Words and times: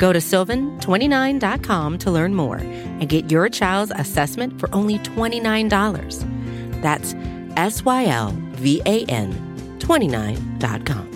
Go 0.00 0.14
to 0.14 0.18
sylvan29.com 0.18 1.98
to 1.98 2.10
learn 2.10 2.34
more 2.34 2.56
and 2.56 3.06
get 3.06 3.30
your 3.30 3.50
child's 3.50 3.92
assessment 3.94 4.58
for 4.58 4.74
only 4.74 4.98
$29. 5.00 6.80
That's 6.80 7.14
S 7.56 7.84
Y 7.84 8.06
L 8.06 8.30
V 8.52 8.80
A 8.86 9.04
N 9.04 9.30
29.com. 9.78 11.06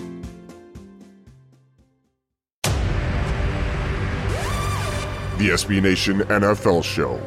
The 5.39 5.49
SB 5.49 5.81
Nation 5.81 6.19
NFL 6.19 6.83
Show. 6.83 7.19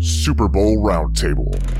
Super 0.00 0.48
Bowl 0.48 0.78
Roundtable. 0.78 1.73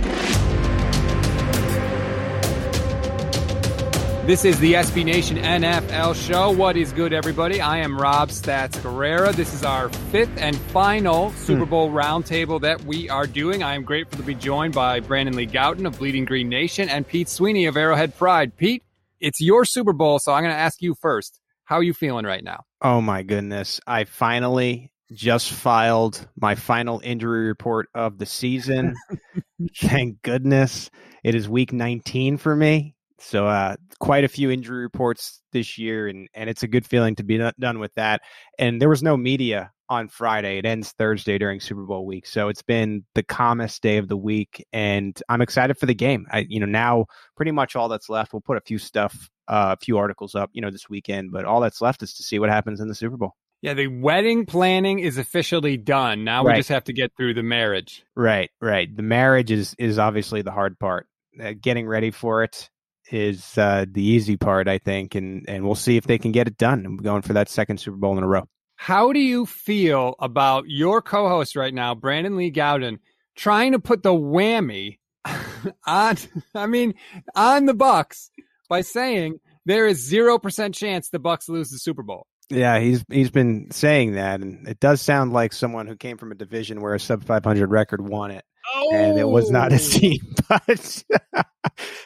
This 4.26 4.46
is 4.46 4.58
the 4.58 4.72
SB 4.72 5.04
Nation 5.04 5.36
NFL 5.36 6.14
show. 6.14 6.50
What 6.50 6.78
is 6.78 6.94
good, 6.94 7.12
everybody? 7.12 7.60
I 7.60 7.76
am 7.76 8.00
Rob 8.00 8.30
Stats 8.30 8.70
Guerrera. 8.80 9.34
This 9.34 9.52
is 9.52 9.62
our 9.62 9.90
fifth 9.90 10.32
and 10.38 10.56
final 10.56 11.28
hmm. 11.28 11.36
Super 11.36 11.66
Bowl 11.66 11.90
roundtable 11.90 12.58
that 12.62 12.82
we 12.86 13.10
are 13.10 13.26
doing. 13.26 13.62
I 13.62 13.74
am 13.74 13.82
grateful 13.82 14.16
to 14.16 14.24
be 14.24 14.34
joined 14.34 14.72
by 14.72 15.00
Brandon 15.00 15.36
Lee 15.36 15.46
Gowton 15.46 15.86
of 15.86 15.98
Bleeding 15.98 16.24
Green 16.24 16.48
Nation 16.48 16.88
and 16.88 17.06
Pete 17.06 17.28
Sweeney 17.28 17.66
of 17.66 17.76
Arrowhead 17.76 18.16
Pride. 18.16 18.56
Pete, 18.56 18.82
it's 19.20 19.42
your 19.42 19.66
Super 19.66 19.92
Bowl, 19.92 20.18
so 20.18 20.32
I'm 20.32 20.42
going 20.42 20.54
to 20.54 20.58
ask 20.58 20.80
you 20.80 20.94
first. 21.02 21.38
How 21.64 21.76
are 21.76 21.82
you 21.82 21.92
feeling 21.92 22.24
right 22.24 22.42
now? 22.42 22.64
Oh 22.80 23.02
my 23.02 23.24
goodness. 23.24 23.78
I 23.86 24.04
finally 24.04 24.90
just 25.12 25.52
filed 25.52 26.26
my 26.40 26.54
final 26.54 26.98
injury 27.04 27.46
report 27.46 27.90
of 27.94 28.16
the 28.16 28.24
season. 28.24 28.94
Thank 29.76 30.22
goodness. 30.22 30.88
It 31.22 31.34
is 31.34 31.46
week 31.46 31.74
19 31.74 32.38
for 32.38 32.56
me. 32.56 32.93
So 33.18 33.46
uh 33.46 33.76
quite 34.00 34.24
a 34.24 34.28
few 34.28 34.50
injury 34.50 34.82
reports 34.82 35.40
this 35.52 35.78
year 35.78 36.08
and 36.08 36.28
and 36.34 36.50
it's 36.50 36.62
a 36.62 36.68
good 36.68 36.86
feeling 36.86 37.14
to 37.16 37.22
be 37.24 37.38
done 37.58 37.78
with 37.78 37.94
that. 37.94 38.22
And 38.58 38.80
there 38.80 38.88
was 38.88 39.02
no 39.02 39.16
media 39.16 39.70
on 39.88 40.08
Friday. 40.08 40.58
It 40.58 40.64
ends 40.66 40.92
Thursday 40.92 41.38
during 41.38 41.60
Super 41.60 41.84
Bowl 41.84 42.06
week. 42.06 42.26
So 42.26 42.48
it's 42.48 42.62
been 42.62 43.04
the 43.14 43.22
calmest 43.22 43.82
day 43.82 43.98
of 43.98 44.08
the 44.08 44.16
week 44.16 44.64
and 44.72 45.18
I'm 45.28 45.42
excited 45.42 45.78
for 45.78 45.86
the 45.86 45.94
game. 45.94 46.26
I 46.30 46.46
you 46.48 46.60
know 46.60 46.66
now 46.66 47.06
pretty 47.36 47.52
much 47.52 47.76
all 47.76 47.88
that's 47.88 48.08
left. 48.08 48.32
We'll 48.32 48.40
put 48.40 48.56
a 48.56 48.62
few 48.62 48.78
stuff 48.78 49.30
uh, 49.46 49.76
a 49.78 49.84
few 49.84 49.98
articles 49.98 50.34
up, 50.34 50.48
you 50.54 50.62
know, 50.62 50.70
this 50.70 50.88
weekend, 50.88 51.30
but 51.30 51.44
all 51.44 51.60
that's 51.60 51.82
left 51.82 52.02
is 52.02 52.14
to 52.14 52.22
see 52.22 52.38
what 52.38 52.48
happens 52.48 52.80
in 52.80 52.88
the 52.88 52.94
Super 52.94 53.18
Bowl. 53.18 53.34
Yeah, 53.60 53.74
the 53.74 53.86
wedding 53.88 54.46
planning 54.46 54.98
is 55.00 55.18
officially 55.18 55.76
done. 55.76 56.24
Now 56.24 56.44
Right. 56.44 56.54
we 56.54 56.58
just 56.60 56.70
have 56.70 56.84
to 56.84 56.92
get 56.94 57.12
through 57.16 57.34
the 57.34 57.42
marriage. 57.42 58.04
Right, 58.16 58.50
right. 58.60 58.94
The 58.94 59.02
marriage 59.02 59.50
is 59.50 59.74
is 59.78 59.98
obviously 59.98 60.42
the 60.42 60.50
hard 60.50 60.78
part. 60.78 61.06
Uh, 61.38 61.52
getting 61.60 61.86
ready 61.86 62.10
for 62.10 62.42
it 62.44 62.70
is 63.10 63.56
uh, 63.58 63.84
the 63.90 64.02
easy 64.02 64.36
part, 64.36 64.68
I 64.68 64.78
think, 64.78 65.14
and 65.14 65.44
and 65.48 65.64
we'll 65.64 65.74
see 65.74 65.96
if 65.96 66.06
they 66.06 66.18
can 66.18 66.32
get 66.32 66.48
it 66.48 66.56
done. 66.56 66.84
I'm 66.86 66.96
going 66.96 67.22
for 67.22 67.34
that 67.34 67.48
second 67.48 67.78
Super 67.78 67.96
Bowl 67.96 68.16
in 68.16 68.24
a 68.24 68.28
row. 68.28 68.48
How 68.76 69.12
do 69.12 69.20
you 69.20 69.46
feel 69.46 70.14
about 70.18 70.64
your 70.68 71.00
co-host 71.00 71.56
right 71.56 71.72
now, 71.72 71.94
Brandon 71.94 72.36
Lee 72.36 72.50
Gowton, 72.50 72.98
trying 73.36 73.72
to 73.72 73.78
put 73.78 74.02
the 74.02 74.12
whammy 74.12 74.98
on 75.86 76.16
I 76.54 76.66
mean, 76.66 76.94
on 77.34 77.66
the 77.66 77.74
Bucks 77.74 78.30
by 78.68 78.80
saying 78.80 79.40
there 79.64 79.86
is 79.86 80.10
0% 80.10 80.74
chance 80.74 81.08
the 81.08 81.18
Bucks 81.18 81.48
lose 81.48 81.70
the 81.70 81.78
Super 81.78 82.02
Bowl? 82.02 82.26
Yeah, 82.50 82.78
he's 82.78 83.04
he's 83.10 83.30
been 83.30 83.70
saying 83.70 84.12
that, 84.12 84.42
and 84.42 84.68
it 84.68 84.78
does 84.78 85.00
sound 85.00 85.32
like 85.32 85.54
someone 85.54 85.86
who 85.86 85.96
came 85.96 86.18
from 86.18 86.30
a 86.30 86.34
division 86.34 86.82
where 86.82 86.94
a 86.94 87.00
sub 87.00 87.24
500 87.24 87.70
record 87.70 88.06
won 88.06 88.30
it, 88.30 88.44
and 88.92 89.18
it 89.18 89.28
was 89.28 89.50
not 89.50 89.72
his 89.72 89.90
team. 89.90 90.20
But 90.46 91.04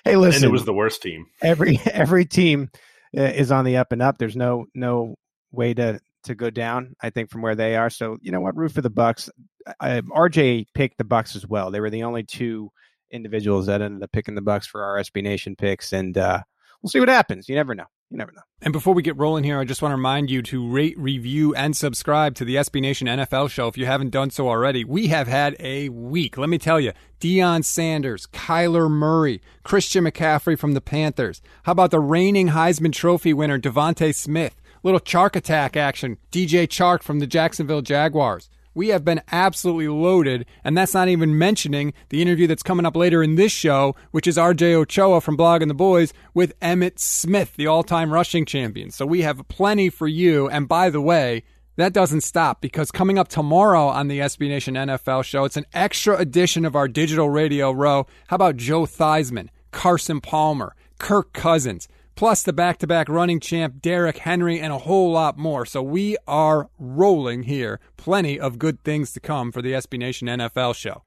hey, 0.05 0.15
listen, 0.15 0.45
and 0.45 0.49
it 0.49 0.53
was 0.53 0.65
the 0.65 0.73
worst 0.73 1.03
team. 1.03 1.27
every 1.43 1.81
every 1.87 2.25
team 2.25 2.71
uh, 3.17 3.23
is 3.23 3.51
on 3.51 3.65
the 3.65 3.77
up 3.79 3.91
and 3.91 4.01
up. 4.01 4.17
There's 4.17 4.37
no 4.37 4.67
no 4.77 5.17
way 5.51 5.75
to 5.75 5.99
to 6.25 6.35
go 6.37 6.51
down. 6.51 6.95
I 7.03 7.11
think 7.11 7.31
from 7.31 7.43
where 7.43 7.57
they 7.57 7.75
are. 7.75 7.91
So 7.91 8.17
you 8.23 8.31
know 8.31 8.41
what, 8.41 8.57
root 8.57 8.71
for 8.71 8.81
the 8.81 8.91
Bucks. 8.91 9.29
I, 9.81 10.03
RJ 10.03 10.67
picked 10.73 10.99
the 10.99 11.05
Bucks 11.05 11.35
as 11.35 11.49
well. 11.49 11.73
They 11.73 11.81
were 11.81 11.91
the 11.91 12.05
only 12.05 12.23
two 12.23 12.71
individuals 13.11 13.67
that 13.67 13.83
ended 13.83 14.05
up 14.05 14.13
picking 14.13 14.37
the 14.37 14.41
Bucks 14.41 14.69
for 14.69 14.85
our 14.85 14.99
SB 14.99 15.23
Nation 15.25 15.57
picks, 15.57 15.93
and 15.93 16.17
uh, 16.17 16.41
we'll 16.81 16.91
see 16.91 17.01
what 17.01 17.09
happens. 17.09 17.49
You 17.49 17.57
never 17.57 17.75
know. 17.75 17.87
You 18.11 18.17
never 18.17 18.33
know. 18.33 18.43
And 18.63 18.73
before 18.73 18.95
we 18.95 19.03
get 19.03 19.19
rolling 19.19 19.45
here, 19.45 19.61
I 19.61 19.65
just 19.65 19.83
want 19.83 19.93
to 19.93 19.97
remind 19.97 20.31
you 20.31 20.41
to 20.43 20.67
rate, 20.67 20.99
review, 20.99 21.55
and 21.55 21.77
subscribe 21.77 22.35
to 22.37 22.45
the 22.45 22.57
SB 22.57 22.81
Nation 22.81 23.07
NFL 23.07 23.51
show 23.51 23.69
if 23.69 23.77
you 23.77 23.85
haven't 23.85 24.11
done 24.11 24.31
so 24.31 24.49
already. 24.49 24.83
We 24.83 25.09
have 25.09 25.29
had 25.29 25.55
a 25.61 25.91
week. 25.91 26.39
Let 26.39 26.49
me 26.49 26.57
tell 26.57 26.81
you 26.81 26.93
Deion 27.21 27.65
Sanders, 27.65 28.27
Kyler 28.29 28.91
Murray, 28.91 29.43
Christian 29.63 30.05
McCaffrey 30.05 30.59
from 30.59 30.73
the 30.73 30.81
Panthers. 30.81 31.43
How 31.65 31.73
about 31.73 31.91
the 31.91 32.01
reigning 32.01 32.49
Heisman 32.49 32.93
Trophy 32.93 33.35
winner, 33.35 33.59
DeVonta 33.59 34.15
Smith? 34.15 34.57
Little 34.83 35.01
Chark 35.01 35.37
attack 35.37 35.77
action, 35.77 36.17
DJ 36.33 36.67
Chark 36.67 37.03
from 37.03 37.19
the 37.19 37.27
Jacksonville 37.27 37.83
Jaguars. 37.83 38.49
We 38.75 38.89
have 38.89 39.05
been 39.05 39.23
absolutely 39.33 39.89
loaded, 39.89 40.47
and 40.63 40.77
that's 40.77 40.95
not 40.95 41.09
even 41.09 41.37
mentioning 41.37 41.95
the 42.11 42.23
interview 42.23 42.47
that's 42.47 42.63
coming 42.63 42.87
up 42.87 42.97
later 42.97 43.23
in 43.23 43.35
this 43.35 43.53
show, 43.53 43.97
which 44.11 44.27
is 44.27 44.37
RJ 44.37 44.75
Ochoa 44.75 45.21
from 45.21 45.37
Blogging 45.37 45.69
the 45.69 45.75
Boys 45.75 46.13
with 46.35 46.59
Emmitt 46.61 46.99
Smith, 46.99 47.57
the 47.57 47.67
all 47.67 47.83
time 47.83 48.13
rushing 48.13 48.45
champion. 48.45 48.91
So 48.91 49.07
we 49.07 49.23
have 49.23 49.47
plenty 49.49 49.91
for 49.91 50.07
you. 50.07 50.49
And 50.49 50.69
by 50.69 50.91
the 50.91 51.01
way, 51.01 51.45
that 51.77 51.93
doesn't 51.93 52.23
stop 52.23 52.61
because 52.61 52.91
coming 52.91 53.19
up 53.19 53.29
tomorrow 53.29 53.87
on 53.87 54.09
the 54.09 54.19
SB 54.19 54.49
Nation 54.49 54.75
NFL 54.75 55.25
show, 55.25 55.45
it's 55.45 55.57
an 55.57 55.67
extra 55.73 56.17
edition 56.17 56.65
of 56.65 56.75
our 56.75 56.89
digital 56.89 57.31
radio 57.31 57.71
row. 57.71 58.07
How 58.27 58.35
about 58.35 58.57
Joe 58.57 58.83
Theismann, 58.83 59.49
Carson 59.71 60.21
Palmer, 60.21 60.75
Kirk 60.99 61.33
Cousins? 61.33 61.87
Plus 62.19 62.43
the 62.43 62.53
back 62.53 62.79
to 62.79 62.87
back 62.89 63.09
running 63.09 63.39
champ 63.39 63.81
Derrick 63.81 64.19
Henry, 64.19 64.59
and 64.59 64.73
a 64.73 64.79
whole 64.79 65.13
lot 65.13 65.39
more. 65.39 65.65
So 65.65 65.81
we 65.81 66.17
are 66.27 66.69
rolling 66.77 67.45
here. 67.45 67.79
Plenty 67.97 68.41
of 68.41 68.59
good 68.59 68.83
things 68.83 69.13
to 69.13 69.21
come 69.21 69.53
for 69.53 69.63
the 69.63 69.75
SB 69.75 70.01
Nation 70.01 70.27
NFL 70.27 70.75
show. 70.75 71.05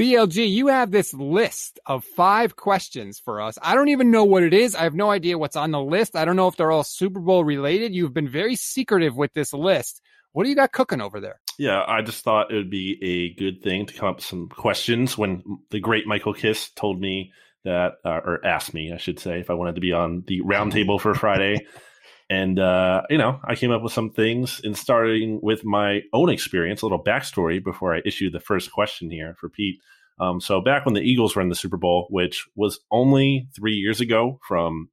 BLG, 0.00 0.48
you 0.48 0.68
have 0.68 0.92
this 0.92 1.12
list 1.14 1.80
of 1.84 2.04
five 2.04 2.54
questions 2.54 3.18
for 3.18 3.40
us. 3.40 3.58
I 3.60 3.74
don't 3.74 3.88
even 3.88 4.12
know 4.12 4.22
what 4.22 4.44
it 4.44 4.54
is. 4.54 4.76
I 4.76 4.84
have 4.84 4.94
no 4.94 5.10
idea 5.10 5.36
what's 5.36 5.56
on 5.56 5.72
the 5.72 5.80
list. 5.80 6.14
I 6.14 6.24
don't 6.24 6.36
know 6.36 6.46
if 6.46 6.54
they're 6.54 6.70
all 6.70 6.84
Super 6.84 7.18
Bowl 7.18 7.42
related. 7.42 7.92
You've 7.92 8.14
been 8.14 8.28
very 8.28 8.54
secretive 8.54 9.16
with 9.16 9.32
this 9.32 9.52
list. 9.52 10.00
What 10.30 10.44
do 10.44 10.48
you 10.48 10.54
got 10.54 10.70
cooking 10.70 11.00
over 11.00 11.18
there? 11.18 11.40
Yeah, 11.58 11.82
I 11.88 12.02
just 12.02 12.22
thought 12.22 12.52
it 12.52 12.54
would 12.54 12.70
be 12.70 13.02
a 13.02 13.34
good 13.34 13.64
thing 13.64 13.86
to 13.86 13.94
come 13.94 14.10
up 14.10 14.16
with 14.18 14.26
some 14.26 14.48
questions 14.48 15.18
when 15.18 15.42
the 15.70 15.80
great 15.80 16.06
Michael 16.06 16.34
Kiss 16.34 16.70
told 16.70 17.00
me 17.00 17.32
that, 17.64 17.94
uh, 18.04 18.20
or 18.24 18.44
asked 18.44 18.74
me, 18.74 18.92
I 18.92 18.96
should 18.96 19.18
say, 19.18 19.40
if 19.40 19.50
I 19.50 19.54
wanted 19.54 19.76
to 19.76 19.80
be 19.80 19.92
on 19.92 20.24
the 20.26 20.40
roundtable 20.42 21.00
for 21.00 21.14
Friday. 21.14 21.66
And, 22.30 22.58
uh, 22.58 23.02
you 23.10 23.18
know, 23.18 23.40
I 23.44 23.56
came 23.56 23.72
up 23.72 23.82
with 23.82 23.92
some 23.92 24.08
things 24.08 24.62
and 24.64 24.74
starting 24.74 25.40
with 25.42 25.66
my 25.66 26.00
own 26.14 26.30
experience, 26.30 26.80
a 26.80 26.86
little 26.86 27.02
backstory 27.02 27.62
before 27.62 27.94
I 27.94 28.00
issue 28.06 28.30
the 28.30 28.40
first 28.40 28.72
question 28.72 29.10
here 29.10 29.36
for 29.38 29.50
Pete. 29.50 29.80
Um, 30.18 30.40
so 30.40 30.62
back 30.62 30.86
when 30.86 30.94
the 30.94 31.02
Eagles 31.02 31.36
were 31.36 31.42
in 31.42 31.50
the 31.50 31.54
Super 31.54 31.76
Bowl, 31.76 32.06
which 32.08 32.48
was 32.54 32.80
only 32.90 33.48
three 33.54 33.74
years 33.74 34.00
ago 34.00 34.40
from 34.48 34.88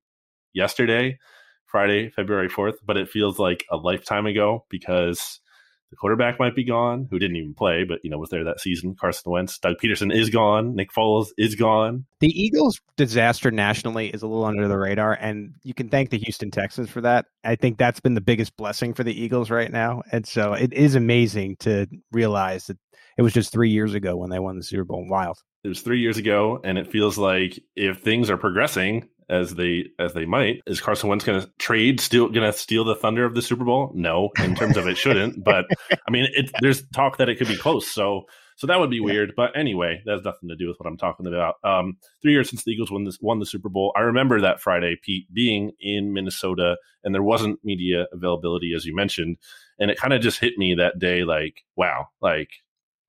yesterday, 0.54 1.18
Friday, 1.66 2.10
February 2.10 2.50
4th, 2.50 2.76
but 2.86 2.98
it 2.98 3.10
feels 3.10 3.40
like 3.40 3.66
a 3.72 3.78
lifetime 3.78 4.26
ago 4.26 4.66
because 4.70 5.40
the 5.90 5.96
quarterback 5.96 6.40
might 6.40 6.56
be 6.56 6.64
gone, 6.64 7.08
who 7.10 7.20
didn't 7.20 7.38
even 7.38 7.54
play, 7.54 7.84
but 7.84 8.00
you 8.04 8.10
know 8.10 8.18
was 8.18 8.30
there 8.30 8.44
that 8.44 8.60
season. 8.60 8.96
Carson 9.00 9.32
Wentz, 9.32 9.58
Doug 9.58 9.78
Pederson 9.82 10.14
is 10.14 10.30
gone, 10.30 10.76
Nick 10.76 10.92
Foles 10.92 11.28
is 11.38 11.56
gone. 11.56 12.06
The 12.20 12.28
Eagles' 12.28 12.80
disaster 12.98 13.52
nationally 13.52 14.10
is 14.10 14.22
a 14.22 14.28
little 14.28 14.46
under 14.46 14.68
the 14.68 14.78
radar, 14.78 15.14
and 15.14 15.54
you 15.64 15.74
can 15.74 15.90
thank 15.90 16.10
the 16.10 16.18
Houston 16.20 16.52
Texans 16.52 16.90
for 16.90 17.02
that. 17.02 17.26
I 17.44 17.56
think 17.56 17.78
that's 17.78 18.00
been 18.00 18.14
the 18.14 18.22
biggest 18.22 18.56
blessing 18.58 18.94
for 18.94 19.04
the 19.04 19.20
Eagles 19.20 19.50
right 19.50 19.72
now, 19.72 20.04
and 20.12 20.28
so 20.28 20.54
it 20.54 20.74
is 20.74 20.96
amazing 20.96 21.58
to 21.62 21.88
realize 22.12 22.68
that 22.68 22.78
it 23.18 23.22
was 23.22 23.34
just 23.34 23.52
three 23.52 23.72
years 23.72 23.94
ago 23.94 24.16
when 24.16 24.30
they 24.30 24.40
won 24.40 24.58
the 24.58 24.64
Super 24.64 24.86
Bowl. 24.86 25.06
Wild. 25.10 25.38
It 25.64 25.68
was 25.68 25.82
three 25.82 26.00
years 26.00 26.18
ago, 26.18 26.62
and 26.64 26.78
it 26.78 26.92
feels 26.92 27.18
like 27.18 27.60
if 27.76 28.00
things 28.00 28.30
are 28.30 28.38
progressing 28.38 29.10
as 29.30 29.56
they 29.56 29.86
as 30.00 30.14
they 30.14 30.26
might, 30.26 30.62
is 30.66 30.82
Carson 30.82 31.10
Wentz 31.10 31.26
going 31.26 31.42
to 31.42 31.50
trade? 31.60 32.00
Still 32.00 32.30
going 32.30 32.52
to 32.52 32.58
steal 32.58 32.84
the 32.84 32.96
thunder 32.96 33.26
of 33.26 33.36
the 33.36 33.42
Super 33.42 33.64
Bowl? 33.64 33.92
No, 33.94 34.30
in 34.40 34.56
terms 34.56 34.78
of 34.78 34.88
it 34.88 34.98
shouldn't. 34.98 35.44
But 35.50 35.66
I 35.92 36.12
mean, 36.12 36.28
it, 36.34 36.52
there's 36.62 36.88
talk 36.90 37.18
that 37.18 37.30
it 37.30 37.38
could 37.38 37.48
be 37.48 37.58
close. 37.58 37.88
So 37.88 38.26
so 38.56 38.68
that 38.68 38.80
would 38.80 38.90
be 38.90 39.00
weird. 39.00 39.34
But 39.38 39.58
anyway, 39.58 40.02
that 40.06 40.12
has 40.12 40.24
nothing 40.24 40.50
to 40.50 40.56
do 40.56 40.68
with 40.68 40.78
what 40.80 40.88
I'm 40.88 40.98
talking 40.98 41.26
about. 41.26 41.56
Um, 41.64 41.98
three 42.22 42.34
years 42.34 42.50
since 42.50 42.64
the 42.64 42.72
Eagles 42.72 42.92
won 42.92 43.06
this 43.06 43.18
won 43.22 43.40
the 43.40 43.46
Super 43.46 43.70
Bowl. 43.70 43.94
I 43.96 44.02
remember 44.02 44.42
that 44.42 44.60
Friday, 44.60 44.98
Pete, 45.02 45.34
being 45.34 45.72
in 45.80 46.14
Minnesota, 46.14 46.76
and 47.04 47.16
there 47.16 47.24
wasn't 47.24 47.64
media 47.64 48.08
availability 48.12 48.74
as 48.76 48.86
you 48.86 48.94
mentioned. 48.94 49.38
And 49.80 49.90
it 49.90 49.98
kind 49.98 50.14
of 50.14 50.22
just 50.22 50.40
hit 50.40 50.58
me 50.58 50.76
that 50.76 51.00
day, 51.00 51.24
like, 51.24 51.64
wow, 51.78 52.08
like 52.22 52.50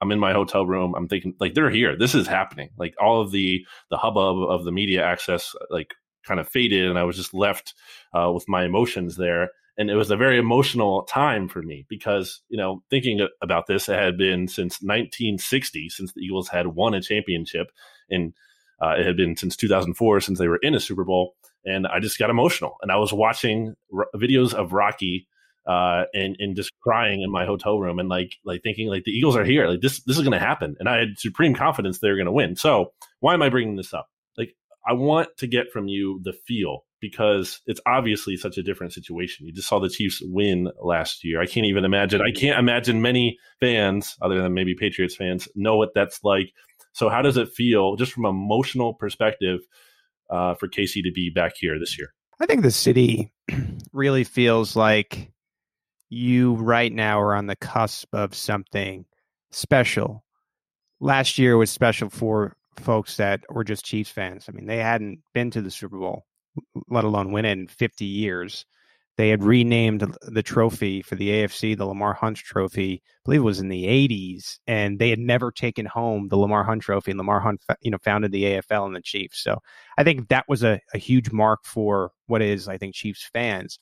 I'm 0.00 0.12
in 0.12 0.18
my 0.18 0.32
hotel 0.32 0.64
room. 0.64 0.94
I'm 0.96 1.08
thinking 1.08 1.34
like 1.40 1.54
they're 1.54 1.70
here. 1.70 1.96
This 1.96 2.14
is 2.14 2.26
happening. 2.26 2.70
Like 2.78 2.94
all 3.00 3.20
of 3.20 3.32
the 3.32 3.66
the 3.90 3.98
hubbub 3.98 4.48
of 4.48 4.64
the 4.64 4.72
media 4.72 5.04
access 5.04 5.54
like 5.68 5.94
kind 6.24 6.40
of 6.40 6.48
faded, 6.48 6.88
and 6.88 6.98
I 6.98 7.04
was 7.04 7.16
just 7.16 7.34
left 7.34 7.74
uh, 8.14 8.30
with 8.32 8.48
my 8.48 8.64
emotions 8.64 9.16
there. 9.16 9.50
And 9.78 9.88
it 9.88 9.94
was 9.94 10.10
a 10.10 10.16
very 10.16 10.38
emotional 10.38 11.04
time 11.04 11.48
for 11.48 11.62
me 11.62 11.86
because 11.88 12.42
you 12.48 12.58
know 12.58 12.82
thinking 12.90 13.26
about 13.42 13.66
this, 13.66 13.88
it 13.88 13.98
had 13.98 14.18
been 14.18 14.46
since 14.48 14.82
1960 14.82 15.88
since 15.88 16.12
the 16.12 16.20
Eagles 16.20 16.48
had 16.48 16.68
won 16.68 16.94
a 16.94 17.00
championship, 17.00 17.70
and 18.10 18.34
uh, 18.82 18.94
it 18.98 19.06
had 19.06 19.16
been 19.16 19.36
since 19.36 19.56
2004 19.56 20.20
since 20.20 20.38
they 20.38 20.48
were 20.48 20.58
in 20.62 20.74
a 20.74 20.80
Super 20.80 21.04
Bowl. 21.04 21.34
And 21.64 21.86
I 21.86 22.00
just 22.00 22.18
got 22.18 22.30
emotional, 22.30 22.76
and 22.82 22.90
I 22.90 22.96
was 22.96 23.12
watching 23.12 23.74
r- 23.94 24.08
videos 24.14 24.54
of 24.54 24.72
Rocky 24.72 25.28
uh, 25.66 26.04
and 26.14 26.36
and 26.38 26.56
just 26.56 26.72
crying 26.80 27.22
in 27.22 27.30
my 27.30 27.44
hotel 27.44 27.78
room 27.78 27.98
and 27.98 28.08
like 28.08 28.36
like 28.44 28.62
thinking 28.62 28.88
like 28.88 29.04
the 29.04 29.12
Eagles 29.12 29.36
are 29.36 29.44
here, 29.44 29.68
like 29.68 29.80
this 29.80 30.02
this 30.04 30.16
is 30.16 30.22
going 30.22 30.32
to 30.32 30.38
happen, 30.38 30.76
and 30.80 30.88
I 30.88 30.98
had 30.98 31.18
supreme 31.18 31.54
confidence 31.54 31.98
they 31.98 32.08
were 32.08 32.16
going 32.16 32.26
to 32.26 32.32
win. 32.32 32.56
So 32.56 32.92
why 33.20 33.34
am 33.34 33.42
I 33.42 33.50
bringing 33.50 33.76
this 33.76 33.92
up? 33.92 34.08
I 34.86 34.94
want 34.94 35.28
to 35.38 35.46
get 35.46 35.70
from 35.72 35.88
you 35.88 36.20
the 36.22 36.32
feel 36.32 36.84
because 37.00 37.60
it's 37.66 37.80
obviously 37.86 38.36
such 38.36 38.58
a 38.58 38.62
different 38.62 38.92
situation. 38.92 39.46
You 39.46 39.52
just 39.52 39.68
saw 39.68 39.80
the 39.80 39.88
Chiefs 39.88 40.20
win 40.22 40.68
last 40.82 41.24
year. 41.24 41.40
I 41.40 41.46
can't 41.46 41.66
even 41.66 41.84
imagine. 41.84 42.20
I 42.20 42.32
can't 42.32 42.58
imagine 42.58 43.02
many 43.02 43.38
fans, 43.58 44.16
other 44.20 44.42
than 44.42 44.54
maybe 44.54 44.74
Patriots 44.74 45.16
fans, 45.16 45.48
know 45.54 45.76
what 45.76 45.90
that's 45.94 46.20
like. 46.22 46.52
So 46.92 47.08
how 47.08 47.22
does 47.22 47.36
it 47.36 47.48
feel, 47.48 47.96
just 47.96 48.12
from 48.12 48.24
an 48.24 48.30
emotional 48.30 48.94
perspective, 48.94 49.60
uh, 50.28 50.54
for 50.54 50.68
KC 50.68 51.02
to 51.04 51.12
be 51.12 51.30
back 51.30 51.52
here 51.58 51.78
this 51.78 51.98
year? 51.98 52.12
I 52.40 52.46
think 52.46 52.62
the 52.62 52.70
city 52.70 53.32
really 53.92 54.24
feels 54.24 54.76
like 54.76 55.30
you 56.08 56.54
right 56.54 56.92
now 56.92 57.20
are 57.20 57.34
on 57.34 57.46
the 57.46 57.56
cusp 57.56 58.14
of 58.14 58.34
something 58.34 59.04
special. 59.50 60.24
Last 61.00 61.38
year 61.38 61.56
was 61.56 61.70
special 61.70 62.10
for 62.10 62.56
folks 62.80 63.16
that 63.16 63.44
were 63.48 63.64
just 63.64 63.84
Chiefs 63.84 64.10
fans. 64.10 64.46
I 64.48 64.52
mean, 64.52 64.66
they 64.66 64.78
hadn't 64.78 65.20
been 65.34 65.50
to 65.52 65.62
the 65.62 65.70
Super 65.70 65.98
Bowl, 65.98 66.26
let 66.88 67.04
alone 67.04 67.32
win 67.32 67.44
it 67.44 67.52
in 67.52 67.66
50 67.68 68.04
years. 68.04 68.66
They 69.16 69.28
had 69.28 69.44
renamed 69.44 70.16
the 70.22 70.42
trophy 70.42 71.02
for 71.02 71.14
the 71.14 71.28
AFC, 71.28 71.76
the 71.76 71.84
Lamar 71.84 72.14
Hunt 72.14 72.38
Trophy. 72.38 73.02
I 73.04 73.20
believe 73.26 73.40
it 73.40 73.44
was 73.44 73.60
in 73.60 73.68
the 73.68 73.84
80s, 73.84 74.58
and 74.66 74.98
they 74.98 75.10
had 75.10 75.18
never 75.18 75.50
taken 75.50 75.84
home 75.84 76.28
the 76.28 76.38
Lamar 76.38 76.64
Hunt 76.64 76.80
Trophy. 76.82 77.10
And 77.10 77.18
Lamar 77.18 77.38
Hunt, 77.38 77.62
you 77.82 77.90
know, 77.90 77.98
founded 78.02 78.32
the 78.32 78.44
AFL 78.44 78.86
and 78.86 78.96
the 78.96 79.02
Chiefs. 79.02 79.42
So 79.42 79.58
I 79.98 80.04
think 80.04 80.28
that 80.28 80.46
was 80.48 80.62
a, 80.62 80.80
a 80.94 80.98
huge 80.98 81.32
mark 81.32 81.60
for 81.64 82.12
what 82.28 82.40
is, 82.40 82.66
I 82.66 82.78
think, 82.78 82.94
Chiefs 82.94 83.28
fans. 83.30 83.78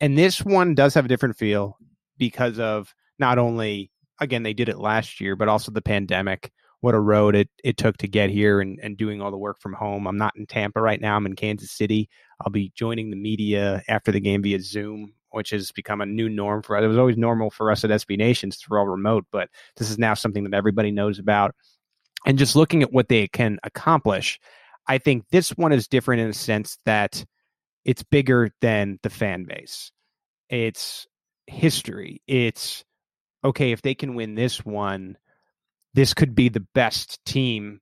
And 0.00 0.16
this 0.16 0.42
one 0.42 0.74
does 0.74 0.94
have 0.94 1.04
a 1.04 1.08
different 1.08 1.36
feel 1.36 1.76
because 2.16 2.58
of 2.58 2.94
not 3.18 3.36
only 3.36 3.90
again 4.20 4.42
they 4.42 4.54
did 4.54 4.68
it 4.68 4.78
last 4.78 5.20
year, 5.20 5.36
but 5.36 5.48
also 5.48 5.70
the 5.70 5.82
pandemic. 5.82 6.50
What 6.80 6.94
a 6.94 7.00
road 7.00 7.34
it, 7.34 7.48
it 7.64 7.76
took 7.76 7.96
to 7.98 8.08
get 8.08 8.30
here 8.30 8.60
and, 8.60 8.78
and 8.82 8.96
doing 8.96 9.20
all 9.20 9.30
the 9.30 9.36
work 9.36 9.60
from 9.60 9.72
home. 9.72 10.06
I'm 10.06 10.16
not 10.16 10.36
in 10.36 10.46
Tampa 10.46 10.80
right 10.80 11.00
now. 11.00 11.16
I'm 11.16 11.26
in 11.26 11.34
Kansas 11.34 11.72
City. 11.72 12.08
I'll 12.40 12.52
be 12.52 12.72
joining 12.76 13.10
the 13.10 13.16
media 13.16 13.82
after 13.88 14.12
the 14.12 14.20
game 14.20 14.42
via 14.42 14.60
Zoom, 14.60 15.12
which 15.30 15.50
has 15.50 15.72
become 15.72 16.00
a 16.00 16.06
new 16.06 16.28
norm 16.28 16.62
for 16.62 16.76
us. 16.76 16.84
It 16.84 16.88
was 16.88 16.98
always 16.98 17.16
normal 17.16 17.50
for 17.50 17.72
us 17.72 17.82
at 17.82 17.90
SB 17.90 18.16
Nations 18.16 18.58
to 18.58 18.76
all 18.76 18.86
remote, 18.86 19.26
but 19.32 19.48
this 19.76 19.90
is 19.90 19.98
now 19.98 20.14
something 20.14 20.44
that 20.44 20.54
everybody 20.54 20.92
knows 20.92 21.18
about. 21.18 21.54
And 22.26 22.38
just 22.38 22.56
looking 22.56 22.82
at 22.82 22.92
what 22.92 23.08
they 23.08 23.26
can 23.28 23.58
accomplish, 23.64 24.38
I 24.86 24.98
think 24.98 25.24
this 25.30 25.50
one 25.50 25.72
is 25.72 25.88
different 25.88 26.22
in 26.22 26.28
a 26.28 26.34
sense 26.34 26.78
that 26.84 27.24
it's 27.84 28.02
bigger 28.02 28.50
than 28.60 28.98
the 29.02 29.10
fan 29.10 29.44
base. 29.44 29.92
It's 30.48 31.06
history. 31.46 32.22
It's 32.26 32.84
okay, 33.44 33.72
if 33.72 33.82
they 33.82 33.94
can 33.94 34.14
win 34.14 34.34
this 34.34 34.64
one, 34.64 35.16
this 35.98 36.14
could 36.14 36.32
be 36.32 36.48
the 36.48 36.64
best 36.76 37.18
team 37.24 37.80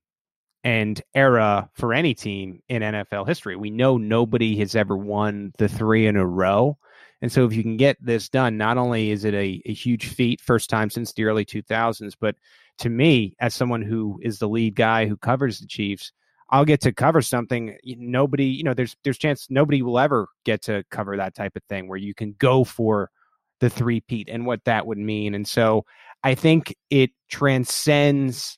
and 0.63 0.99
era 1.13 1.69
for 1.75 1.93
any 1.93 2.15
team 2.15 2.63
in 2.67 2.81
NFL 2.81 3.27
history. 3.27 3.55
We 3.55 3.69
know 3.69 3.97
nobody 3.97 4.57
has 4.57 4.75
ever 4.75 4.97
won 4.97 5.51
the 5.59 5.67
three 5.67 6.07
in 6.07 6.15
a 6.15 6.25
row. 6.25 6.79
And 7.21 7.31
so 7.31 7.45
if 7.45 7.53
you 7.53 7.61
can 7.61 7.77
get 7.77 7.95
this 8.01 8.27
done, 8.27 8.57
not 8.57 8.79
only 8.79 9.11
is 9.11 9.23
it 9.23 9.35
a, 9.35 9.61
a 9.67 9.71
huge 9.71 10.07
feat, 10.07 10.41
first 10.41 10.67
time 10.67 10.89
since 10.89 11.13
the 11.13 11.25
early 11.25 11.45
2000s, 11.45 12.13
but 12.19 12.35
to 12.79 12.89
me, 12.89 13.35
as 13.39 13.53
someone 13.53 13.83
who 13.83 14.19
is 14.23 14.39
the 14.39 14.49
lead 14.49 14.73
guy 14.73 15.05
who 15.05 15.15
covers 15.15 15.59
the 15.59 15.67
Chiefs, 15.67 16.11
I'll 16.49 16.65
get 16.65 16.81
to 16.81 16.93
cover 16.93 17.21
something 17.21 17.77
nobody, 17.85 18.45
you 18.45 18.63
know, 18.63 18.73
there's 18.73 18.95
there's 19.03 19.19
chance 19.19 19.45
nobody 19.51 19.83
will 19.83 19.99
ever 19.99 20.27
get 20.43 20.63
to 20.63 20.83
cover 20.89 21.17
that 21.17 21.35
type 21.35 21.55
of 21.55 21.61
thing 21.69 21.87
where 21.87 21.99
you 21.99 22.15
can 22.15 22.33
go 22.39 22.63
for 22.63 23.11
the 23.59 23.69
three 23.69 24.01
peat 24.01 24.29
and 24.29 24.45
what 24.45 24.63
that 24.65 24.85
would 24.85 24.97
mean. 24.97 25.33
And 25.33 25.47
so 25.47 25.85
I 26.23 26.35
think 26.35 26.75
it 26.89 27.11
transcends 27.29 28.57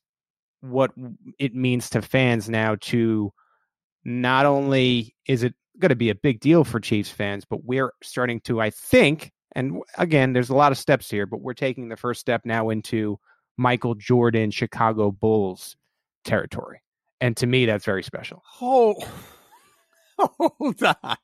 what 0.61 0.91
it 1.39 1.55
means 1.55 1.89
to 1.91 2.01
fans 2.01 2.49
now 2.49 2.75
to 2.81 3.31
not 4.03 4.45
only 4.45 5.15
is 5.27 5.43
it 5.43 5.53
going 5.79 5.89
to 5.89 5.95
be 5.95 6.09
a 6.09 6.15
big 6.15 6.39
deal 6.39 6.63
for 6.63 6.79
Chiefs 6.79 7.09
fans, 7.09 7.45
but 7.45 7.63
we're 7.63 7.93
starting 8.03 8.41
to, 8.41 8.59
I 8.61 8.69
think, 8.69 9.31
and 9.55 9.81
again, 9.97 10.33
there's 10.33 10.49
a 10.49 10.55
lot 10.55 10.71
of 10.71 10.77
steps 10.77 11.09
here, 11.09 11.25
but 11.25 11.41
we're 11.41 11.53
taking 11.53 11.89
the 11.89 11.97
first 11.97 12.19
step 12.19 12.41
now 12.45 12.69
into 12.69 13.19
Michael 13.57 13.95
Jordan, 13.95 14.51
Chicago 14.51 15.11
Bulls 15.11 15.75
territory. 16.23 16.81
And 17.21 17.35
to 17.37 17.47
me, 17.47 17.65
that's 17.65 17.85
very 17.85 18.03
special. 18.03 18.41
Hold, 18.45 19.03
hold 20.17 20.83
on. 20.83 21.17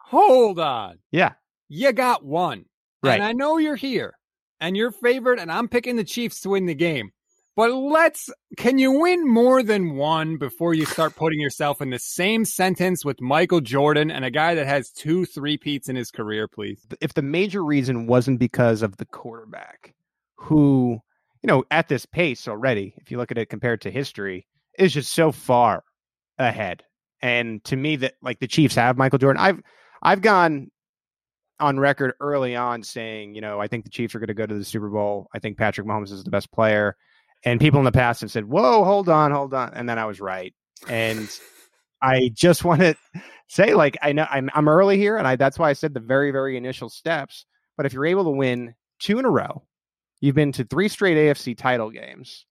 Hold 0.00 0.58
on. 0.60 0.98
Yeah. 1.10 1.32
You 1.68 1.92
got 1.92 2.24
one. 2.24 2.66
Right. 3.06 3.14
And 3.14 3.24
I 3.24 3.32
know 3.32 3.58
you're 3.58 3.76
here 3.76 4.14
and 4.60 4.76
you're 4.76 4.90
favored, 4.90 5.38
and 5.38 5.50
I'm 5.50 5.68
picking 5.68 5.96
the 5.96 6.04
Chiefs 6.04 6.40
to 6.40 6.50
win 6.50 6.66
the 6.66 6.74
game. 6.74 7.10
But 7.56 7.72
let's, 7.72 8.30
can 8.56 8.78
you 8.78 8.90
win 8.90 9.28
more 9.28 9.62
than 9.62 9.94
one 9.94 10.38
before 10.38 10.74
you 10.74 10.86
start 10.86 11.14
putting 11.14 11.38
yourself 11.38 11.80
in 11.80 11.90
the 11.90 12.00
same 12.00 12.44
sentence 12.44 13.04
with 13.04 13.20
Michael 13.20 13.60
Jordan 13.60 14.10
and 14.10 14.24
a 14.24 14.30
guy 14.30 14.56
that 14.56 14.66
has 14.66 14.90
two 14.90 15.24
three 15.24 15.56
peats 15.56 15.88
in 15.88 15.94
his 15.94 16.10
career, 16.10 16.48
please? 16.48 16.84
If 17.00 17.14
the 17.14 17.22
major 17.22 17.64
reason 17.64 18.08
wasn't 18.08 18.40
because 18.40 18.82
of 18.82 18.96
the 18.96 19.04
quarterback, 19.04 19.94
who, 20.36 20.98
you 21.42 21.46
know, 21.46 21.62
at 21.70 21.88
this 21.88 22.06
pace 22.06 22.48
already, 22.48 22.94
if 22.96 23.12
you 23.12 23.18
look 23.18 23.30
at 23.30 23.38
it 23.38 23.50
compared 23.50 23.80
to 23.82 23.90
history, 23.90 24.48
is 24.76 24.92
just 24.92 25.12
so 25.12 25.30
far 25.30 25.84
ahead. 26.38 26.82
And 27.22 27.62
to 27.64 27.76
me, 27.76 27.96
that 27.96 28.14
like 28.20 28.40
the 28.40 28.48
Chiefs 28.48 28.74
have 28.74 28.98
Michael 28.98 29.18
Jordan. 29.18 29.40
I've 29.40 29.62
I've 30.02 30.22
gone 30.22 30.72
on 31.60 31.78
record 31.78 32.14
early 32.20 32.56
on 32.56 32.82
saying, 32.82 33.34
you 33.34 33.40
know, 33.40 33.60
I 33.60 33.68
think 33.68 33.84
the 33.84 33.90
Chiefs 33.90 34.14
are 34.14 34.18
going 34.18 34.28
to 34.28 34.34
go 34.34 34.46
to 34.46 34.54
the 34.54 34.64
Super 34.64 34.88
Bowl. 34.88 35.28
I 35.34 35.38
think 35.38 35.56
Patrick 35.56 35.86
Mahomes 35.86 36.12
is 36.12 36.24
the 36.24 36.30
best 36.30 36.50
player. 36.52 36.96
And 37.44 37.60
people 37.60 37.78
in 37.78 37.84
the 37.84 37.92
past 37.92 38.22
have 38.22 38.30
said, 38.30 38.46
"Whoa, 38.46 38.84
hold 38.84 39.08
on, 39.08 39.30
hold 39.30 39.52
on," 39.52 39.72
and 39.74 39.88
then 39.88 39.98
I 39.98 40.06
was 40.06 40.20
right. 40.20 40.54
And 40.88 41.28
I 42.00 42.30
just 42.32 42.64
want 42.64 42.80
to 42.80 42.94
say, 43.48 43.74
like, 43.74 43.96
I 44.02 44.12
know 44.12 44.26
I'm, 44.30 44.48
I'm 44.54 44.68
early 44.68 44.96
here, 44.96 45.16
and 45.16 45.28
I 45.28 45.36
that's 45.36 45.58
why 45.58 45.70
I 45.70 45.74
said 45.74 45.94
the 45.94 46.00
very, 46.00 46.30
very 46.30 46.56
initial 46.56 46.88
steps. 46.88 47.44
But 47.76 47.86
if 47.86 47.92
you're 47.92 48.06
able 48.06 48.24
to 48.24 48.30
win 48.30 48.74
two 48.98 49.18
in 49.18 49.24
a 49.24 49.30
row, 49.30 49.62
you've 50.20 50.34
been 50.34 50.52
to 50.52 50.64
three 50.64 50.88
straight 50.88 51.16
AFC 51.16 51.56
title 51.56 51.90
games. 51.90 52.46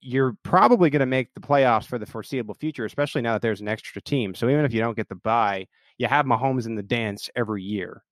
You're 0.00 0.36
probably 0.42 0.90
going 0.90 1.00
to 1.00 1.06
make 1.06 1.32
the 1.32 1.40
playoffs 1.40 1.86
for 1.86 1.98
the 1.98 2.04
foreseeable 2.04 2.54
future, 2.54 2.84
especially 2.84 3.22
now 3.22 3.32
that 3.32 3.42
there's 3.42 3.62
an 3.62 3.68
extra 3.68 4.02
team. 4.02 4.34
So 4.34 4.50
even 4.50 4.66
if 4.66 4.74
you 4.74 4.80
don't 4.80 4.96
get 4.96 5.08
the 5.08 5.14
bye, 5.14 5.66
you 5.96 6.06
have 6.08 6.26
Mahomes 6.26 6.66
in 6.66 6.74
the 6.74 6.82
dance 6.82 7.30
every 7.34 7.62
year. 7.62 8.02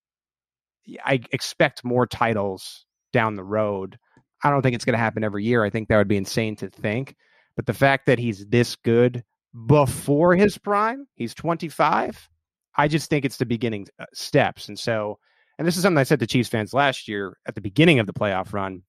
I 1.05 1.21
expect 1.33 1.85
more 1.85 2.07
titles 2.07 2.85
down 3.13 3.37
the 3.37 3.45
road. 3.45 3.99
I 4.43 4.51
don't 4.51 4.63
think 4.63 4.75
it's 4.75 4.85
going 4.85 4.95
to 4.95 4.99
happen 4.99 5.25
every 5.25 5.45
year. 5.45 5.65
I 5.65 5.71
think 5.71 5.89
that 5.89 5.97
would 5.97 6.09
be 6.09 6.17
insane 6.17 6.57
to 6.57 6.69
think. 6.69 7.15
But 7.57 7.67
the 7.67 7.75
fact 7.75 8.07
that 8.07 8.19
he's 8.19 8.47
this 8.47 8.77
good 8.77 9.23
before 9.67 10.35
his 10.35 10.59
prime, 10.59 11.07
he's 11.15 11.35
25, 11.35 12.29
I 12.77 12.89
just 12.89 13.11
think 13.11 13.25
it's 13.25 13.37
the 13.37 13.47
beginning 13.47 13.87
uh, 13.99 14.07
steps. 14.15 14.69
And 14.69 14.79
so, 14.79 15.19
and 15.59 15.67
this 15.67 15.77
is 15.77 15.83
something 15.83 15.99
I 15.99 16.05
said 16.05 16.21
to 16.21 16.27
Chiefs 16.27 16.49
fans 16.49 16.73
last 16.73 17.07
year 17.09 17.37
at 17.47 17.55
the 17.55 17.61
beginning 17.61 17.99
of 17.99 18.07
the 18.07 18.13
playoff 18.13 18.53
run. 18.53 18.83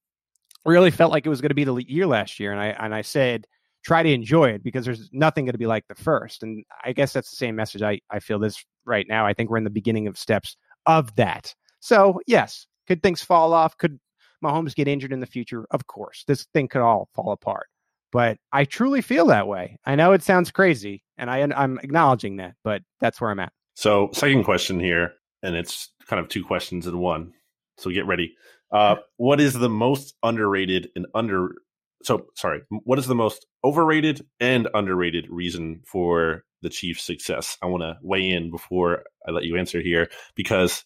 Really 0.64 0.90
felt 0.90 1.12
like 1.12 1.26
it 1.26 1.30
was 1.30 1.42
going 1.42 1.50
to 1.50 1.54
be 1.54 1.64
the 1.64 1.76
year 1.86 2.06
last 2.06 2.40
year, 2.40 2.50
and 2.50 2.58
I 2.58 2.68
and 2.68 2.94
I 2.94 3.02
said 3.02 3.46
try 3.84 4.02
to 4.02 4.10
enjoy 4.10 4.46
it 4.46 4.62
because 4.62 4.84
there's 4.84 5.10
nothing 5.12 5.44
going 5.44 5.52
to 5.52 5.58
be 5.58 5.66
like 5.66 5.86
the 5.88 5.94
first. 5.94 6.42
And 6.42 6.64
I 6.84 6.92
guess 6.92 7.12
that's 7.12 7.30
the 7.30 7.36
same 7.36 7.54
message 7.54 7.82
I, 7.82 8.00
I 8.10 8.18
feel 8.18 8.38
this 8.38 8.64
right 8.86 9.06
now. 9.06 9.26
I 9.26 9.34
think 9.34 9.50
we're 9.50 9.58
in 9.58 9.64
the 9.64 9.70
beginning 9.70 10.06
of 10.06 10.18
steps 10.18 10.56
of 10.86 11.14
that. 11.16 11.54
So, 11.84 12.18
yes, 12.26 12.66
could 12.86 13.02
things 13.02 13.22
fall 13.22 13.52
off? 13.52 13.76
Could 13.76 14.00
Mahomes 14.42 14.74
get 14.74 14.88
injured 14.88 15.12
in 15.12 15.20
the 15.20 15.26
future? 15.26 15.66
Of 15.70 15.86
course. 15.86 16.24
This 16.26 16.44
thing 16.54 16.66
could 16.66 16.80
all 16.80 17.10
fall 17.14 17.30
apart. 17.30 17.66
But 18.10 18.38
I 18.52 18.64
truly 18.64 19.02
feel 19.02 19.26
that 19.26 19.46
way. 19.46 19.76
I 19.84 19.94
know 19.94 20.12
it 20.12 20.22
sounds 20.22 20.50
crazy, 20.50 21.04
and 21.18 21.28
I, 21.28 21.42
I'm 21.42 21.78
acknowledging 21.80 22.36
that, 22.36 22.54
but 22.64 22.80
that's 23.00 23.20
where 23.20 23.30
I'm 23.30 23.38
at. 23.38 23.52
So, 23.74 24.08
second 24.14 24.44
question 24.44 24.80
here, 24.80 25.12
and 25.42 25.54
it's 25.54 25.90
kind 26.06 26.20
of 26.20 26.30
two 26.30 26.42
questions 26.42 26.86
in 26.86 26.96
one. 26.96 27.34
So, 27.76 27.90
get 27.90 28.06
ready. 28.06 28.34
Uh, 28.72 28.96
what 29.18 29.38
is 29.38 29.52
the 29.52 29.68
most 29.68 30.14
underrated 30.22 30.88
and 30.96 31.06
under 31.14 31.56
so 32.02 32.28
sorry, 32.34 32.62
what 32.70 32.98
is 32.98 33.06
the 33.06 33.14
most 33.14 33.44
overrated 33.62 34.24
and 34.40 34.68
underrated 34.72 35.28
reason 35.28 35.82
for 35.84 36.44
the 36.62 36.70
Chiefs' 36.70 37.04
success? 37.04 37.58
I 37.60 37.66
want 37.66 37.82
to 37.82 37.98
weigh 38.00 38.30
in 38.30 38.50
before 38.50 39.04
I 39.28 39.32
let 39.32 39.44
you 39.44 39.58
answer 39.58 39.82
here 39.82 40.08
because, 40.34 40.84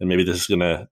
and 0.00 0.08
maybe 0.08 0.24
this 0.24 0.40
is 0.40 0.46
going 0.46 0.60
to 0.60 0.88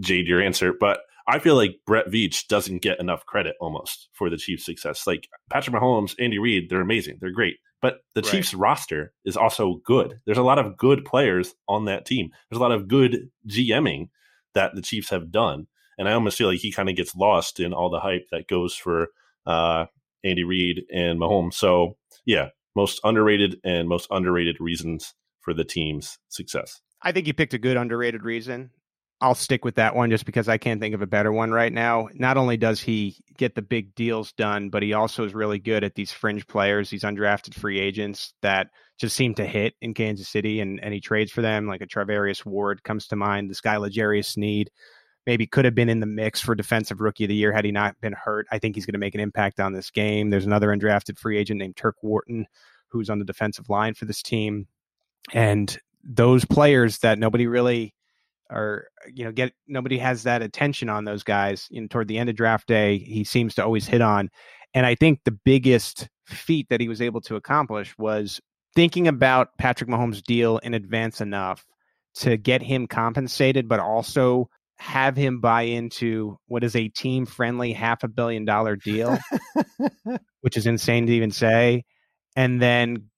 jade 0.00 0.26
your 0.26 0.42
answer, 0.42 0.72
but 0.78 1.00
I 1.26 1.38
feel 1.38 1.54
like 1.54 1.80
Brett 1.86 2.08
Veach 2.08 2.48
doesn't 2.48 2.82
get 2.82 2.98
enough 2.98 3.24
credit 3.24 3.54
almost 3.60 4.08
for 4.12 4.28
the 4.28 4.36
Chiefs' 4.36 4.64
success. 4.64 5.06
Like 5.06 5.28
Patrick 5.48 5.76
Mahomes, 5.76 6.14
Andy 6.18 6.38
Reid, 6.38 6.68
they're 6.68 6.80
amazing, 6.80 7.18
they're 7.20 7.30
great, 7.30 7.58
but 7.80 8.00
the 8.14 8.22
right. 8.22 8.30
Chiefs 8.30 8.54
roster 8.54 9.12
is 9.24 9.36
also 9.36 9.80
good. 9.84 10.20
There's 10.26 10.38
a 10.38 10.42
lot 10.42 10.58
of 10.58 10.76
good 10.76 11.04
players 11.04 11.54
on 11.68 11.84
that 11.84 12.04
team. 12.04 12.30
There's 12.48 12.58
a 12.58 12.62
lot 12.62 12.72
of 12.72 12.88
good 12.88 13.30
GMing 13.48 14.08
that 14.54 14.74
the 14.74 14.82
Chiefs 14.82 15.10
have 15.10 15.30
done, 15.30 15.68
and 15.98 16.08
I 16.08 16.12
almost 16.14 16.38
feel 16.38 16.48
like 16.48 16.58
he 16.58 16.72
kind 16.72 16.88
of 16.88 16.96
gets 16.96 17.14
lost 17.14 17.60
in 17.60 17.72
all 17.72 17.90
the 17.90 18.00
hype 18.00 18.26
that 18.32 18.48
goes 18.48 18.74
for 18.74 19.08
uh, 19.46 19.86
Andy 20.24 20.44
Reid 20.44 20.82
and 20.92 21.20
Mahomes. 21.20 21.54
So 21.54 21.96
yeah, 22.24 22.48
most 22.74 23.00
underrated 23.04 23.60
and 23.64 23.88
most 23.88 24.08
underrated 24.10 24.56
reasons 24.60 25.14
for 25.40 25.54
the 25.54 25.64
team's 25.64 26.18
success. 26.28 26.80
I 27.02 27.12
think 27.12 27.26
you 27.26 27.34
picked 27.34 27.54
a 27.54 27.58
good 27.58 27.76
underrated 27.76 28.22
reason. 28.24 28.70
I'll 29.22 29.34
stick 29.34 29.66
with 29.66 29.74
that 29.74 29.94
one 29.94 30.10
just 30.10 30.24
because 30.24 30.48
I 30.48 30.56
can't 30.56 30.80
think 30.80 30.94
of 30.94 31.02
a 31.02 31.06
better 31.06 31.30
one 31.30 31.50
right 31.50 31.72
now. 31.72 32.08
Not 32.14 32.38
only 32.38 32.56
does 32.56 32.80
he 32.80 33.16
get 33.36 33.54
the 33.54 33.60
big 33.60 33.94
deals 33.94 34.32
done, 34.32 34.70
but 34.70 34.82
he 34.82 34.94
also 34.94 35.24
is 35.24 35.34
really 35.34 35.58
good 35.58 35.84
at 35.84 35.94
these 35.94 36.10
fringe 36.10 36.46
players, 36.46 36.88
these 36.88 37.02
undrafted 37.02 37.52
free 37.52 37.78
agents 37.78 38.32
that 38.40 38.68
just 38.98 39.14
seem 39.14 39.34
to 39.34 39.44
hit 39.44 39.74
in 39.82 39.92
Kansas 39.92 40.28
City 40.28 40.60
and, 40.60 40.82
and 40.82 40.94
he 40.94 41.00
trades 41.00 41.30
for 41.30 41.42
them. 41.42 41.66
Like 41.66 41.82
a 41.82 41.86
Charvarius 41.86 42.46
Ward 42.46 42.82
comes 42.82 43.08
to 43.08 43.16
mind. 43.16 43.50
This 43.50 43.60
guy, 43.60 43.76
L'Jarius 43.76 44.24
Sneed, 44.24 44.70
maybe 45.26 45.46
could 45.46 45.66
have 45.66 45.74
been 45.74 45.90
in 45.90 46.00
the 46.00 46.06
mix 46.06 46.40
for 46.40 46.54
defensive 46.54 47.02
rookie 47.02 47.24
of 47.24 47.28
the 47.28 47.34
year 47.34 47.52
had 47.52 47.66
he 47.66 47.72
not 47.72 48.00
been 48.00 48.14
hurt. 48.14 48.46
I 48.50 48.58
think 48.58 48.74
he's 48.74 48.86
going 48.86 48.94
to 48.94 48.98
make 48.98 49.14
an 49.14 49.20
impact 49.20 49.60
on 49.60 49.74
this 49.74 49.90
game. 49.90 50.30
There's 50.30 50.46
another 50.46 50.68
undrafted 50.68 51.18
free 51.18 51.36
agent 51.36 51.58
named 51.58 51.76
Turk 51.76 51.96
Wharton 52.02 52.46
who's 52.88 53.10
on 53.10 53.18
the 53.18 53.26
defensive 53.26 53.68
line 53.68 53.92
for 53.92 54.06
this 54.06 54.22
team. 54.22 54.66
And 55.32 55.78
those 56.04 56.44
players 56.44 56.98
that 56.98 57.18
nobody 57.18 57.46
really 57.46 57.94
or 58.50 58.88
you 59.12 59.24
know 59.24 59.32
get 59.32 59.52
nobody 59.68 59.98
has 59.98 60.24
that 60.24 60.42
attention 60.42 60.88
on 60.88 61.04
those 61.04 61.22
guys 61.22 61.68
you 61.70 61.80
know 61.80 61.86
toward 61.86 62.08
the 62.08 62.18
end 62.18 62.28
of 62.28 62.36
draft 62.36 62.66
day 62.66 62.98
he 62.98 63.24
seems 63.24 63.54
to 63.54 63.64
always 63.64 63.86
hit 63.86 64.00
on. 64.00 64.28
And 64.74 64.86
i 64.86 64.94
think 64.94 65.20
the 65.24 65.36
biggest 65.44 66.08
feat 66.26 66.68
that 66.70 66.80
he 66.80 66.88
was 66.88 67.00
able 67.00 67.20
to 67.22 67.36
accomplish 67.36 67.94
was 67.98 68.40
thinking 68.74 69.08
about 69.08 69.56
patrick 69.58 69.90
mahomes 69.90 70.22
deal 70.22 70.58
in 70.58 70.74
advance 70.74 71.20
enough 71.20 71.64
to 72.14 72.36
get 72.36 72.62
him 72.62 72.86
compensated 72.86 73.68
but 73.68 73.80
also 73.80 74.48
have 74.78 75.16
him 75.16 75.40
buy 75.40 75.62
into 75.62 76.38
what 76.46 76.64
is 76.64 76.74
a 76.74 76.88
team 76.88 77.26
friendly 77.26 77.72
half 77.72 78.02
a 78.02 78.08
billion 78.08 78.44
dollar 78.44 78.76
deal 78.76 79.18
which 80.40 80.56
is 80.56 80.66
insane 80.66 81.06
to 81.06 81.12
even 81.12 81.30
say 81.30 81.82
and 82.36 82.62
then 82.62 83.10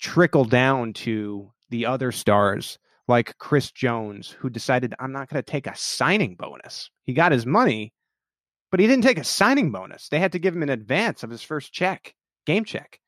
trickle 0.00 0.44
down 0.44 0.92
to 0.92 1.50
the 1.70 1.86
other 1.86 2.12
stars 2.12 2.78
like 3.08 3.36
Chris 3.38 3.72
Jones, 3.72 4.30
who 4.30 4.48
decided, 4.48 4.94
I'm 5.00 5.12
not 5.12 5.28
going 5.28 5.42
to 5.42 5.50
take 5.50 5.66
a 5.66 5.76
signing 5.76 6.36
bonus. 6.36 6.90
He 7.02 7.12
got 7.12 7.32
his 7.32 7.44
money, 7.44 7.92
but 8.70 8.78
he 8.78 8.86
didn't 8.86 9.04
take 9.04 9.18
a 9.18 9.24
signing 9.24 9.72
bonus. 9.72 10.08
They 10.08 10.20
had 10.20 10.32
to 10.32 10.38
give 10.38 10.54
him 10.54 10.62
an 10.62 10.70
advance 10.70 11.22
of 11.22 11.30
his 11.30 11.42
first 11.42 11.72
check, 11.72 12.14
game 12.46 12.64
check. 12.64 13.00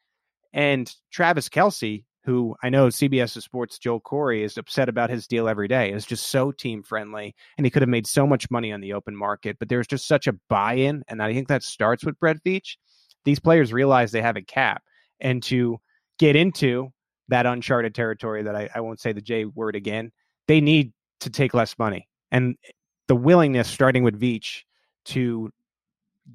And 0.53 0.93
Travis 1.13 1.49
Kelce, 1.49 2.05
who 2.25 2.57
I 2.63 2.69
know 2.69 2.89
CBS 2.89 3.41
Sports 3.41 3.79
Joel 3.79 4.01
Corry 4.01 4.43
is 4.43 4.59
upset 4.59 4.89
about 4.89 5.11
his 5.11 5.27
deal 5.27 5.49
every 5.49 5.69
day, 5.69 5.93
is 5.93 6.05
just 6.05 6.29
so 6.29 6.53
team 6.53 6.83
friendly. 6.83 7.35
And 7.57 7.65
he 7.65 7.71
could 7.71 7.83
have 7.83 7.89
made 7.89 8.07
so 8.07 8.27
much 8.27 8.51
money 8.51 8.73
on 8.73 8.81
the 8.81 8.93
open 8.93 9.17
market, 9.17 9.57
but 9.59 9.69
there's 9.69 9.87
just 9.87 10.07
such 10.07 10.27
a 10.27 10.37
buy 10.49 10.75
in. 10.75 11.05
And 11.09 11.23
I 11.23 11.33
think 11.33 11.49
that 11.49 11.63
starts 11.63 12.05
with 12.05 12.19
Brett 12.19 12.43
Veach. 12.45 12.77
These 13.25 13.41
players 13.41 13.73
realize 13.73 14.11
they 14.11 14.23
have 14.23 14.37
a 14.37 14.43
cap. 14.43 14.83
And 15.21 15.43
to 15.45 15.79
get 16.19 16.35
into 16.35 16.93
that 17.33 17.47
uncharted 17.47 17.95
territory 17.95 18.43
that 18.43 18.55
I, 18.55 18.69
I 18.75 18.81
won't 18.81 19.01
say 19.01 19.13
the 19.13 19.23
J 19.23 19.47
word 19.47 19.75
again, 19.75 20.13
they 20.49 20.61
need 20.61 20.93
to 21.21 21.31
take 21.31 21.55
less 21.55 21.79
money. 21.79 22.07
And 22.31 22.57
the 23.09 23.17
willingness, 23.17 23.69
starting 23.69 24.03
with 24.03 24.21
Veach, 24.21 24.65
to 25.07 25.51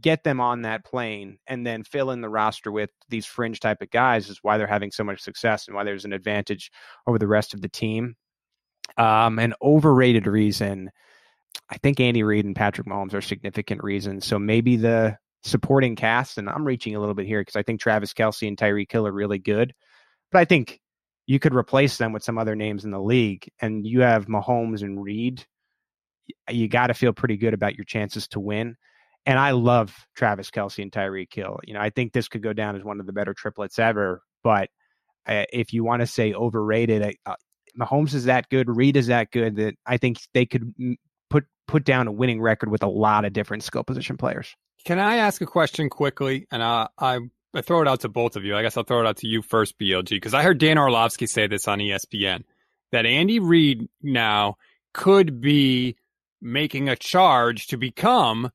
get 0.01 0.23
them 0.23 0.41
on 0.41 0.63
that 0.63 0.83
plane 0.83 1.37
and 1.45 1.65
then 1.65 1.83
fill 1.83 2.09
in 2.09 2.21
the 2.21 2.29
roster 2.29 2.71
with 2.71 2.89
these 3.09 3.27
fringe 3.27 3.59
type 3.59 3.83
of 3.83 3.91
guys 3.91 4.27
is 4.27 4.39
why 4.41 4.57
they're 4.57 4.65
having 4.65 4.91
so 4.91 5.03
much 5.03 5.21
success 5.21 5.67
and 5.67 5.75
why 5.75 5.83
there's 5.83 6.03
an 6.03 6.13
advantage 6.13 6.71
over 7.05 7.19
the 7.19 7.27
rest 7.27 7.53
of 7.53 7.61
the 7.61 7.69
team. 7.69 8.15
Um, 8.97 9.37
an 9.37 9.53
overrated 9.61 10.25
reason, 10.25 10.89
I 11.69 11.77
think 11.77 11.99
Andy 11.99 12.23
Reid 12.23 12.45
and 12.45 12.55
Patrick 12.55 12.87
Mahomes 12.87 13.13
are 13.13 13.21
significant 13.21 13.83
reasons. 13.83 14.25
So 14.25 14.39
maybe 14.39 14.77
the 14.77 15.15
supporting 15.43 15.95
cast, 15.95 16.39
and 16.39 16.49
I'm 16.49 16.65
reaching 16.65 16.95
a 16.95 16.99
little 16.99 17.15
bit 17.15 17.27
here 17.27 17.41
because 17.41 17.55
I 17.55 17.61
think 17.61 17.79
Travis 17.79 18.13
Kelce 18.13 18.47
and 18.47 18.57
Tyreek 18.57 18.91
Hill 18.91 19.05
are 19.05 19.11
really 19.11 19.39
good. 19.39 19.75
But 20.31 20.39
I 20.39 20.45
think 20.45 20.81
you 21.27 21.39
could 21.39 21.53
replace 21.53 21.97
them 21.97 22.13
with 22.13 22.23
some 22.23 22.37
other 22.37 22.55
names 22.55 22.85
in 22.85 22.91
the 22.91 23.01
league, 23.01 23.51
and 23.61 23.85
you 23.85 24.01
have 24.01 24.27
Mahomes 24.27 24.81
and 24.81 25.03
Reid. 25.03 25.45
You 26.49 26.67
got 26.67 26.87
to 26.87 26.93
feel 26.93 27.13
pretty 27.13 27.37
good 27.37 27.53
about 27.53 27.75
your 27.75 27.85
chances 27.85 28.27
to 28.29 28.39
win. 28.39 28.77
And 29.25 29.37
I 29.37 29.51
love 29.51 29.93
Travis 30.15 30.49
Kelce 30.49 30.81
and 30.81 30.91
Tyreek 30.91 31.33
Hill. 31.33 31.59
You 31.65 31.73
know, 31.73 31.81
I 31.81 31.89
think 31.89 32.13
this 32.13 32.29
could 32.29 32.41
go 32.41 32.53
down 32.53 32.77
as 32.77 32.83
one 32.83 33.01
of 33.01 33.05
the 33.05 33.11
better 33.11 33.33
triplets 33.33 33.77
ever. 33.77 34.21
But 34.41 34.69
uh, 35.25 35.43
if 35.51 35.73
you 35.73 35.83
want 35.83 35.99
to 35.99 36.07
say 36.07 36.33
overrated, 36.33 37.17
uh, 37.25 37.35
Mahomes 37.77 38.13
is 38.13 38.23
that 38.25 38.49
good, 38.49 38.73
Reid 38.73 38.95
is 38.95 39.07
that 39.07 39.31
good 39.31 39.57
that 39.57 39.75
I 39.85 39.97
think 39.97 40.19
they 40.33 40.45
could 40.45 40.73
put 41.29 41.45
put 41.67 41.83
down 41.83 42.07
a 42.07 42.11
winning 42.11 42.41
record 42.41 42.71
with 42.71 42.83
a 42.83 42.87
lot 42.87 43.25
of 43.25 43.33
different 43.33 43.63
skill 43.63 43.83
position 43.83 44.15
players. 44.15 44.55
Can 44.85 44.99
I 44.99 45.17
ask 45.17 45.41
a 45.41 45.45
question 45.45 45.89
quickly? 45.89 46.47
And 46.49 46.61
uh, 46.61 46.87
I 46.97 47.19
I 47.53 47.61
throw 47.61 47.81
it 47.81 47.87
out 47.87 48.01
to 48.01 48.09
both 48.09 48.35
of 48.35 48.43
you. 48.43 48.55
I 48.55 48.61
guess 48.61 48.77
I'll 48.77 48.83
throw 48.83 49.01
it 49.01 49.07
out 49.07 49.17
to 49.17 49.27
you 49.27 49.41
first, 49.41 49.79
BLG, 49.79 50.09
because 50.09 50.33
I 50.33 50.43
heard 50.43 50.59
Dan 50.59 50.77
Orlovsky 50.77 51.27
say 51.27 51.47
this 51.47 51.67
on 51.67 51.79
ESPN 51.79 52.43
that 52.91 53.05
Andy 53.05 53.39
Reid 53.39 53.87
now 54.01 54.57
could 54.93 55.41
be 55.41 55.95
making 56.41 56.89
a 56.89 56.95
charge 56.95 57.67
to 57.67 57.77
become 57.77 58.51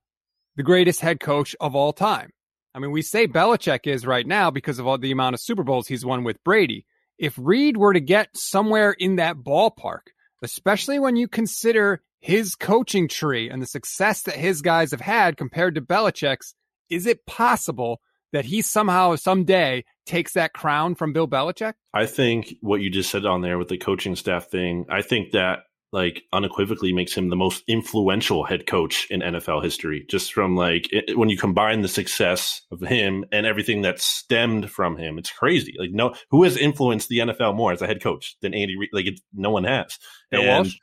the 0.56 0.62
greatest 0.62 1.00
head 1.00 1.20
coach 1.20 1.56
of 1.61 1.75
all 1.75 1.92
time. 1.92 2.30
I 2.75 2.78
mean, 2.78 2.90
we 2.90 3.02
say 3.02 3.26
Belichick 3.26 3.87
is 3.87 4.06
right 4.06 4.26
now 4.26 4.50
because 4.50 4.78
of 4.78 4.87
all 4.87 4.99
the 4.99 5.12
amount 5.12 5.34
of 5.34 5.40
Super 5.40 5.62
Bowls 5.62 5.88
he's 5.88 6.04
won 6.04 6.25
with 6.25 6.42
Brady. 6.44 6.87
If 7.18 7.34
Reid 7.37 7.76
were 7.76 7.92
to 7.92 8.00
get 8.00 8.37
somewhere 8.37 8.92
in 8.92 9.16
that 9.16 9.37
ballpark, 9.37 10.08
especially 10.42 10.99
when 10.99 11.16
you 11.16 11.28
consider 11.28 12.02
his 12.20 12.54
coaching 12.54 13.08
tree 13.08 13.50
and 13.50 13.61
the 13.61 13.66
success 13.66 14.22
that 14.22 14.37
his 14.37 14.62
guys 14.62 14.92
have 14.92 15.00
had 15.00 15.37
compared 15.37 15.75
to 15.75 15.80
Belichick's, 15.80 16.54
is 16.88 17.06
it 17.06 17.26
possible 17.26 18.00
that 18.33 18.45
he 18.45 18.62
somehow 18.62 19.17
someday 19.17 19.85
takes 20.07 20.33
that 20.33 20.53
crown 20.53 20.95
from 20.95 21.12
Bill 21.12 21.29
Belichick? 21.29 21.75
I 21.95 22.07
think 22.07 22.55
what 22.61 22.81
you 22.81 22.91
just 22.91 23.11
said 23.11 23.27
on 23.27 23.43
there 23.43 23.59
with 23.59 23.69
the 23.69 23.79
coaching 23.79 24.17
staff 24.17 24.49
thing, 24.49 24.87
I 24.89 25.03
think 25.03 25.33
that 25.33 25.61
like 25.93 26.23
unequivocally 26.33 26.93
makes 26.93 27.15
him 27.15 27.29
the 27.29 27.37
most 27.37 27.62
influential 27.69 28.45
head 28.45 28.67
coach 28.67 29.07
in 29.11 29.21
NFL 29.21 29.62
history. 29.62 30.07
Just 30.09 30.33
from 30.33 30.57
like 30.57 30.89
it, 30.91 31.19
when 31.19 31.29
you 31.29 31.37
combine 31.37 31.83
the 31.83 31.89
success 31.89 32.62
of 32.71 32.81
him 32.81 33.27
and 33.31 33.45
everything 33.45 33.83
that 33.83 34.01
stemmed 34.01 34.71
from 34.71 34.97
him, 34.97 35.19
it's 35.19 35.31
crazy. 35.31 35.75
Like 35.79 35.91
no, 35.93 36.15
who 36.31 36.45
has 36.45 36.57
influenced 36.57 37.09
the 37.09 37.19
NFL 37.19 37.55
more 37.55 37.73
as 37.73 37.83
a 37.83 37.87
head 37.87 38.03
coach 38.03 38.37
than 38.41 38.55
Andy 38.55 38.77
Reid? 38.77 38.91
Like 38.93 39.07
it, 39.07 39.21
no 39.35 39.51
one 39.51 39.65
has. 39.65 39.99
And, 40.31 40.47
Walsh? 40.47 40.75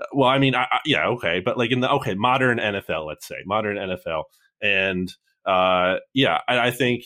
Uh, 0.00 0.06
well, 0.12 0.28
I 0.28 0.38
mean, 0.38 0.56
I, 0.56 0.62
I, 0.64 0.78
yeah, 0.84 1.06
okay, 1.08 1.40
but 1.40 1.56
like 1.56 1.70
in 1.70 1.80
the 1.80 1.90
okay 1.92 2.14
modern 2.14 2.58
NFL, 2.58 3.06
let's 3.06 3.26
say 3.26 3.36
modern 3.46 3.76
NFL, 3.76 4.24
and 4.60 5.12
uh, 5.46 5.96
yeah, 6.14 6.38
I, 6.48 6.68
I 6.68 6.70
think. 6.70 7.04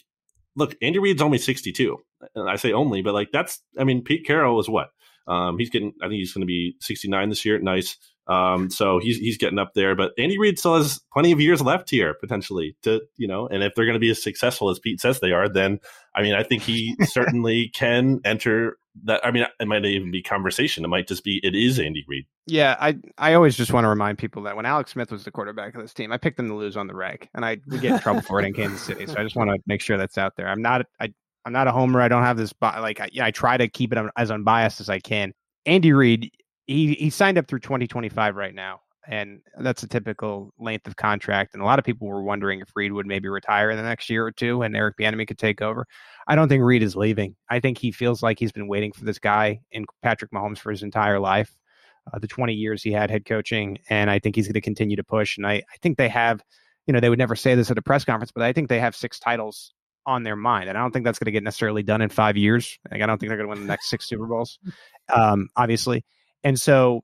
Look, 0.58 0.74
Andy 0.80 0.98
Reid's 0.98 1.20
only 1.20 1.36
sixty-two. 1.36 1.98
And 2.34 2.48
I 2.48 2.56
say 2.56 2.72
only, 2.72 3.02
but 3.02 3.12
like 3.12 3.28
that's. 3.30 3.60
I 3.78 3.84
mean, 3.84 4.02
Pete 4.02 4.26
Carroll 4.26 4.58
is 4.58 4.68
what? 4.68 4.88
Um, 5.28 5.58
he's 5.58 5.68
getting. 5.68 5.92
I 6.00 6.06
think 6.06 6.14
he's 6.14 6.32
going 6.32 6.40
to 6.40 6.46
be 6.46 6.76
sixty-nine 6.80 7.28
this 7.28 7.44
year. 7.44 7.58
Nice. 7.58 7.98
Um, 8.28 8.70
so 8.70 8.98
he's 8.98 9.18
he's 9.18 9.38
getting 9.38 9.58
up 9.58 9.74
there, 9.74 9.94
but 9.94 10.12
Andy 10.18 10.38
Reid 10.38 10.58
still 10.58 10.76
has 10.76 11.00
plenty 11.12 11.32
of 11.32 11.40
years 11.40 11.60
left 11.60 11.90
here 11.90 12.14
potentially 12.14 12.76
to 12.82 13.00
you 13.16 13.28
know, 13.28 13.46
and 13.46 13.62
if 13.62 13.74
they're 13.74 13.84
going 13.84 13.94
to 13.94 14.00
be 14.00 14.10
as 14.10 14.22
successful 14.22 14.68
as 14.68 14.78
Pete 14.78 15.00
says 15.00 15.20
they 15.20 15.32
are, 15.32 15.48
then 15.48 15.78
I 16.14 16.22
mean, 16.22 16.34
I 16.34 16.42
think 16.42 16.62
he 16.62 16.96
certainly 17.04 17.68
can 17.68 18.20
enter 18.24 18.78
that. 19.04 19.24
I 19.24 19.30
mean, 19.30 19.46
it 19.60 19.68
might 19.68 19.84
even 19.84 20.10
be 20.10 20.22
conversation. 20.22 20.84
It 20.84 20.88
might 20.88 21.06
just 21.06 21.22
be 21.22 21.40
it 21.44 21.54
is 21.54 21.78
Andy 21.78 22.04
Reid. 22.08 22.26
Yeah, 22.46 22.76
I 22.80 22.96
I 23.16 23.34
always 23.34 23.56
just 23.56 23.72
want 23.72 23.84
to 23.84 23.88
remind 23.88 24.18
people 24.18 24.42
that 24.42 24.56
when 24.56 24.66
Alex 24.66 24.92
Smith 24.92 25.12
was 25.12 25.24
the 25.24 25.30
quarterback 25.30 25.74
of 25.74 25.82
this 25.82 25.94
team, 25.94 26.10
I 26.10 26.16
picked 26.16 26.36
them 26.36 26.48
to 26.48 26.54
lose 26.54 26.76
on 26.76 26.88
the 26.88 26.94
reg, 26.94 27.28
and 27.34 27.44
I 27.44 27.58
would 27.68 27.80
get 27.80 27.92
in 27.92 27.98
trouble 28.00 28.22
for 28.22 28.40
it 28.40 28.46
in 28.46 28.54
Kansas 28.54 28.82
City. 28.82 29.06
So 29.06 29.14
I 29.18 29.22
just 29.22 29.36
want 29.36 29.50
to 29.50 29.58
make 29.66 29.80
sure 29.80 29.96
that's 29.96 30.18
out 30.18 30.34
there. 30.36 30.48
I'm 30.48 30.62
not 30.62 30.86
I 31.00 31.12
I'm 31.44 31.52
not 31.52 31.68
a 31.68 31.72
homer. 31.72 32.00
I 32.00 32.08
don't 32.08 32.24
have 32.24 32.36
this 32.36 32.52
like 32.60 33.00
I, 33.00 33.08
I 33.20 33.30
try 33.30 33.56
to 33.56 33.68
keep 33.68 33.92
it 33.92 33.98
as 34.16 34.32
unbiased 34.32 34.80
as 34.80 34.88
I 34.88 34.98
can. 34.98 35.32
Andy 35.64 35.92
Reid, 35.92 36.30
he 36.66 36.94
he 36.94 37.10
signed 37.10 37.38
up 37.38 37.48
through 37.48 37.60
2025 37.60 38.36
right 38.36 38.54
now, 38.54 38.80
and 39.06 39.40
that's 39.60 39.82
a 39.82 39.88
typical 39.88 40.52
length 40.58 40.86
of 40.86 40.96
contract. 40.96 41.54
And 41.54 41.62
a 41.62 41.66
lot 41.66 41.78
of 41.78 41.84
people 41.84 42.08
were 42.08 42.22
wondering 42.22 42.60
if 42.60 42.68
Reid 42.74 42.92
would 42.92 43.06
maybe 43.06 43.28
retire 43.28 43.70
in 43.70 43.76
the 43.76 43.82
next 43.82 44.10
year 44.10 44.26
or 44.26 44.32
two, 44.32 44.62
and 44.62 44.76
Eric 44.76 44.96
Bieniemy 44.98 45.28
could 45.28 45.38
take 45.38 45.62
over. 45.62 45.86
I 46.26 46.34
don't 46.34 46.48
think 46.48 46.62
Reid 46.62 46.82
is 46.82 46.96
leaving. 46.96 47.36
I 47.50 47.60
think 47.60 47.78
he 47.78 47.92
feels 47.92 48.22
like 48.22 48.38
he's 48.38 48.52
been 48.52 48.68
waiting 48.68 48.92
for 48.92 49.04
this 49.04 49.18
guy 49.18 49.60
in 49.70 49.86
Patrick 50.02 50.32
Mahomes 50.32 50.58
for 50.58 50.70
his 50.70 50.82
entire 50.82 51.20
life, 51.20 51.56
uh, 52.12 52.18
the 52.18 52.26
20 52.26 52.52
years 52.52 52.82
he 52.82 52.92
had 52.92 53.10
head 53.10 53.24
coaching, 53.24 53.78
and 53.88 54.10
I 54.10 54.18
think 54.18 54.36
he's 54.36 54.46
going 54.46 54.54
to 54.54 54.60
continue 54.60 54.96
to 54.96 55.04
push. 55.04 55.36
And 55.36 55.46
I 55.46 55.54
I 55.54 55.76
think 55.82 55.98
they 55.98 56.08
have, 56.08 56.42
you 56.86 56.92
know, 56.92 57.00
they 57.00 57.10
would 57.10 57.18
never 57.18 57.36
say 57.36 57.54
this 57.54 57.70
at 57.70 57.78
a 57.78 57.82
press 57.82 58.04
conference, 58.04 58.32
but 58.32 58.42
I 58.42 58.52
think 58.52 58.68
they 58.68 58.80
have 58.80 58.96
six 58.96 59.18
titles 59.18 59.72
on 60.06 60.22
their 60.22 60.36
mind. 60.36 60.68
And 60.68 60.78
I 60.78 60.80
don't 60.80 60.92
think 60.92 61.04
that's 61.04 61.18
going 61.18 61.26
to 61.26 61.32
get 61.32 61.42
necessarily 61.42 61.82
done 61.82 62.00
in 62.00 62.08
five 62.08 62.36
years. 62.36 62.78
Like, 62.90 63.02
I 63.02 63.06
don't 63.06 63.18
think 63.18 63.28
they're 63.28 63.36
going 63.36 63.48
to 63.48 63.54
win 63.54 63.66
the 63.66 63.72
next 63.72 63.88
six 63.88 64.08
Super 64.08 64.26
Bowls, 64.26 64.58
um, 65.14 65.48
obviously. 65.56 66.04
And 66.46 66.60
so 66.60 67.02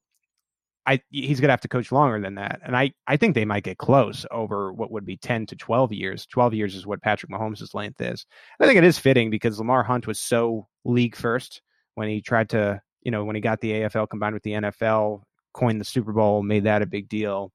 I 0.87 1.00
he's 1.11 1.40
going 1.40 1.49
to 1.49 1.52
have 1.52 1.61
to 1.62 1.68
coach 1.68 1.90
longer 1.90 2.20
than 2.20 2.37
that, 2.37 2.61
and 2.64 2.76
I 2.76 2.92
I 3.08 3.16
think 3.16 3.34
they 3.34 3.44
might 3.44 3.64
get 3.64 3.76
close 3.76 4.25
over 4.30 4.72
what 4.72 4.92
would 4.92 5.04
be 5.04 5.16
ten 5.16 5.46
to 5.46 5.56
twelve 5.56 5.92
years. 5.92 6.26
Twelve 6.26 6.54
years 6.54 6.76
is 6.76 6.87
what 6.87 7.02
Patrick 7.02 7.32
Mahomes' 7.32 7.75
length 7.75 8.00
is. 8.00 8.25
I 8.61 8.66
think 8.66 8.78
it 8.78 8.84
is 8.84 9.00
fitting 9.00 9.30
because 9.30 9.58
Lamar 9.58 9.82
Hunt 9.82 10.06
was 10.06 10.20
so 10.20 10.68
league 10.84 11.16
first 11.16 11.61
when 11.96 12.08
he 12.08 12.22
tried 12.22 12.50
to, 12.50 12.80
you 13.02 13.11
know, 13.11 13.25
when 13.25 13.34
he 13.34 13.42
got 13.42 13.61
the 13.61 13.72
AFL 13.72 14.08
combined 14.08 14.34
with 14.34 14.44
the 14.44 14.52
NFL, 14.52 15.22
coined 15.52 15.80
the 15.80 15.84
Super 15.84 16.12
Bowl, 16.12 16.44
made 16.44 16.64
that 16.64 16.82
a 16.82 16.87
big 16.87 17.08
deal, 17.08 17.50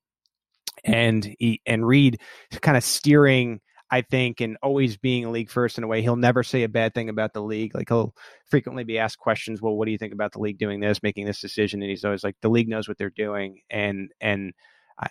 and 0.84 1.34
he 1.40 1.62
and 1.66 1.88
Reid 1.88 2.20
kind 2.62 2.76
of 2.76 2.84
steering 2.84 3.62
I 3.90 4.02
think, 4.02 4.42
and 4.42 4.58
always 4.62 4.98
being 4.98 5.26
a 5.26 5.32
league 5.32 5.50
first 5.50 5.78
in 5.78 5.84
a 5.84 5.88
way. 5.88 6.02
He'll 6.02 6.16
never 6.16 6.44
say 6.44 6.64
a 6.64 6.70
bad 6.70 6.94
thing 6.94 7.10
about 7.10 7.34
the 7.34 7.42
league. 7.42 7.74
Like 7.74 7.90
he'll 7.90 8.14
frequently 8.50 8.84
be 8.84 9.00
asked 9.00 9.18
questions. 9.18 9.62
Well, 9.62 9.76
what 9.76 9.86
do 9.86 9.92
you 9.92 9.98
think 9.98 10.14
about 10.14 10.34
the 10.34 10.40
league 10.40 10.58
doing 10.58 10.80
this, 10.80 11.04
making 11.04 11.26
this 11.26 11.42
decision? 11.42 11.82
And 11.82 11.90
he's 11.90 12.06
always 12.06 12.24
like, 12.24 12.36
the 12.42 12.50
league 12.50 12.70
knows 12.70 12.88
what 12.88 12.98
they're 12.98 13.10
doing, 13.10 13.62
and 13.70 14.12
and 14.20 14.54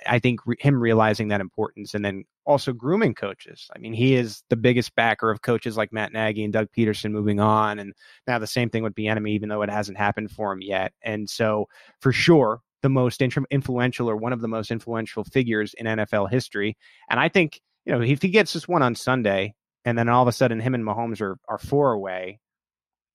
I, 0.06 0.18
think 0.18 0.40
re- 0.47 0.56
him 0.59 0.80
realizing 0.80 1.28
that 1.28 1.40
importance, 1.40 1.95
and 1.95 2.04
then 2.04 2.25
also 2.45 2.73
grooming 2.73 3.14
coaches. 3.14 3.68
I 3.75 3.78
mean, 3.78 3.92
he 3.92 4.14
is 4.16 4.42
the 4.50 4.56
biggest 4.56 4.95
backer 4.97 5.30
of 5.30 5.42
coaches 5.42 5.76
like 5.76 5.92
Matt 5.92 6.12
Nagy 6.12 6.42
and 6.42 6.52
Doug 6.52 6.68
Pederson 6.76 7.12
moving 7.12 7.38
on, 7.38 7.78
and 7.78 7.92
now 8.26 8.38
the 8.38 8.49
same 8.49 8.68
thing 8.68 8.83
with 8.83 8.95
Bieniemy, 8.95 9.30
even 9.30 9.49
though 9.49 9.62
it 9.62 9.71
hasn't 9.71 9.99
happened 9.99 10.33
for 10.33 10.52
him 10.52 10.61
yet. 10.61 10.92
And 11.02 11.30
so, 11.30 11.68
for 12.00 12.11
sure, 12.11 12.62
the 12.83 12.88
most 12.88 13.23
influential 13.23 14.11
or 14.11 14.16
one 14.16 14.33
of 14.33 14.40
the 14.40 14.49
most 14.49 14.71
influential 14.71 15.23
figures 15.25 15.75
in 15.75 15.87
NFL 15.87 16.30
history. 16.30 16.76
And 17.09 17.21
I 17.21 17.28
think 17.28 17.61
you 17.87 17.93
know, 17.93 18.02
if 18.02 18.21
he 18.21 18.28
gets 18.28 18.52
this 18.52 18.69
one 18.69 18.83
on 18.83 18.95
Sunday 18.95 19.55
and 19.85 19.97
then 19.97 20.09
all 20.09 20.23
of 20.23 20.28
a 20.28 20.33
sudden 20.33 20.61
him 20.61 20.75
and 20.75 20.85
Mahomes 20.85 21.21
are, 21.21 21.38
are 21.49 21.59
four 21.59 21.93
away, 21.93 22.40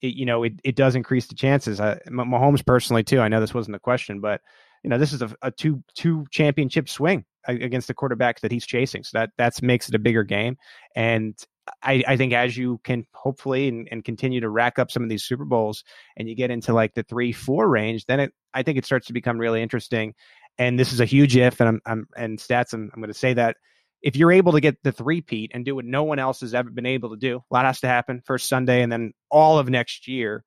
it, 0.02 0.16
you 0.16 0.26
know, 0.26 0.44
it, 0.44 0.54
it 0.64 0.76
does 0.76 0.96
increase 0.96 1.28
the 1.28 1.36
chances. 1.36 1.80
Uh, 1.80 2.00
Mahomes 2.08 2.66
personally 2.66 3.04
too. 3.04 3.20
I 3.20 3.28
know 3.28 3.40
this 3.40 3.54
wasn't 3.54 3.76
the 3.76 3.80
question, 3.80 4.22
but 4.22 4.42
you 4.84 4.90
know, 4.90 4.98
this 4.98 5.14
is 5.14 5.22
a, 5.22 5.36
a 5.42 5.52
two 5.52 5.84
two 5.94 6.26
championship 6.32 6.90
swing 6.90 7.26
against 7.48 7.88
the 7.88 7.94
quarterback 7.94 8.40
that 8.40 8.52
he's 8.52 8.66
chasing. 8.66 9.04
So 9.04 9.20
that 9.20 9.32
that's 9.38 9.62
makes 9.62 9.90
it 9.90 9.96
a 9.96 10.00
bigger 10.00 10.24
game. 10.24 10.58
And 10.96 11.38
I, 11.84 12.04
I 12.08 12.18
think 12.18 12.34
as 12.34 12.58
you 12.58 12.80
can 12.84 13.06
hopefully 13.14 13.68
and, 13.68 13.88
and, 13.92 14.04
continue 14.04 14.42
to 14.42 14.50
rack 14.50 14.80
up 14.80 14.90
some 14.90 15.04
of 15.04 15.10
these 15.10 15.24
Super 15.24 15.46
Bowls 15.46 15.84
and 16.18 16.28
you 16.28 16.36
get 16.36 16.50
into 16.50 16.74
like 16.74 16.96
the 16.96 17.04
three 17.04 17.32
four 17.32 17.70
range, 17.70 18.06
then 18.06 18.20
it 18.20 18.34
I 18.54 18.64
think 18.64 18.78
it 18.78 18.86
starts 18.86 19.08
to 19.08 19.14
become 19.14 19.38
really 19.38 19.62
interesting. 19.62 20.16
And 20.58 20.80
this 20.80 20.92
is 20.92 21.00
a 21.00 21.06
huge 21.06 21.38
if, 21.38 21.60
and 21.60 21.70
I'm, 21.70 21.82
I'm 21.86 22.08
and 22.18 22.40
stats. 22.40 22.74
I'm, 22.74 22.90
I'm 22.94 23.02
going 23.02 23.14
to 23.14 23.18
say 23.18 23.34
that 23.36 23.58
if 24.02 24.16
you're 24.16 24.32
able 24.32 24.54
to 24.54 24.60
get 24.60 24.82
the 24.84 24.92
three-peat 24.92 25.52
and 25.54 25.64
do 25.64 25.76
what 25.76 25.86
no 25.86 26.04
one 26.04 26.20
else 26.20 26.42
has 26.42 26.54
ever 26.54 26.70
been 26.70 26.86
able 26.86 27.12
to 27.12 27.18
do, 27.18 27.38
a 27.38 27.54
lot 27.54 27.66
has 27.66 27.82
to 27.82 27.88
happen 27.88 28.22
first 28.26 28.50
Sunday 28.50 28.82
and 28.82 28.92
then 28.92 29.14
all 29.30 29.60
of 29.60 29.70
next 29.70 30.08
year, 30.08 30.44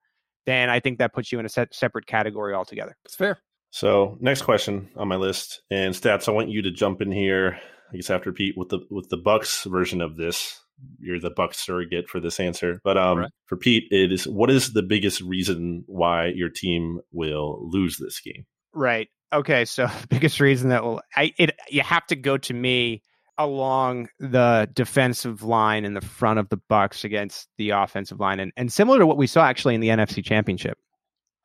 then 0.46 0.70
I 0.70 0.80
think 0.80 0.99
that 0.99 1.14
puts 1.14 1.30
you 1.32 1.38
in 1.38 1.46
a 1.46 1.49
set, 1.49 1.75
separate 1.75 2.06
category 2.06 2.54
altogether. 2.54 2.96
It's 3.04 3.14
fair. 3.14 3.38
So 3.70 4.18
next 4.20 4.42
question 4.42 4.88
on 4.96 5.08
my 5.08 5.16
list 5.16 5.62
and 5.70 5.94
stats. 5.94 6.28
I 6.28 6.32
want 6.32 6.49
you 6.49 6.62
to 6.62 6.70
jump 6.70 7.00
in 7.00 7.11
here. 7.11 7.58
I 7.92 7.96
guess 7.96 8.11
after 8.11 8.32
Pete 8.32 8.54
with 8.56 8.68
the 8.68 8.80
with 8.90 9.08
the 9.08 9.16
Bucks 9.16 9.64
version 9.64 10.00
of 10.00 10.16
this. 10.16 10.61
You're 10.99 11.20
the 11.20 11.30
Bucks 11.30 11.58
surrogate 11.58 12.08
for 12.08 12.18
this 12.18 12.40
answer, 12.40 12.80
but 12.82 12.99
um, 12.99 13.18
right. 13.18 13.30
for 13.46 13.56
Pete, 13.56 13.84
it 13.90 14.12
is 14.12 14.26
what 14.26 14.50
is 14.50 14.73
the 14.73 14.82
biggest 14.82 15.20
reason 15.20 15.84
why 15.87 16.26
your 16.26 16.50
team 16.50 17.00
will 17.12 17.68
lose 17.70 17.96
this 17.96 18.20
game? 18.20 18.44
Right. 18.73 19.08
Okay. 19.32 19.64
So 19.64 19.88
biggest 20.08 20.40
reason 20.40 20.70
that 20.70 20.82
will 20.82 21.00
I 21.16 21.32
it 21.38 21.58
you 21.68 21.82
have 21.82 22.06
to 22.06 22.16
go 22.16 22.37
to 22.38 22.54
me 22.54 23.02
along 23.38 24.09
the 24.19 24.69
defensive 24.73 25.43
line 25.43 25.85
in 25.85 25.95
the 25.95 26.00
front 26.00 26.38
of 26.38 26.49
the 26.49 26.61
Bucks 26.69 27.05
against 27.05 27.49
the 27.59 27.71
offensive 27.71 28.21
line, 28.21 28.41
and, 28.41 28.53
and 28.57 28.73
similar 28.73 28.99
to 28.99 29.07
what 29.07 29.17
we 29.17 29.26
saw 29.26 29.45
actually 29.45 29.75
in 29.75 29.81
the 29.81 29.88
NFC 29.88 30.25
Championship, 30.25 30.79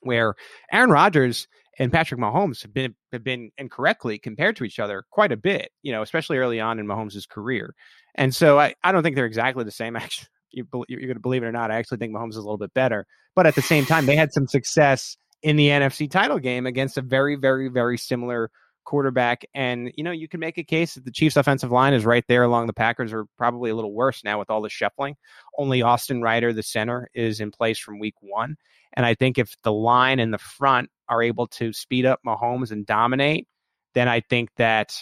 where 0.01 0.35
Aaron 0.71 0.91
Rodgers 0.91 1.47
and 1.79 1.91
Patrick 1.91 2.19
Mahomes 2.19 2.61
have 2.61 2.73
been 2.73 2.93
have 3.11 3.23
been 3.23 3.51
incorrectly 3.57 4.19
compared 4.19 4.55
to 4.57 4.65
each 4.65 4.79
other 4.79 5.03
quite 5.11 5.31
a 5.31 5.37
bit, 5.37 5.71
you 5.81 5.91
know, 5.91 6.01
especially 6.01 6.37
early 6.37 6.59
on 6.59 6.77
in 6.77 6.85
Mahomes' 6.85 7.27
career. 7.27 7.73
And 8.15 8.35
so 8.35 8.59
I, 8.59 8.75
I 8.83 8.91
don't 8.91 9.01
think 9.01 9.15
they're 9.15 9.25
exactly 9.25 9.63
the 9.63 9.71
same. 9.71 9.95
Actually, 9.95 10.27
you, 10.51 10.65
you're 10.87 10.99
going 11.01 11.13
to 11.13 11.21
believe 11.21 11.43
it 11.43 11.47
or 11.47 11.51
not, 11.51 11.71
I 11.71 11.75
actually 11.75 11.97
think 11.97 12.13
Mahomes 12.13 12.31
is 12.31 12.37
a 12.37 12.41
little 12.41 12.57
bit 12.57 12.73
better. 12.73 13.05
But 13.35 13.47
at 13.47 13.55
the 13.55 13.61
same 13.61 13.85
time, 13.85 14.05
they 14.05 14.15
had 14.15 14.33
some 14.33 14.47
success 14.47 15.17
in 15.43 15.55
the 15.55 15.69
NFC 15.69 16.09
title 16.09 16.39
game 16.39 16.65
against 16.65 16.97
a 16.97 17.01
very, 17.01 17.35
very, 17.35 17.69
very 17.69 17.97
similar 17.97 18.51
quarterback. 18.89 19.45
And, 19.53 19.91
you 19.95 20.03
know, 20.03 20.11
you 20.11 20.27
can 20.27 20.39
make 20.39 20.57
a 20.57 20.63
case 20.63 20.95
that 20.95 21.05
the 21.05 21.11
Chiefs' 21.11 21.37
offensive 21.37 21.71
line 21.71 21.93
is 21.93 22.05
right 22.05 22.25
there 22.27 22.41
along 22.41 22.65
the 22.65 22.73
Packers, 22.73 23.13
are 23.13 23.25
probably 23.37 23.69
a 23.69 23.75
little 23.75 23.93
worse 23.93 24.23
now 24.23 24.39
with 24.39 24.49
all 24.49 24.63
the 24.63 24.69
shuffling. 24.69 25.15
Only 25.59 25.83
Austin 25.83 26.23
Reiter, 26.23 26.51
the 26.51 26.63
center, 26.63 27.07
is 27.13 27.39
in 27.39 27.51
place 27.51 27.77
from 27.77 27.99
week 27.99 28.15
one. 28.19 28.55
And 28.93 29.05
I 29.05 29.13
think 29.13 29.37
if 29.37 29.55
the 29.63 29.71
line 29.71 30.19
and 30.19 30.33
the 30.33 30.39
front 30.39 30.89
are 31.07 31.21
able 31.21 31.45
to 31.47 31.71
speed 31.71 32.07
up 32.07 32.19
Mahomes 32.25 32.71
and 32.71 32.83
dominate, 32.85 33.47
then 33.93 34.07
I 34.07 34.21
think 34.21 34.49
that 34.57 34.95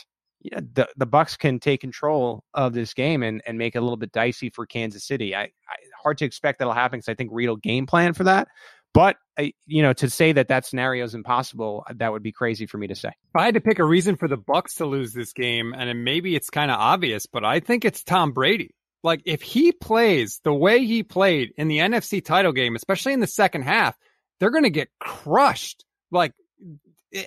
know, 0.52 0.60
the 0.74 0.88
the 0.98 1.06
Bucks 1.06 1.36
can 1.36 1.60
take 1.60 1.82
control 1.82 2.44
of 2.54 2.74
this 2.74 2.94
game 2.94 3.24
and, 3.24 3.42
and 3.48 3.58
make 3.58 3.76
it 3.76 3.80
a 3.80 3.82
little 3.82 3.98
bit 3.98 4.12
dicey 4.12 4.50
for 4.50 4.66
Kansas 4.66 5.06
City. 5.06 5.36
I, 5.36 5.44
I 5.44 5.76
hard 6.02 6.18
to 6.20 6.26
expect 6.26 6.60
that'll 6.60 6.74
happen 6.74 7.00
because 7.00 7.10
I 7.10 7.16
think 7.16 7.32
Reid 7.34 7.50
will 7.50 7.58
game 7.58 7.86
plan 7.86 8.14
for 8.14 8.24
that. 8.26 8.48
But 8.98 9.18
you 9.68 9.84
know, 9.84 9.94
to 9.94 10.10
say 10.10 10.32
that 10.32 10.48
that 10.48 10.66
scenario 10.66 11.06
is 11.06 11.14
impossible, 11.14 11.84
uh, 11.88 11.94
that 11.98 12.12
would 12.12 12.24
be 12.24 12.32
crazy 12.32 12.66
for 12.66 12.80
me 12.80 12.88
to 12.88 12.96
say. 12.96 13.10
If 13.10 13.36
I 13.36 13.46
had 13.46 13.54
to 13.54 13.62
pick 13.62 13.78
a 13.78 13.84
reason 13.84 14.16
for 14.16 14.28
the 14.28 14.38
Bucks 14.38 14.74
to 14.76 14.88
lose 14.88 15.14
this 15.14 15.34
game, 15.34 15.76
and 15.78 16.04
maybe 16.04 16.36
it's 16.36 16.50
kind 16.50 16.72
of 16.72 16.80
obvious, 16.80 17.28
but 17.28 17.46
I 17.46 17.60
think 17.60 17.86
it's 17.86 18.04
Tom 18.04 18.32
Brady. 18.32 18.74
Like 19.04 19.22
if 19.26 19.44
he 19.44 19.72
plays 19.72 20.40
the 20.44 20.52
way 20.52 20.84
he 20.84 21.04
played 21.04 21.54
in 21.58 21.68
the 21.68 21.78
NFC 21.78 22.26
title 22.26 22.54
game, 22.54 22.76
especially 22.76 23.14
in 23.14 23.20
the 23.20 23.28
second 23.28 23.62
half, 23.62 23.96
they're 24.40 24.50
going 24.50 24.64
to 24.64 24.72
get 24.72 24.90
crushed. 25.00 25.86
Like 26.10 26.34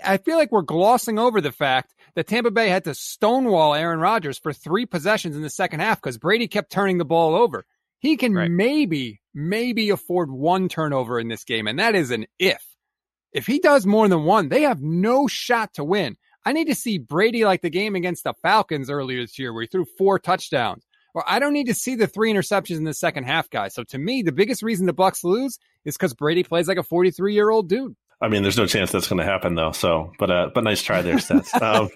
I 0.05 0.17
feel 0.17 0.39
like 0.39 0.51
we're 0.51 0.63
glossing 0.63 1.21
over 1.21 1.41
the 1.41 1.53
fact 1.53 1.95
that 2.17 2.27
Tampa 2.27 2.51
Bay 2.51 2.69
had 2.69 2.83
to 2.83 2.97
stonewall 2.97 3.77
Aaron 3.77 4.01
Rodgers 4.01 4.41
for 4.41 4.53
three 4.53 4.87
possessions 4.87 5.37
in 5.37 5.43
the 5.43 5.49
second 5.49 5.79
half 5.79 6.03
because 6.03 6.19
Brady 6.19 6.49
kept 6.49 6.73
turning 6.73 6.99
the 6.99 7.05
ball 7.05 7.37
over. 7.37 7.65
He 8.01 8.17
can 8.17 8.35
right. 8.35 8.51
maybe, 8.51 9.20
maybe 9.35 9.91
afford 9.91 10.31
one 10.31 10.69
turnover 10.69 11.19
in 11.19 11.29
this 11.29 11.45
game, 11.45 11.67
and 11.67 11.79
that 11.79 11.95
is 11.95 12.11
an 12.11 12.27
if. 12.39 12.65
If 13.33 13.47
he 13.47 13.61
does 13.61 13.87
more 13.87 14.09
than 14.09 14.25
one, 14.25 14.49
they 14.49 14.63
have 14.63 14.83
no 14.83 15.29
shot 15.29 15.75
to 15.75 15.85
win. 15.85 16.17
I 16.45 16.53
need 16.53 16.69
to 16.69 16.75
see 16.75 16.99
Brady 16.99 17.45
like 17.45 17.63
the 17.63 17.71
game 17.71 17.95
against 17.95 18.25
the 18.25 18.35
Falcons 18.43 18.91
earlier 18.91 19.21
this 19.21 19.39
year 19.39 19.53
where 19.53 19.63
he 19.63 19.69
threw 19.69 19.85
four 19.99 20.19
touchdowns. 20.19 20.85
Or 21.15 21.25
I 21.27 21.39
don't 21.39 21.53
need 21.53 21.67
to 21.67 21.75
see 21.75 21.97
the 21.97 22.07
three 22.07 22.33
interceptions 22.33 22.77
in 22.77 22.85
the 22.85 22.95
second 22.95 23.25
half, 23.25 23.51
guys. 23.51 23.75
So 23.75 23.83
to 23.85 23.99
me, 23.99 24.23
the 24.23 24.33
biggest 24.33 24.63
reason 24.63 24.87
the 24.87 24.93
Bucks 24.93 25.25
lose 25.25 25.59
is 25.85 25.97
because 25.97 26.15
Brady 26.15 26.45
plays 26.45 26.69
like 26.69 26.79
a 26.79 26.83
43 26.83 27.35
year 27.35 27.51
old 27.51 27.69
dude. 27.69 27.97
I 28.23 28.29
mean, 28.29 28.43
there's 28.43 28.59
no 28.59 28.67
chance 28.67 28.93
that's 28.93 29.09
going 29.09 29.19
to 29.19 29.25
happen 29.25 29.55
though. 29.55 29.73
So, 29.73 30.13
but 30.19 30.31
uh, 30.31 30.51
but 30.55 30.63
nice 30.63 30.83
try 30.83 31.03
there, 31.03 31.17
Stats. 31.17 31.51
Um, 31.61 31.91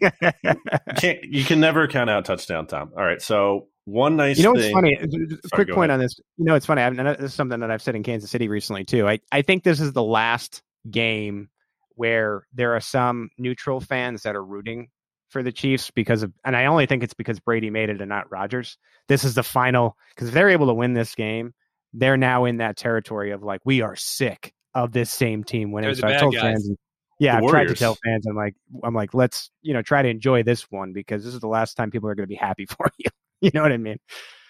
you, 0.00 0.94
can't, 0.96 1.24
you 1.24 1.44
can 1.44 1.60
never 1.60 1.88
count 1.88 2.10
out 2.10 2.24
touchdown, 2.24 2.66
Tom. 2.66 2.92
All 2.96 3.04
right, 3.04 3.22
so 3.22 3.68
one 3.86 4.16
nice. 4.16 4.36
You 4.36 4.44
know 4.44 4.52
what's 4.52 4.70
funny? 4.70 4.96
Sorry, 4.96 5.38
quick 5.52 5.70
point 5.70 5.90
ahead. 5.90 6.00
on 6.00 6.04
this. 6.04 6.16
You 6.36 6.44
know, 6.44 6.56
it's 6.56 6.66
funny. 6.66 6.82
I've, 6.82 6.96
this 6.96 7.30
is 7.30 7.34
something 7.34 7.60
that 7.60 7.70
I've 7.70 7.80
said 7.80 7.94
in 7.94 8.02
Kansas 8.02 8.30
City 8.30 8.48
recently 8.48 8.84
too. 8.84 9.08
I 9.08 9.20
I 9.30 9.42
think 9.42 9.62
this 9.62 9.80
is 9.80 9.92
the 9.92 10.02
last 10.02 10.62
game 10.90 11.48
where 11.94 12.46
there 12.52 12.74
are 12.74 12.80
some 12.80 13.30
neutral 13.38 13.80
fans 13.80 14.24
that 14.24 14.36
are 14.36 14.44
rooting 14.44 14.88
for 15.28 15.42
the 15.42 15.52
Chiefs 15.52 15.90
because 15.90 16.22
of, 16.22 16.32
and 16.44 16.56
I 16.56 16.66
only 16.66 16.86
think 16.86 17.02
it's 17.02 17.14
because 17.14 17.40
Brady 17.40 17.70
made 17.70 17.88
it 17.88 18.00
and 18.00 18.08
not 18.08 18.30
Rodgers. 18.30 18.76
This 19.08 19.24
is 19.24 19.34
the 19.34 19.42
final 19.42 19.96
because 20.14 20.28
if 20.28 20.34
they're 20.34 20.50
able 20.50 20.66
to 20.66 20.74
win 20.74 20.92
this 20.92 21.14
game, 21.14 21.54
they're 21.92 22.16
now 22.16 22.44
in 22.44 22.58
that 22.58 22.76
territory 22.76 23.30
of 23.30 23.42
like 23.42 23.60
we 23.64 23.82
are 23.82 23.94
sick 23.94 24.52
of 24.74 24.92
this 24.92 25.10
same 25.10 25.44
team 25.44 25.70
winning. 25.72 25.94
So 25.94 26.08
I 26.08 26.16
told 26.16 26.34
guys. 26.34 26.42
fans, 26.42 26.70
yeah, 27.18 27.38
I've 27.38 27.48
tried 27.48 27.68
to 27.68 27.74
tell 27.74 27.96
fans, 28.04 28.26
I'm 28.26 28.36
like, 28.36 28.56
I'm 28.82 28.94
like, 28.94 29.14
let's 29.14 29.50
you 29.62 29.74
know 29.74 29.82
try 29.82 30.02
to 30.02 30.08
enjoy 30.08 30.42
this 30.42 30.70
one 30.70 30.92
because 30.92 31.24
this 31.24 31.34
is 31.34 31.40
the 31.40 31.48
last 31.48 31.74
time 31.76 31.90
people 31.92 32.08
are 32.08 32.14
going 32.14 32.24
to 32.24 32.28
be 32.28 32.34
happy 32.34 32.66
for 32.76 32.90
you. 32.98 33.10
you 33.40 33.50
know 33.54 33.62
what 33.62 33.72
I 33.72 33.76
mean? 33.76 33.98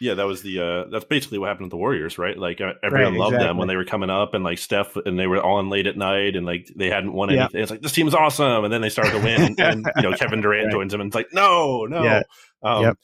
Yeah, 0.00 0.14
that 0.14 0.26
was 0.26 0.42
the 0.42 0.60
uh 0.60 0.84
that's 0.90 1.04
basically 1.04 1.38
what 1.38 1.48
happened 1.48 1.66
with 1.66 1.70
the 1.70 1.78
Warriors, 1.78 2.18
right? 2.18 2.36
Like 2.36 2.60
uh, 2.60 2.74
everyone 2.82 3.12
right, 3.12 3.18
loved 3.18 3.34
exactly. 3.34 3.48
them 3.48 3.56
when 3.56 3.68
they 3.68 3.76
were 3.76 3.84
coming 3.84 4.10
up 4.10 4.34
and 4.34 4.44
like 4.44 4.58
Steph 4.58 4.96
and 4.96 5.18
they 5.18 5.26
were 5.26 5.42
on 5.42 5.70
late 5.70 5.86
at 5.86 5.96
night 5.96 6.36
and 6.36 6.44
like 6.44 6.70
they 6.76 6.90
hadn't 6.90 7.12
won 7.12 7.30
anything. 7.30 7.62
It's 7.62 7.70
like 7.70 7.80
this 7.80 7.92
team's 7.92 8.14
awesome 8.14 8.64
and 8.64 8.72
then 8.72 8.82
they 8.82 8.88
started 8.90 9.12
to 9.12 9.24
win 9.24 9.42
and, 9.42 9.60
and 9.60 9.86
you 9.96 10.02
know 10.02 10.12
Kevin 10.16 10.40
Durant 10.42 10.66
right. 10.66 10.72
joins 10.72 10.92
them 10.92 11.00
and 11.00 11.08
it's 11.08 11.14
like 11.14 11.32
no, 11.32 11.86
no. 11.86 12.02
Yeah. 12.02 12.22
Um 12.62 12.82
yep. 12.82 12.98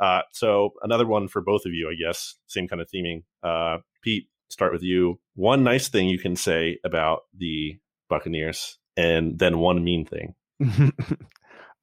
uh 0.00 0.22
so 0.32 0.70
another 0.82 1.06
one 1.06 1.28
for 1.28 1.42
both 1.42 1.66
of 1.66 1.72
you, 1.72 1.90
I 1.90 1.94
guess, 1.94 2.34
same 2.46 2.66
kind 2.66 2.80
of 2.80 2.88
theming. 2.90 3.24
Uh 3.42 3.78
Pete, 4.02 4.28
start 4.48 4.72
with 4.72 4.82
you. 4.82 5.20
One 5.34 5.64
nice 5.64 5.88
thing 5.88 6.08
you 6.08 6.18
can 6.18 6.36
say 6.36 6.78
about 6.82 7.22
the 7.36 7.78
Buccaneers 8.08 8.78
and 8.96 9.38
then 9.38 9.58
one 9.58 9.84
mean 9.84 10.06
thing. 10.06 10.34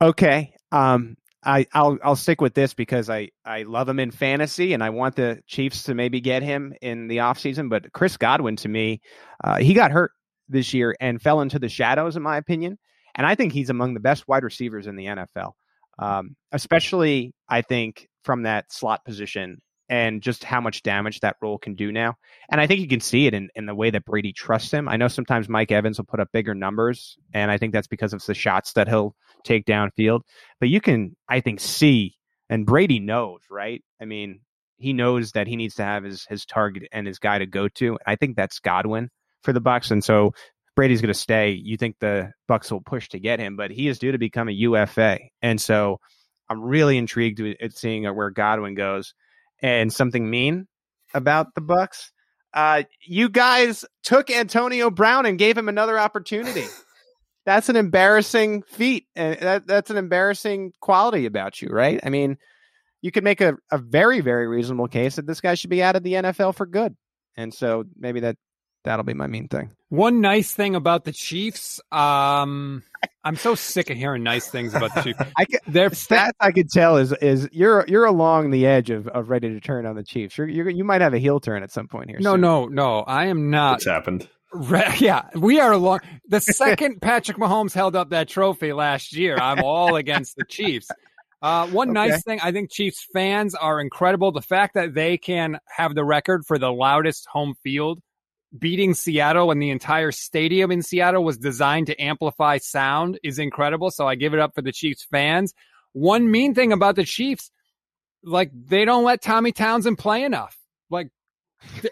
okay. 0.02 0.54
Um 0.72 1.18
I, 1.44 1.68
I'll 1.74 1.98
I'll 2.04 2.16
stick 2.18 2.42
with 2.42 2.54
this 2.54 2.74
because 2.74 3.10
I, 3.10 3.30
I 3.46 3.64
love 3.64 3.88
him 3.88 4.00
in 4.00 4.12
fantasy 4.12 4.74
and 4.74 4.84
I 4.84 4.90
want 4.90 5.16
the 5.16 5.42
Chiefs 5.48 5.84
to 5.84 5.94
maybe 5.94 6.20
get 6.20 6.44
him 6.44 6.74
in 6.82 7.08
the 7.08 7.18
offseason. 7.18 7.70
But 7.70 7.94
Chris 7.94 8.18
Godwin, 8.18 8.58
to 8.58 8.68
me, 8.68 9.02
uh, 9.44 9.58
he 9.58 9.74
got 9.74 9.92
hurt 9.92 10.12
this 10.50 10.74
year 10.74 10.96
and 11.00 11.22
fell 11.22 11.42
into 11.42 11.60
the 11.60 11.70
shadows, 11.70 12.18
in 12.18 12.24
my 12.24 12.38
opinion. 12.38 12.78
And 13.16 13.26
I 13.26 13.36
think 13.36 13.54
he's 13.54 13.70
among 13.70 13.94
the 13.94 14.00
best 14.00 14.28
wide 14.28 14.44
receivers 14.44 14.88
in 14.88 14.96
the 14.96 15.06
NFL, 15.06 15.52
um, 15.98 16.36
especially 16.52 17.34
I 17.48 17.62
think 17.62 18.08
from 18.24 18.44
that 18.44 18.72
slot 18.72 19.06
position. 19.06 19.62
and 19.90 20.22
just 20.22 20.44
how 20.44 20.62
much 20.62 20.84
damage 20.84 21.20
that 21.22 21.36
role 21.42 21.58
can 21.58 21.74
do 21.76 21.92
now. 21.92 22.14
And 22.52 22.62
I 22.62 22.68
think 22.68 22.80
you 22.80 22.88
can 22.88 23.00
see 23.00 23.26
it 23.26 23.34
in, 23.34 23.50
in 23.56 23.66
the 23.66 23.74
way 23.74 23.90
that 23.90 24.06
Brady 24.06 24.34
trusts 24.34 24.72
him. 24.72 24.88
I 24.88 24.98
know 24.98 25.08
sometimes 25.08 25.50
Mike 25.50 25.72
Evans 25.72 25.98
will 25.98 26.06
put 26.06 26.20
up 26.20 26.30
bigger 26.32 26.54
numbers, 26.54 27.18
and 27.34 27.50
I 27.50 27.58
think 27.58 27.74
that's 27.74 27.88
because 27.88 28.14
of 28.14 28.24
the 28.24 28.36
shots 28.36 28.74
that 28.74 28.88
he'll 28.88 29.16
take 29.44 29.66
downfield. 29.66 30.22
But 30.60 30.70
you 30.70 30.82
can, 30.82 31.16
I 31.28 31.40
think, 31.42 31.60
see, 31.60 32.16
and 32.50 32.66
Brady 32.66 33.00
knows, 33.00 33.42
right? 33.50 33.84
I 34.02 34.06
mean, 34.06 34.42
he 34.78 34.94
knows 34.94 35.34
that 35.34 35.48
he 35.48 35.56
needs 35.56 35.76
to 35.76 35.84
have 35.84 36.04
his 36.04 36.26
his 36.30 36.46
target 36.46 36.84
and 36.92 37.06
his 37.06 37.20
guy 37.20 37.38
to 37.40 37.46
go 37.46 37.68
to. 37.68 37.98
I 38.06 38.16
think 38.16 38.36
that's 38.36 38.60
Godwin 38.60 39.10
for 39.44 39.54
the 39.54 39.62
Bucks, 39.62 39.92
and 39.92 40.04
so 40.04 40.34
Brady's 40.76 41.02
going 41.02 41.14
to 41.14 41.20
stay. 41.20 41.52
You 41.52 41.78
think 41.78 41.98
the 42.00 42.32
Bucks 42.48 42.72
will 42.72 42.82
push 42.82 43.10
to 43.10 43.20
get 43.20 43.40
him, 43.40 43.56
but 43.56 43.72
he 43.72 43.88
is 43.88 44.00
due 44.00 44.12
to 44.12 44.18
become 44.18 44.48
a 44.50 44.54
UFA, 44.54 45.20
and 45.42 45.60
so 45.60 46.00
I'm 46.50 46.62
really 46.62 46.98
intrigued 46.98 47.40
at 47.62 47.78
seeing 47.78 48.06
where 48.06 48.30
Godwin 48.32 48.76
goes. 48.76 49.14
And 49.62 49.92
something 49.92 50.30
mean 50.30 50.68
about 51.14 51.54
the 51.54 51.62
Bucks. 51.62 52.12
uh, 52.54 52.84
you 53.06 53.30
guys 53.30 53.86
took 54.04 54.30
Antonio 54.32 54.90
Brown 54.90 55.26
and 55.26 55.38
gave 55.38 55.58
him 55.58 55.70
another 55.70 56.00
opportunity. 56.00 56.66
That's 57.50 57.68
an 57.68 57.76
embarrassing 57.76 58.62
feat, 58.62 59.08
and 59.16 59.40
that, 59.40 59.66
that's 59.66 59.90
an 59.90 59.98
embarrassing 59.98 60.72
quality 60.82 61.26
about 61.26 61.64
you, 61.64 61.70
right? 61.70 62.00
I 62.04 62.10
mean, 62.10 62.38
you 63.02 63.12
could 63.12 63.24
make 63.24 63.42
a, 63.42 63.58
a 63.72 63.80
very 63.80 64.22
very 64.22 64.48
reasonable 64.48 64.88
case 64.88 65.16
that 65.16 65.26
this 65.26 65.42
guy 65.42 65.56
should 65.56 65.72
be 65.72 65.82
out 65.82 65.96
of 65.96 66.04
the 66.04 66.14
NFL 66.14 66.54
for 66.54 66.68
good, 66.68 66.96
and 67.36 67.52
so 67.52 67.86
maybe 67.98 68.20
that 68.20 68.38
that'll 68.84 69.04
be 69.04 69.16
my 69.16 69.26
main 69.26 69.48
thing. 69.48 69.72
One 69.90 70.22
nice 70.22 70.54
thing 70.54 70.76
about 70.76 71.06
the 71.06 71.12
Chiefs, 71.12 71.82
um, 71.92 72.84
I'm 73.24 73.36
so 73.36 73.56
sick 73.56 73.90
of 73.90 73.98
hearing 73.98 74.22
nice 74.22 74.48
things 74.48 74.76
about 74.76 74.94
the 74.94 75.02
Chiefs. 75.02 75.20
I 75.38 75.46
can, 75.46 75.60
Their 75.68 75.90
stats 75.90 76.34
I 76.40 76.52
could 76.52 76.70
tell 76.70 76.98
is 76.98 77.14
is 77.14 77.50
you're 77.52 77.84
you're 77.88 78.06
along 78.06 78.52
the 78.52 78.68
edge 78.68 78.92
of, 78.92 79.08
of 79.08 79.32
ready 79.32 79.50
to 79.50 79.60
turn 79.60 79.88
on 79.88 79.96
the 79.96 80.04
Chiefs. 80.04 80.38
You're, 80.38 80.48
you're 80.48 80.70
you 80.70 80.84
might 80.84 81.02
have 81.02 81.16
a 81.16 81.20
heel 81.20 81.40
turn 81.40 81.64
at 81.64 81.72
some 81.72 81.88
point 81.88 82.12
here. 82.12 82.20
No, 82.20 82.34
soon. 82.34 82.42
no, 82.42 82.66
no. 82.68 83.00
I 83.00 83.26
am 83.26 83.50
not. 83.50 83.78
It's 83.78 83.88
happened? 83.88 84.30
Yeah, 85.00 85.30
we 85.36 85.60
are 85.60 85.78
long. 85.78 86.00
The 86.28 86.42
second 86.42 87.02
Patrick 87.02 87.38
Mahomes 87.38 87.74
held 87.74 87.96
up 87.96 88.10
that 88.10 88.28
trophy 88.28 88.74
last 88.74 89.16
year, 89.16 89.38
I'm 89.38 89.64
all 89.64 89.96
against 89.96 90.36
the 90.36 90.46
Chiefs. 90.46 90.88
Uh, 91.42 91.68
one 91.68 91.90
okay. 91.90 92.10
nice 92.10 92.24
thing, 92.24 92.40
I 92.42 92.52
think 92.52 92.72
Chiefs 92.72 93.06
fans 93.14 93.56
are 93.56 93.80
incredible. 93.80 94.32
The 94.32 94.42
fact 94.42 94.74
that 94.74 94.94
they 94.94 95.18
can 95.18 95.60
have 95.68 95.96
the 95.96 96.04
record 96.04 96.46
for 96.46 96.58
the 96.58 96.72
loudest 96.72 97.28
home 97.32 97.54
field, 97.64 98.02
beating 98.58 98.94
Seattle 98.94 99.52
and 99.52 99.62
the 99.62 99.70
entire 99.70 100.12
stadium 100.12 100.72
in 100.72 100.82
Seattle 100.82 101.24
was 101.24 101.38
designed 101.38 101.88
to 101.88 102.02
amplify 102.02 102.58
sound 102.58 103.20
is 103.24 103.40
incredible. 103.40 103.92
So 103.92 104.08
I 104.08 104.16
give 104.16 104.34
it 104.34 104.40
up 104.40 104.54
for 104.54 104.62
the 104.62 104.72
Chiefs 104.72 105.06
fans. 105.10 105.54
One 105.94 106.30
mean 106.30 106.54
thing 106.54 106.74
about 106.74 106.96
the 106.96 107.06
Chiefs, 107.06 107.52
like 108.24 108.52
they 108.54 108.84
don't 108.84 109.06
let 109.06 109.22
Tommy 109.22 109.52
Townsend 109.52 109.98
play 109.98 110.24
enough. 110.24 110.58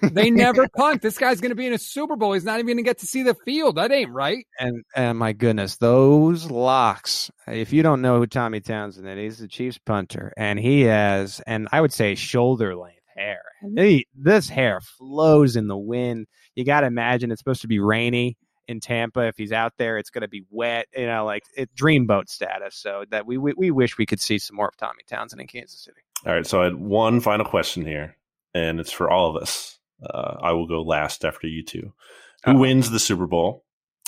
Like 0.01 0.13
they 0.13 0.30
never 0.30 0.67
punt. 0.75 1.01
This 1.01 1.17
guy's 1.17 1.41
going 1.41 1.51
to 1.51 1.56
be 1.56 1.67
in 1.67 1.73
a 1.73 1.77
Super 1.77 2.15
Bowl. 2.15 2.34
He's 2.34 2.43
not 2.43 2.60
even 2.60 2.67
going 2.67 2.77
to 2.77 2.84
get 2.84 2.99
to 2.99 3.08
see 3.08 3.23
the 3.23 3.34
field. 3.34 3.75
That 3.75 3.91
ain't 3.91 4.12
right. 4.12 4.45
And 4.60 4.84
and 4.95 5.17
my 5.17 5.34
goodness, 5.34 5.77
those 5.77 6.49
locks. 6.49 7.32
If 7.47 7.73
you 7.73 7.84
don't 7.84 8.01
know 8.01 8.17
who 8.17 8.27
Tommy 8.27 8.60
Townsend 8.60 9.08
is, 9.08 9.17
he's 9.17 9.38
the 9.39 9.47
Chiefs 9.47 9.77
punter, 9.77 10.34
and 10.38 10.60
he 10.60 10.82
has, 10.82 11.41
and 11.47 11.67
I 11.71 11.82
would 11.82 11.93
say 11.93 12.15
shoulder 12.15 12.75
length 12.75 12.97
hair. 13.15 13.41
Mm-hmm. 13.63 13.77
He, 13.77 14.08
this 14.15 14.49
hair 14.49 14.82
flows 14.82 15.56
in 15.56 15.67
the 15.67 15.77
wind. 15.77 16.27
You 16.56 16.63
got 16.63 16.82
to 16.82 16.88
imagine 16.88 17.32
it's 17.32 17.39
supposed 17.39 17.62
to 17.62 17.67
be 17.67 17.80
rainy 17.80 18.38
in 18.67 18.80
Tampa. 18.80 19.27
If 19.27 19.38
he's 19.38 19.51
out 19.51 19.73
there, 19.77 19.97
it's 19.97 20.10
going 20.10 20.21
to 20.21 20.27
be 20.27 20.43
wet. 20.49 20.88
You 20.95 21.08
know, 21.08 21.25
like 21.25 21.43
it, 21.56 21.69
dreamboat 21.75 22.30
status. 22.30 22.75
So 22.75 23.06
that 23.10 23.25
we, 23.25 23.38
we 23.38 23.53
we 23.58 23.71
wish 23.71 23.97
we 23.97 24.06
could 24.06 24.21
see 24.21 24.39
some 24.39 24.56
more 24.56 24.69
of 24.69 24.77
Tommy 24.77 25.03
Townsend 25.08 25.41
in 25.41 25.47
Kansas 25.47 25.80
City. 25.80 26.01
All 26.25 26.34
right, 26.34 26.45
so 26.45 26.62
I 26.62 26.65
had 26.65 26.75
one 26.75 27.19
final 27.21 27.45
question 27.45 27.86
here 27.86 28.15
and 28.53 28.79
it's 28.79 28.91
for 28.91 29.10
all 29.10 29.36
of 29.36 29.41
us. 29.41 29.77
Uh, 30.03 30.38
I 30.41 30.51
will 30.51 30.67
go 30.67 30.81
last 30.81 31.25
after 31.25 31.47
you 31.47 31.63
two. 31.63 31.93
Who 32.45 32.51
uh 32.51 32.60
wins 32.60 32.91
the 32.91 32.99
Super 32.99 33.27
Bowl 33.27 33.65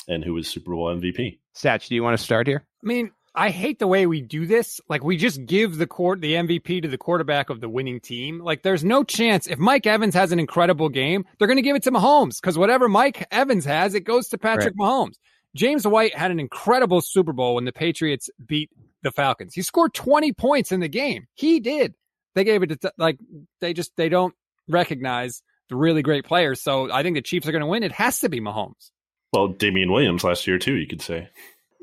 and 0.08 0.24
who 0.24 0.38
is 0.38 0.48
Super 0.48 0.72
Bowl 0.72 0.88
MVP? 0.88 1.40
Satch, 1.56 1.88
do 1.88 1.96
you 1.96 2.04
want 2.04 2.18
to 2.18 2.24
start 2.24 2.48
here? 2.48 2.64
I 2.84 2.88
mean, 2.88 3.12
I 3.36 3.50
hate 3.50 3.80
the 3.80 3.88
way 3.88 4.06
we 4.06 4.22
do 4.22 4.46
this. 4.46 4.82
Like 4.90 5.04
we 5.04 5.18
just 5.18 5.46
give 5.46 5.78
the 5.78 5.88
court 5.88 6.22
the 6.22 6.34
MVP 6.34 6.82
to 6.82 6.88
the 6.88 6.98
quarterback 6.98 7.50
of 7.50 7.62
the 7.62 7.70
winning 7.70 8.00
team. 8.00 8.40
Like 8.40 8.64
there's 8.64 8.84
no 8.84 9.04
chance 9.04 9.48
if 9.48 9.60
Mike 9.60 9.88
Evans 9.88 10.14
has 10.14 10.32
an 10.32 10.40
incredible 10.40 10.90
game, 10.90 11.26
they're 11.38 11.48
going 11.48 11.58
to 11.58 11.64
give 11.64 11.76
it 11.76 11.84
to 11.84 11.92
Mahomes 11.92 12.42
because 12.42 12.58
whatever 12.58 12.90
Mike 12.90 13.26
Evans 13.32 13.66
has, 13.66 13.94
it 13.94 14.02
goes 14.02 14.28
to 14.30 14.38
Patrick 14.38 14.74
right. 14.80 14.88
Mahomes. 14.88 15.16
James 15.56 15.86
White 15.88 16.16
had 16.16 16.32
an 16.32 16.40
incredible 16.40 17.02
Super 17.02 17.34
Bowl 17.34 17.56
when 17.56 17.66
the 17.66 17.72
Patriots 17.72 18.30
beat 18.46 18.70
the 19.02 19.12
Falcons. 19.12 19.54
He 19.54 19.62
scored 19.62 19.94
20 19.94 20.34
points 20.34 20.72
in 20.72 20.80
the 20.80 20.88
game. 20.88 21.28
He 21.34 21.60
did. 21.60 21.96
They 22.40 22.46
gave 22.46 22.64
it 22.64 22.80
to 22.80 22.94
like 22.98 23.20
they 23.60 23.74
just 23.74 23.92
they 23.98 24.08
don't 24.08 24.34
recognize 24.70 25.42
the 25.68 25.76
really 25.76 26.02
great 26.02 26.24
players. 26.24 26.62
So 26.62 26.90
I 26.90 27.04
think 27.04 27.18
the 27.18 27.22
Chiefs 27.22 27.46
are 27.50 27.52
going 27.52 27.60
to 27.60 27.68
win. 27.68 27.84
It 27.84 27.92
has 27.92 28.20
to 28.22 28.30
be 28.30 28.40
Mahomes. 28.40 28.92
Well, 29.34 29.50
Damien 29.50 29.92
Williams 29.92 30.24
last 30.24 30.48
year 30.48 30.58
too. 30.58 30.76
You 30.76 30.88
could 30.88 31.02
say. 31.02 31.28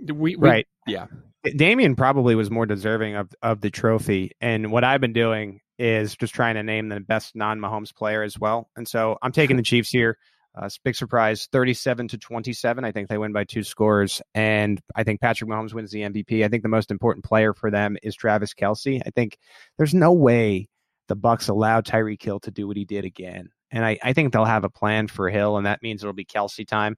We, 0.02 0.14
we 0.14 0.36
right. 0.36 0.66
Yeah. 0.86 1.08
Damien 1.44 1.94
probably 1.94 2.34
was 2.36 2.50
more 2.50 2.64
deserving 2.64 3.16
of 3.16 3.28
of 3.42 3.60
the 3.60 3.68
trophy. 3.68 4.32
And 4.40 4.72
what 4.72 4.82
I've 4.82 5.02
been 5.02 5.12
doing 5.12 5.60
is 5.78 6.16
just 6.16 6.34
trying 6.34 6.54
to 6.54 6.62
name 6.62 6.88
the 6.88 7.00
best 7.00 7.36
non 7.36 7.60
Mahomes 7.60 7.94
player 7.94 8.22
as 8.22 8.38
well. 8.38 8.70
And 8.76 8.88
so 8.88 9.18
I'm 9.20 9.32
taking 9.32 9.58
the 9.58 9.62
Chiefs 9.62 9.90
here. 9.90 10.16
Uh, 10.56 10.70
big 10.84 10.94
surprise, 10.94 11.48
37 11.52 12.08
to 12.08 12.18
27. 12.18 12.84
I 12.84 12.92
think 12.92 13.08
they 13.08 13.18
win 13.18 13.32
by 13.32 13.44
two 13.44 13.62
scores. 13.62 14.22
And 14.34 14.80
I 14.94 15.04
think 15.04 15.20
Patrick 15.20 15.50
Mahomes 15.50 15.74
wins 15.74 15.90
the 15.90 16.00
MVP. 16.00 16.44
I 16.44 16.48
think 16.48 16.62
the 16.62 16.68
most 16.70 16.90
important 16.90 17.26
player 17.26 17.52
for 17.52 17.70
them 17.70 17.96
is 18.02 18.14
Travis 18.14 18.54
Kelce. 18.54 19.02
I 19.04 19.10
think 19.10 19.36
there's 19.76 19.92
no 19.92 20.12
way 20.12 20.68
the 21.08 21.16
Bucks 21.16 21.48
allow 21.48 21.82
Tyreek 21.82 22.22
Hill 22.22 22.40
to 22.40 22.50
do 22.50 22.66
what 22.66 22.76
he 22.76 22.84
did 22.84 23.04
again. 23.04 23.50
And 23.70 23.84
I, 23.84 23.98
I 24.02 24.12
think 24.12 24.32
they'll 24.32 24.44
have 24.44 24.64
a 24.64 24.70
plan 24.70 25.08
for 25.08 25.28
Hill, 25.28 25.56
and 25.56 25.66
that 25.66 25.82
means 25.82 26.02
it'll 26.02 26.14
be 26.14 26.24
Kelce 26.24 26.66
time. 26.66 26.96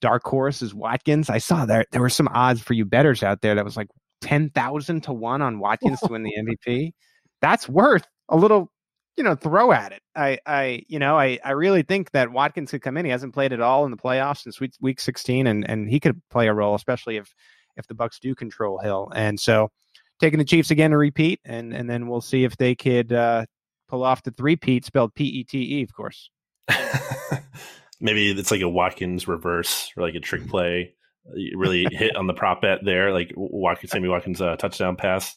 Dark 0.00 0.24
horse 0.24 0.62
is 0.62 0.74
Watkins. 0.74 1.28
I 1.28 1.38
saw 1.38 1.66
there 1.66 1.84
there 1.90 2.00
were 2.00 2.08
some 2.08 2.28
odds 2.28 2.60
for 2.60 2.74
you 2.74 2.84
betters 2.84 3.22
out 3.22 3.40
there 3.40 3.54
that 3.54 3.64
was 3.64 3.76
like 3.76 3.88
ten 4.20 4.50
thousand 4.50 5.02
to 5.04 5.12
one 5.12 5.42
on 5.42 5.58
Watkins 5.58 6.00
to 6.00 6.12
win 6.12 6.22
the 6.22 6.34
MVP. 6.38 6.92
That's 7.40 7.68
worth 7.68 8.06
a 8.28 8.36
little 8.36 8.70
you 9.16 9.24
know, 9.24 9.34
throw 9.34 9.72
at 9.72 9.92
it. 9.92 10.02
I, 10.14 10.38
I, 10.46 10.82
you 10.88 10.98
know, 10.98 11.18
I, 11.18 11.38
I 11.44 11.52
really 11.52 11.82
think 11.82 12.10
that 12.10 12.30
Watkins 12.30 12.70
could 12.70 12.82
come 12.82 12.96
in. 12.96 13.04
He 13.04 13.10
hasn't 13.10 13.34
played 13.34 13.52
at 13.52 13.60
all 13.60 13.84
in 13.84 13.90
the 13.90 13.96
playoffs 13.96 14.42
since 14.42 14.60
week, 14.60 14.72
week 14.80 15.00
16, 15.00 15.46
and 15.46 15.68
and 15.68 15.88
he 15.88 16.00
could 16.00 16.20
play 16.30 16.48
a 16.48 16.54
role, 16.54 16.74
especially 16.74 17.16
if 17.16 17.34
if 17.76 17.86
the 17.86 17.94
Bucks 17.94 18.18
do 18.18 18.34
control 18.34 18.78
Hill. 18.78 19.10
And 19.14 19.40
so, 19.40 19.70
taking 20.20 20.38
the 20.38 20.44
Chiefs 20.44 20.70
again 20.70 20.90
to 20.90 20.98
repeat, 20.98 21.40
and 21.44 21.72
and 21.72 21.88
then 21.88 22.08
we'll 22.08 22.20
see 22.20 22.44
if 22.44 22.56
they 22.56 22.74
could 22.74 23.12
uh, 23.12 23.46
pull 23.88 24.04
off 24.04 24.22
the 24.22 24.30
three 24.32 24.56
Pete 24.56 24.84
spelled 24.84 25.14
P 25.14 25.24
E 25.24 25.44
T 25.44 25.80
E, 25.80 25.82
of 25.82 25.94
course. 25.94 26.30
Maybe 28.00 28.30
it's 28.30 28.50
like 28.50 28.60
a 28.60 28.68
Watkins 28.68 29.26
reverse 29.26 29.90
or 29.96 30.02
like 30.02 30.14
a 30.14 30.20
trick 30.20 30.46
play. 30.50 30.94
You 31.34 31.58
really 31.58 31.86
hit 31.90 32.14
on 32.14 32.26
the 32.26 32.34
prop 32.34 32.62
bet 32.62 32.84
there, 32.84 33.12
like 33.12 33.32
Watkins, 33.34 33.90
Sammy 33.90 34.08
Watkins 34.08 34.40
uh, 34.40 34.56
touchdown 34.56 34.96
pass. 34.96 35.34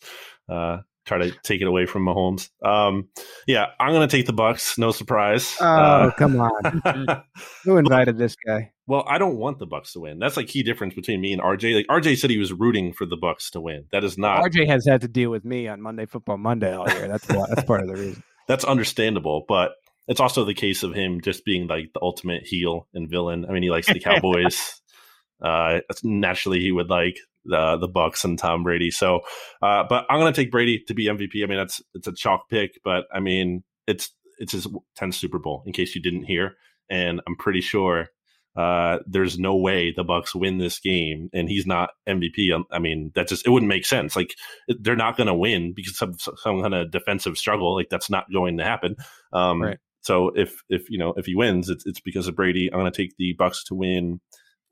Uh, 0.48 0.80
try 1.10 1.17
to 1.17 1.32
take 1.43 1.62
it 1.62 1.67
away 1.67 1.86
from 1.86 2.06
Mahomes. 2.06 2.50
Um, 2.63 3.10
yeah, 3.48 3.67
I'm 3.80 3.91
going 3.93 4.08
to 4.08 4.15
take 4.15 4.28
the 4.28 4.34
Bucks. 4.34 4.78
No 4.78 4.91
surprise. 4.91 5.58
Oh, 5.60 5.65
uh, 5.65 6.12
come 6.12 6.39
on! 6.39 7.24
Who 7.63 7.78
invited 7.78 8.17
this 8.17 8.36
guy? 8.45 8.72
Well, 8.88 9.04
I 9.08 9.17
don't 9.17 9.38
want 9.38 9.60
the 9.60 9.65
Bucks 9.65 9.93
to 9.93 10.00
win. 10.00 10.19
That's 10.19 10.38
like 10.38 10.48
key 10.48 10.63
difference 10.63 10.93
between 10.93 11.19
me 11.19 11.34
and 11.34 11.41
RJ. 11.41 11.76
Like 11.76 11.88
RJ 11.88 12.17
said, 12.17 12.30
he 12.30 12.38
was 12.38 12.54
rooting 12.54 12.93
for 12.93 13.06
the 13.06 13.17
Bucks 13.17 13.52
to 13.52 13.62
win. 13.62 13.86
That 13.91 14.04
is 14.04 14.17
not. 14.17 14.43
RJ 14.43 14.67
has 14.67 14.86
had 14.86 15.02
to 15.02 15.08
deal 15.08 15.32
with 15.32 15.43
me 15.43 15.67
on 15.67 15.82
Monday 15.82 16.06
Football 16.06 16.38
Monday 16.38 16.74
all 16.74 16.88
year. 16.89 17.08
That's 17.08 17.26
that's 17.26 17.63
part 17.63 17.82
of 17.82 17.88
the 17.88 17.95
reason. 17.95 18.24
That's 18.48 18.65
understandable, 18.65 19.45
but 19.48 19.74
it's 20.08 20.19
also 20.19 20.43
the 20.43 20.56
case 20.56 20.82
of 20.82 20.95
him 20.95 21.22
just 21.22 21.45
being 21.45 21.67
like 21.67 21.93
the 21.93 22.02
ultimate 22.02 22.48
heel 22.48 22.88
and 22.95 23.08
villain. 23.08 23.45
I 23.48 23.52
mean, 23.52 23.62
he 23.62 23.69
likes 23.69 23.86
the 23.86 24.00
Cowboys. 24.00 24.82
uh, 25.43 25.82
naturally, 26.04 26.60
he 26.60 26.72
would 26.72 26.89
like 26.89 27.19
the 27.50 27.78
the 27.78 27.90
Bucs 27.90 28.24
and 28.24 28.38
Tom 28.38 28.64
Brady. 28.64 28.92
So, 28.92 29.22
uh, 29.62 29.84
but 29.90 30.06
I'm 30.10 30.20
going 30.20 30.34
to 30.34 30.42
take 30.42 30.52
Brady 30.52 30.84
to 30.88 30.94
be 30.94 31.08
MVP. 31.08 31.44
I 31.44 31.48
mean, 31.48 31.58
that's 31.58 31.82
it's 31.94 32.08
a 32.08 32.14
chalk 32.14 32.50
pick, 32.50 32.80
but 32.84 33.06
I 33.14 33.20
mean, 33.20 33.64
it's 33.88 34.12
it's 34.40 34.54
his 34.54 34.68
10th 35.00 35.16
Super 35.16 35.40
Bowl. 35.40 35.64
In 35.66 35.74
case 35.74 35.96
you 35.96 36.02
didn't 36.02 36.24
hear, 36.24 36.56
and 36.90 37.22
I'm 37.28 37.36
pretty 37.36 37.62
sure 37.62 38.10
uh, 38.56 39.00
there's 39.06 39.38
no 39.38 39.56
way 39.56 39.94
the 39.96 40.04
Bucks 40.04 40.34
win 40.34 40.58
this 40.58 40.80
game 40.80 41.30
and 41.34 41.48
he's 41.48 41.66
not 41.66 41.92
MVP. 42.08 42.54
Um, 42.54 42.66
I 42.72 42.80
mean, 42.80 43.12
that 43.16 43.28
just 43.28 43.46
it 43.46 43.50
wouldn't 43.50 43.70
make 43.70 43.86
sense. 43.86 44.16
Like 44.16 44.36
they're 44.68 44.96
not 44.96 45.18
going 45.18 45.28
to 45.28 45.34
win 45.34 45.74
because 45.74 46.02
of 46.02 46.20
some 46.20 46.62
kind 46.62 46.74
of 46.74 46.92
defensive 46.92 47.38
struggle. 47.38 47.76
Like 47.76 47.90
that's 47.90 48.10
not 48.10 48.32
going 48.32 48.58
to 48.58 48.64
happen. 48.64 48.96
Um, 49.32 49.62
right. 49.62 49.78
So 50.02 50.32
if 50.36 50.62
if 50.70 50.90
you 50.90 50.98
know 50.98 51.14
if 51.16 51.26
he 51.26 51.36
wins, 51.36 51.70
it's 51.70 51.86
it's 51.86 52.00
because 52.00 52.28
of 52.28 52.36
Brady. 52.36 52.70
I'm 52.72 52.80
going 52.80 52.92
to 52.92 52.98
take 52.98 53.16
the 53.18 53.34
Bucks 53.34 53.64
to 53.66 53.76
win 53.76 54.22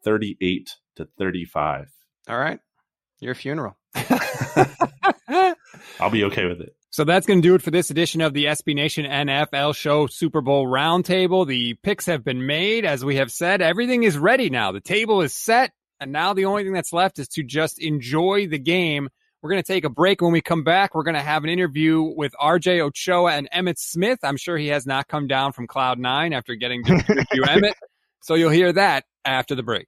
38 0.03 0.69
to 0.95 1.07
35. 1.17 1.87
All 2.29 2.37
right. 2.37 2.59
Your 3.19 3.35
funeral. 3.35 3.77
I'll 5.99 6.09
be 6.11 6.23
okay 6.25 6.45
with 6.45 6.61
it. 6.61 6.75
So 6.89 7.03
that's 7.03 7.27
going 7.27 7.41
to 7.41 7.47
do 7.47 7.55
it 7.55 7.61
for 7.61 7.71
this 7.71 7.89
edition 7.89 8.21
of 8.21 8.33
the 8.33 8.45
SB 8.45 8.73
Nation 8.75 9.05
NFL 9.05 9.75
Show 9.75 10.07
Super 10.07 10.41
Bowl 10.41 10.65
Roundtable. 10.67 11.45
The 11.45 11.75
picks 11.75 12.05
have 12.05 12.23
been 12.23 12.45
made. 12.45 12.85
As 12.85 13.03
we 13.03 13.17
have 13.17 13.31
said, 13.31 13.61
everything 13.61 14.03
is 14.03 14.17
ready 14.17 14.49
now. 14.49 14.71
The 14.71 14.81
table 14.81 15.21
is 15.21 15.35
set. 15.35 15.73
And 15.99 16.11
now 16.11 16.33
the 16.33 16.45
only 16.45 16.63
thing 16.63 16.73
that's 16.73 16.93
left 16.93 17.19
is 17.19 17.27
to 17.29 17.43
just 17.43 17.79
enjoy 17.79 18.47
the 18.47 18.59
game 18.59 19.09
We're 19.41 19.49
going 19.51 19.61
to 19.61 19.67
take 19.67 19.83
a 19.83 19.89
break. 19.89 20.21
When 20.21 20.31
we 20.31 20.41
come 20.41 20.63
back, 20.63 20.95
we're 20.95 21.03
going 21.03 21.15
to 21.15 21.21
have 21.21 21.43
an 21.43 21.49
interview 21.49 22.01
with 22.01 22.33
RJ 22.41 22.81
Ochoa 22.81 23.33
and 23.33 23.49
Emmitt 23.51 23.77
Smith. 23.77 24.19
I'm 24.23 24.37
sure 24.37 24.57
he 24.57 24.67
has 24.67 24.85
not 24.85 25.07
come 25.07 25.27
down 25.27 25.53
from 25.53 25.67
Cloud 25.67 25.99
Nine 25.99 26.33
after 26.33 26.55
getting 26.55 26.83
to 26.85 26.93
interview 26.93 27.43
Emmitt. 27.43 27.73
So 28.21 28.33
you'll 28.35 28.51
hear 28.51 28.73
that 28.73 29.05
after 29.25 29.55
the 29.55 29.63
break. 29.63 29.87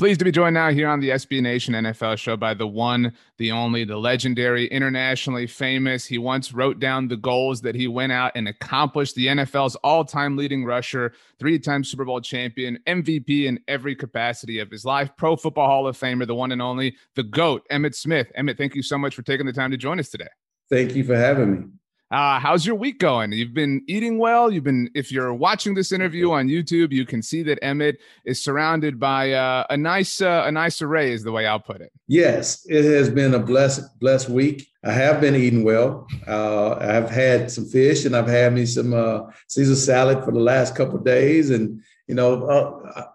Pleased 0.00 0.20
to 0.20 0.24
be 0.24 0.32
joined 0.32 0.54
now 0.54 0.70
here 0.70 0.88
on 0.88 1.00
the 1.00 1.10
SB 1.10 1.42
Nation 1.42 1.74
NFL 1.74 2.16
show 2.16 2.34
by 2.34 2.54
the 2.54 2.66
one, 2.66 3.12
the 3.36 3.52
only, 3.52 3.84
the 3.84 3.98
legendary, 3.98 4.66
internationally 4.68 5.46
famous. 5.46 6.06
He 6.06 6.16
once 6.16 6.54
wrote 6.54 6.80
down 6.80 7.08
the 7.08 7.18
goals 7.18 7.60
that 7.60 7.74
he 7.74 7.86
went 7.86 8.10
out 8.10 8.32
and 8.34 8.48
accomplished. 8.48 9.14
The 9.14 9.26
NFL's 9.26 9.76
all 9.84 10.06
time 10.06 10.38
leading 10.38 10.64
rusher, 10.64 11.12
three 11.38 11.58
time 11.58 11.84
Super 11.84 12.06
Bowl 12.06 12.22
champion, 12.22 12.78
MVP 12.86 13.44
in 13.44 13.60
every 13.68 13.94
capacity 13.94 14.58
of 14.58 14.70
his 14.70 14.86
life, 14.86 15.10
Pro 15.18 15.36
Football 15.36 15.66
Hall 15.66 15.86
of 15.86 15.98
Famer, 15.98 16.26
the 16.26 16.34
one 16.34 16.50
and 16.50 16.62
only, 16.62 16.96
the 17.14 17.22
GOAT, 17.22 17.66
Emmitt 17.70 17.94
Smith. 17.94 18.32
Emmitt, 18.38 18.56
thank 18.56 18.74
you 18.74 18.82
so 18.82 18.96
much 18.96 19.14
for 19.14 19.20
taking 19.20 19.44
the 19.44 19.52
time 19.52 19.70
to 19.70 19.76
join 19.76 20.00
us 20.00 20.08
today. 20.08 20.28
Thank 20.70 20.96
you 20.96 21.04
for 21.04 21.14
having 21.14 21.52
me. 21.52 21.66
Uh, 22.10 22.40
how's 22.40 22.66
your 22.66 22.74
week 22.74 22.98
going? 22.98 23.32
You've 23.32 23.54
been 23.54 23.84
eating 23.86 24.18
well. 24.18 24.50
You've 24.50 24.64
been, 24.64 24.90
if 24.96 25.12
you're 25.12 25.32
watching 25.32 25.74
this 25.74 25.92
interview 25.92 26.32
on 26.32 26.48
YouTube, 26.48 26.90
you 26.90 27.06
can 27.06 27.22
see 27.22 27.44
that 27.44 27.60
Emmitt 27.62 27.98
is 28.24 28.42
surrounded 28.42 28.98
by 28.98 29.32
uh, 29.32 29.64
a 29.70 29.76
nice, 29.76 30.20
uh, 30.20 30.42
a 30.44 30.50
nice 30.50 30.82
array, 30.82 31.12
is 31.12 31.22
the 31.22 31.30
way 31.30 31.46
I'll 31.46 31.60
put 31.60 31.80
it. 31.80 31.92
Yes, 32.08 32.66
it 32.68 32.84
has 32.84 33.10
been 33.10 33.34
a 33.34 33.38
blessed, 33.38 33.96
blessed 34.00 34.28
week. 34.28 34.66
I 34.82 34.90
have 34.90 35.20
been 35.20 35.36
eating 35.36 35.62
well. 35.62 36.08
Uh, 36.26 36.72
I've 36.80 37.10
had 37.10 37.48
some 37.48 37.66
fish, 37.66 38.04
and 38.04 38.16
I've 38.16 38.26
had 38.26 38.54
me 38.54 38.66
some 38.66 38.92
uh, 38.92 39.30
Caesar 39.46 39.76
salad 39.76 40.24
for 40.24 40.32
the 40.32 40.40
last 40.40 40.74
couple 40.74 40.96
of 40.96 41.04
days, 41.04 41.50
and 41.50 41.80
you 42.10 42.16
know, 42.16 42.42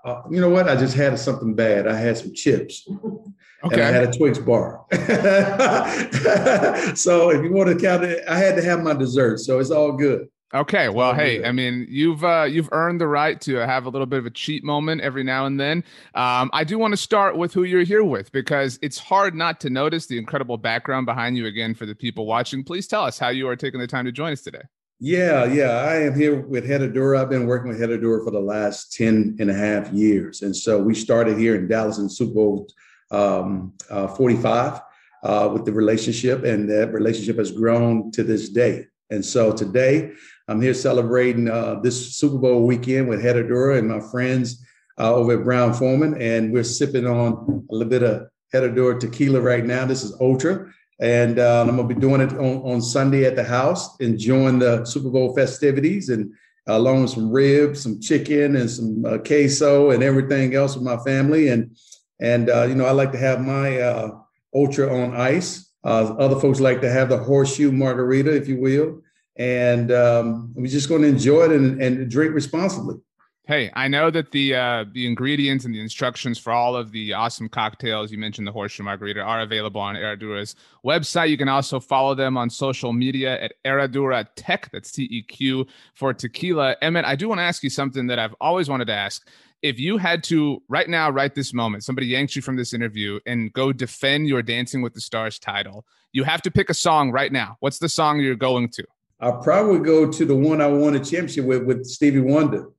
uh, 0.06 0.22
you 0.32 0.40
know 0.40 0.50
what? 0.50 0.70
I 0.70 0.78
just 0.78 0.96
had 0.96 1.20
something 1.20 1.54
bad. 1.54 1.86
I 1.86 1.98
had 1.98 2.18
some 2.18 2.34
chips. 2.34 2.88
Okay. 2.88 3.74
And 3.74 3.82
I 3.82 3.92
had 3.92 4.08
a 4.08 4.18
Twix 4.18 4.40
bar. 4.40 4.86
so 6.96 7.30
if 7.30 7.44
you 7.44 7.52
want 7.52 7.70
to 7.70 7.78
count 7.78 8.06
it, 8.06 8.24
I 8.26 8.38
had 8.38 8.56
to 8.56 8.62
have 8.62 8.84
my 8.84 8.94
dessert. 8.94 9.40
So 9.40 9.60
it's 9.60 9.70
all 9.70 9.92
good. 9.92 10.30
Okay, 10.54 10.88
well, 10.88 11.14
hey, 11.14 11.44
I 11.44 11.52
mean, 11.52 11.86
you've 11.90 12.24
uh, 12.24 12.48
you've 12.50 12.70
earned 12.72 13.02
the 13.02 13.08
right 13.08 13.42
to 13.42 13.56
have 13.56 13.86
a 13.86 13.90
little 13.90 14.06
bit 14.06 14.20
of 14.20 14.28
a 14.28 14.30
cheat 14.30 14.64
moment 14.64 15.02
every 15.02 15.26
now 15.26 15.46
and 15.46 15.60
then. 15.60 15.84
Um, 16.14 16.50
I 16.54 16.64
do 16.64 16.80
want 16.80 16.94
to 16.94 16.98
start 16.98 17.36
with 17.36 17.54
who 17.54 17.64
you're 17.64 17.84
here 17.84 18.06
with 18.06 18.32
because 18.32 18.80
it's 18.82 18.98
hard 18.98 19.36
not 19.36 19.60
to 19.62 19.70
notice 19.70 20.06
the 20.06 20.18
incredible 20.18 20.56
background 20.56 21.06
behind 21.06 21.36
you. 21.36 21.48
Again, 21.48 21.76
for 21.76 21.86
the 21.86 21.96
people 21.96 22.26
watching, 22.26 22.64
please 22.64 22.88
tell 22.88 23.04
us 23.04 23.20
how 23.20 23.28
you 23.28 23.50
are 23.50 23.58
taking 23.58 23.82
the 23.82 23.88
time 23.88 24.06
to 24.06 24.14
join 24.14 24.32
us 24.32 24.42
today. 24.42 24.62
Yeah, 25.06 25.46
yeah, 25.46 25.70
I 25.70 25.98
am 25.98 26.16
here 26.16 26.40
with 26.48 26.66
Herradura. 26.68 27.22
I've 27.22 27.30
been 27.30 27.46
working 27.46 27.70
with 27.70 27.80
Herradura 27.80 28.24
for 28.24 28.32
the 28.32 28.40
last 28.40 28.92
10 28.94 29.38
and 29.40 29.52
a 29.52 29.54
half 29.54 29.94
years, 29.94 30.42
and 30.42 30.56
so 30.56 30.82
we 30.82 30.96
started 30.96 31.38
here 31.38 31.54
in 31.54 31.68
Dallas 31.68 32.00
in 32.00 32.10
Super 32.10 32.34
Bowl 32.34 32.68
um, 33.12 33.74
uh, 33.92 34.08
45 34.08 34.82
uh, 35.22 35.50
with 35.54 35.64
the 35.64 35.72
relationship, 35.72 36.44
and 36.44 36.68
that 36.72 36.92
relationship 36.92 37.38
has 37.38 37.52
grown 37.52 38.10
to 38.14 38.24
this 38.24 38.50
day. 38.50 38.88
And 39.12 39.24
so 39.24 39.54
today, 39.54 40.12
I'm 40.48 40.60
here 40.60 40.74
celebrating 40.74 41.52
uh, 41.52 41.82
this 41.84 42.16
Super 42.16 42.40
Bowl 42.40 42.66
weekend 42.66 43.08
with 43.08 43.24
Herradura 43.24 43.78
and 43.78 43.88
my 43.88 44.00
friends 44.10 44.66
uh, 44.98 45.14
over 45.14 45.34
at 45.34 45.44
Brown 45.44 45.76
Forman, 45.76 46.20
and 46.20 46.52
we're 46.52 46.64
sipping 46.64 47.06
on 47.06 47.64
a 47.70 47.76
little 47.76 47.92
bit 47.92 48.02
of 48.02 48.28
Herradura 48.52 49.00
tequila 49.00 49.40
right 49.40 49.66
now. 49.66 49.86
This 49.86 50.04
is 50.04 50.20
Ultra. 50.20 50.74
And 51.00 51.40
uh, 51.40 51.66
I'm 51.68 51.76
to 51.76 51.84
be 51.84 52.00
doing 52.00 52.22
it 52.22 52.32
on, 52.34 52.62
on 52.64 52.82
Sunday 52.82 53.26
at 53.26 53.36
the 53.36 53.44
house, 53.44 53.98
enjoying 54.00 54.60
the 54.60 54.86
Super 54.86 55.10
Bowl 55.10 55.36
festivities 55.36 56.10
and 56.10 56.32
uh, 56.68 56.78
along 56.78 57.02
with 57.02 57.12
some 57.12 57.30
ribs, 57.30 57.84
some 57.84 58.00
chicken, 58.00 58.56
and 58.56 58.70
some 58.70 59.06
uh, 59.06 59.18
queso 59.18 59.92
and 59.92 60.02
everything 60.02 60.56
else 60.56 60.76
with 60.76 60.84
my 60.84 60.98
family. 61.04 61.50
And 61.50 61.76
and, 62.20 62.50
uh, 62.50 62.64
you 62.64 62.76
know, 62.76 62.86
I 62.86 62.92
like 62.92 63.12
to 63.12 63.18
have 63.18 63.42
my 63.42 63.80
uh, 63.80 64.12
ultra 64.54 64.88
on 64.88 65.16
ice. 65.16 65.70
Uh, 65.84 66.16
other 66.18 66.40
folks 66.40 66.60
like 66.60 66.82
to 66.82 66.90
have 66.90 67.10
the 67.10 67.18
horseshoe 67.18 67.72
margarita, 67.72 68.36
if 68.36 68.48
you 68.48 68.60
will. 68.60 69.02
And 69.36 69.92
um, 69.92 70.54
we're 70.56 70.68
just 70.68 70.90
going 70.90 71.02
to 71.02 71.08
enjoy 71.08 71.44
it 71.44 71.52
and, 71.52 71.82
and 71.82 72.10
drink 72.10 72.34
responsibly. 72.34 72.96
Hey, 73.48 73.72
I 73.76 73.88
know 73.88 74.10
that 74.10 74.32
the 74.32 74.56
uh, 74.56 74.86
the 74.92 75.06
ingredients 75.06 75.66
and 75.66 75.76
the 75.76 75.80
instructions 75.80 76.40
for 76.40 76.52
all 76.52 76.76
of 76.76 76.92
the 76.92 77.14
awesome 77.14 77.48
cocktails 77.48 78.12
you 78.12 78.18
mentioned, 78.18 78.48
the 78.48 78.52
horseshoe 78.52 78.82
margarita, 78.82 79.22
are 79.22 79.42
available 79.42 79.80
on 79.80 79.94
Herradura's 79.94 80.56
website. 80.84 81.30
You 81.30 81.38
can 81.38 81.48
also 81.48 81.80
follow 81.80 82.16
them 82.16 82.38
on 82.38 82.50
social 82.50 82.92
media 82.92 83.40
at 83.40 83.54
Herradura 83.64 84.26
Teq. 84.36 84.72
That's 84.72 84.92
T 84.92 85.04
E 85.12 85.22
Q 85.22 85.68
for 85.94 86.12
tequila. 86.12 86.76
Emmitt, 86.82 87.06
I 87.06 87.16
do 87.16 87.30
want 87.30 87.38
to 87.38 87.44
ask 87.44 87.62
you 87.62 87.70
something 87.70 88.08
that 88.08 88.18
I've 88.18 88.34
always 88.42 88.68
wanted 88.68 88.86
to 88.86 88.94
ask 88.94 89.28
if 89.62 89.80
you 89.80 90.00
had 90.00 90.24
to 90.24 90.64
right 90.68 90.90
now, 90.90 91.12
right 91.12 91.34
this 91.34 91.54
moment, 91.54 91.84
somebody 91.84 92.08
yanks 92.08 92.36
you 92.36 92.42
from 92.42 92.56
this 92.56 92.74
interview 92.74 93.20
and 93.28 93.54
go 93.54 93.72
defend 93.72 94.28
your 94.28 94.42
Dancing 94.42 94.82
with 94.82 94.96
the 94.96 95.02
Stars 95.02 95.38
title, 95.38 95.86
you 96.14 96.24
have 96.24 96.42
to 96.42 96.52
pick 96.52 96.72
a 96.72 96.74
song 96.74 97.12
right 97.12 97.32
now. 97.32 97.58
What's 97.60 97.78
the 97.78 97.90
song 97.90 98.20
you're 98.20 98.36
going 98.36 98.70
to? 98.70 98.86
I'll 99.20 99.38
probably 99.38 99.80
go 99.80 100.12
to 100.12 100.26
the 100.26 100.36
one 100.36 100.62
I 100.62 100.68
won 100.68 100.96
a 100.96 101.00
championship 101.00 101.46
with 101.46 101.64
with 101.64 101.86
Stevie 101.86 102.22
Wonder. 102.22 102.70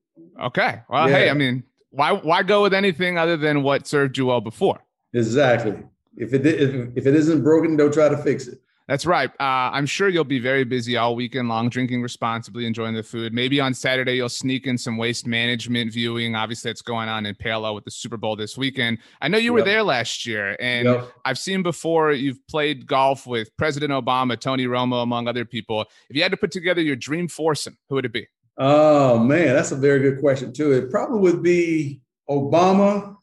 Okay. 0.41 0.81
Well, 0.89 1.09
yeah. 1.09 1.17
hey, 1.17 1.31
I 1.31 1.35
mean, 1.35 1.65
why 1.91 2.13
why 2.13 2.43
go 2.43 2.63
with 2.63 2.75
anything 2.75 3.19
other 3.19 3.37
than 3.37 3.63
what 3.63 3.87
served 3.87 4.19
you 4.19 4.27
well 4.27 4.41
before? 4.41 4.81
Exactly. 5.13 5.83
If 6.17 6.33
it 6.33 6.47
if, 6.47 6.97
if 6.97 7.07
it 7.07 7.15
isn't 7.15 7.43
broken, 7.43 7.77
don't 7.77 7.93
try 7.93 8.09
to 8.09 8.17
fix 8.17 8.47
it. 8.47 8.61
That's 8.89 9.05
right. 9.05 9.31
Uh, 9.41 9.75
I'm 9.75 9.85
sure 9.85 10.09
you'll 10.09 10.23
be 10.23 10.39
very 10.39 10.63
busy 10.63 10.97
all 10.97 11.17
weekend 11.17 11.49
long, 11.49 11.69
drinking 11.69 12.03
responsibly, 12.03 12.67
enjoying 12.67 12.95
the 12.95 13.03
food. 13.03 13.33
Maybe 13.35 13.59
on 13.61 13.75
Saturday 13.75 14.15
you'll 14.15 14.29
sneak 14.29 14.69
in 14.69 14.79
some 14.79 14.97
waste 14.97 15.27
management 15.27 15.93
viewing. 15.93 16.37
Obviously, 16.37 16.71
it's 16.71 16.83
going 16.83 17.09
on 17.09 17.27
in 17.27 17.35
parallel 17.35 17.75
with 17.75 17.85
the 17.85 17.91
Super 17.91 18.17
Bowl 18.17 18.37
this 18.37 18.57
weekend. 18.57 18.99
I 19.21 19.27
know 19.27 19.39
you 19.39 19.57
yep. 19.57 19.65
were 19.65 19.65
there 19.65 19.83
last 19.83 20.25
year, 20.25 20.57
and 20.61 20.87
yep. 20.87 21.13
I've 21.25 21.39
seen 21.39 21.65
before 21.65 22.13
you've 22.13 22.47
played 22.47 22.87
golf 22.87 23.27
with 23.27 23.55
President 23.57 23.91
Obama, 23.91 24.39
Tony 24.39 24.67
Romo, 24.67 25.03
among 25.03 25.27
other 25.27 25.45
people. 25.45 25.87
If 26.09 26.15
you 26.15 26.23
had 26.23 26.31
to 26.31 26.37
put 26.37 26.53
together 26.53 26.81
your 26.81 26.97
dream 26.97 27.27
foursome, 27.27 27.77
who 27.89 27.97
would 27.97 28.05
it 28.05 28.13
be? 28.13 28.29
Oh 28.59 29.19
man, 29.19 29.55
that's 29.55 29.73
a 29.73 29.77
very 29.77 30.01
good 30.01 30.21
question 30.21 30.53
too. 30.53 30.73
It 30.73 30.91
probably 30.91 31.21
would 31.21 31.43
be 31.43 32.01
Obama, 32.29 33.17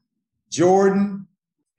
Jordan, 0.49 1.27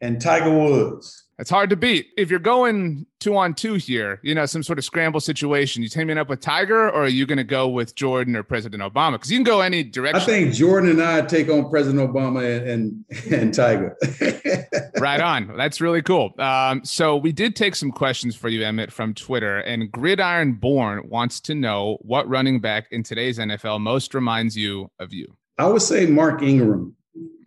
and 0.01 0.21
Tiger 0.21 0.51
Woods. 0.51 1.25
It's 1.39 1.51
hard 1.51 1.71
to 1.71 1.77
beat. 1.77 2.09
If 2.17 2.31
you're 2.31 2.39
going 2.39 3.07
two 3.19 3.37
on 3.37 3.55
two 3.55 3.75
here, 3.75 4.21
you 4.23 4.37
know, 4.37 4.47
some 4.47 4.63
sort 4.63 4.79
of 4.79 4.85
scramble 4.85 5.19
situation, 5.19 5.83
you 5.83 5.89
teaming 5.89 6.17
up 6.17 6.29
with 6.29 6.41
Tiger 6.41 6.89
or 6.89 7.05
are 7.05 7.09
you 7.09 7.27
going 7.27 7.39
to 7.39 7.45
go 7.45 7.69
with 7.69 7.97
Jordan 7.97 8.37
or 8.37 8.45
President 8.45 8.83
Obama? 8.83 9.13
Because 9.13 9.33
you 9.33 9.39
can 9.39 9.45
go 9.45 9.61
any 9.61 9.83
direction. 9.83 10.21
I 10.21 10.25
think 10.25 10.55
Jordan 10.55 10.91
and 10.91 11.03
I 11.03 11.23
take 11.23 11.49
on 11.49 11.71
President 11.71 12.09
Obama 12.09 12.69
and, 12.69 13.05
and, 13.11 13.33
and 13.33 13.55
Tiger. 13.55 13.97
right 15.05 15.21
on. 15.21 15.57
That's 15.57 15.81
really 15.81 16.01
cool. 16.01 16.35
Um, 16.39 16.83
so 16.85 17.17
we 17.17 17.31
did 17.31 17.55
take 17.55 17.75
some 17.75 17.93
questions 17.93 18.35
for 18.35 18.49
you, 18.49 18.61
Emmitt, 18.61 18.91
from 18.91 19.13
Twitter. 19.13 19.59
And 19.59 19.93
Gridiron 19.93 20.55
Born 20.55 21.09
wants 21.09 21.41
to 21.43 21.55
know 21.55 21.99
what 22.01 22.27
running 22.29 22.59
back 22.59 22.87
in 22.91 23.03
today's 23.03 23.39
NFL 23.39 23.81
most 23.81 24.15
reminds 24.15 24.57
you 24.57 24.91
of 24.99 25.13
you. 25.13 25.37
I 25.59 25.67
would 25.67 25.83
say 25.83 26.07
Mark 26.07 26.43
Ingram. 26.43 26.97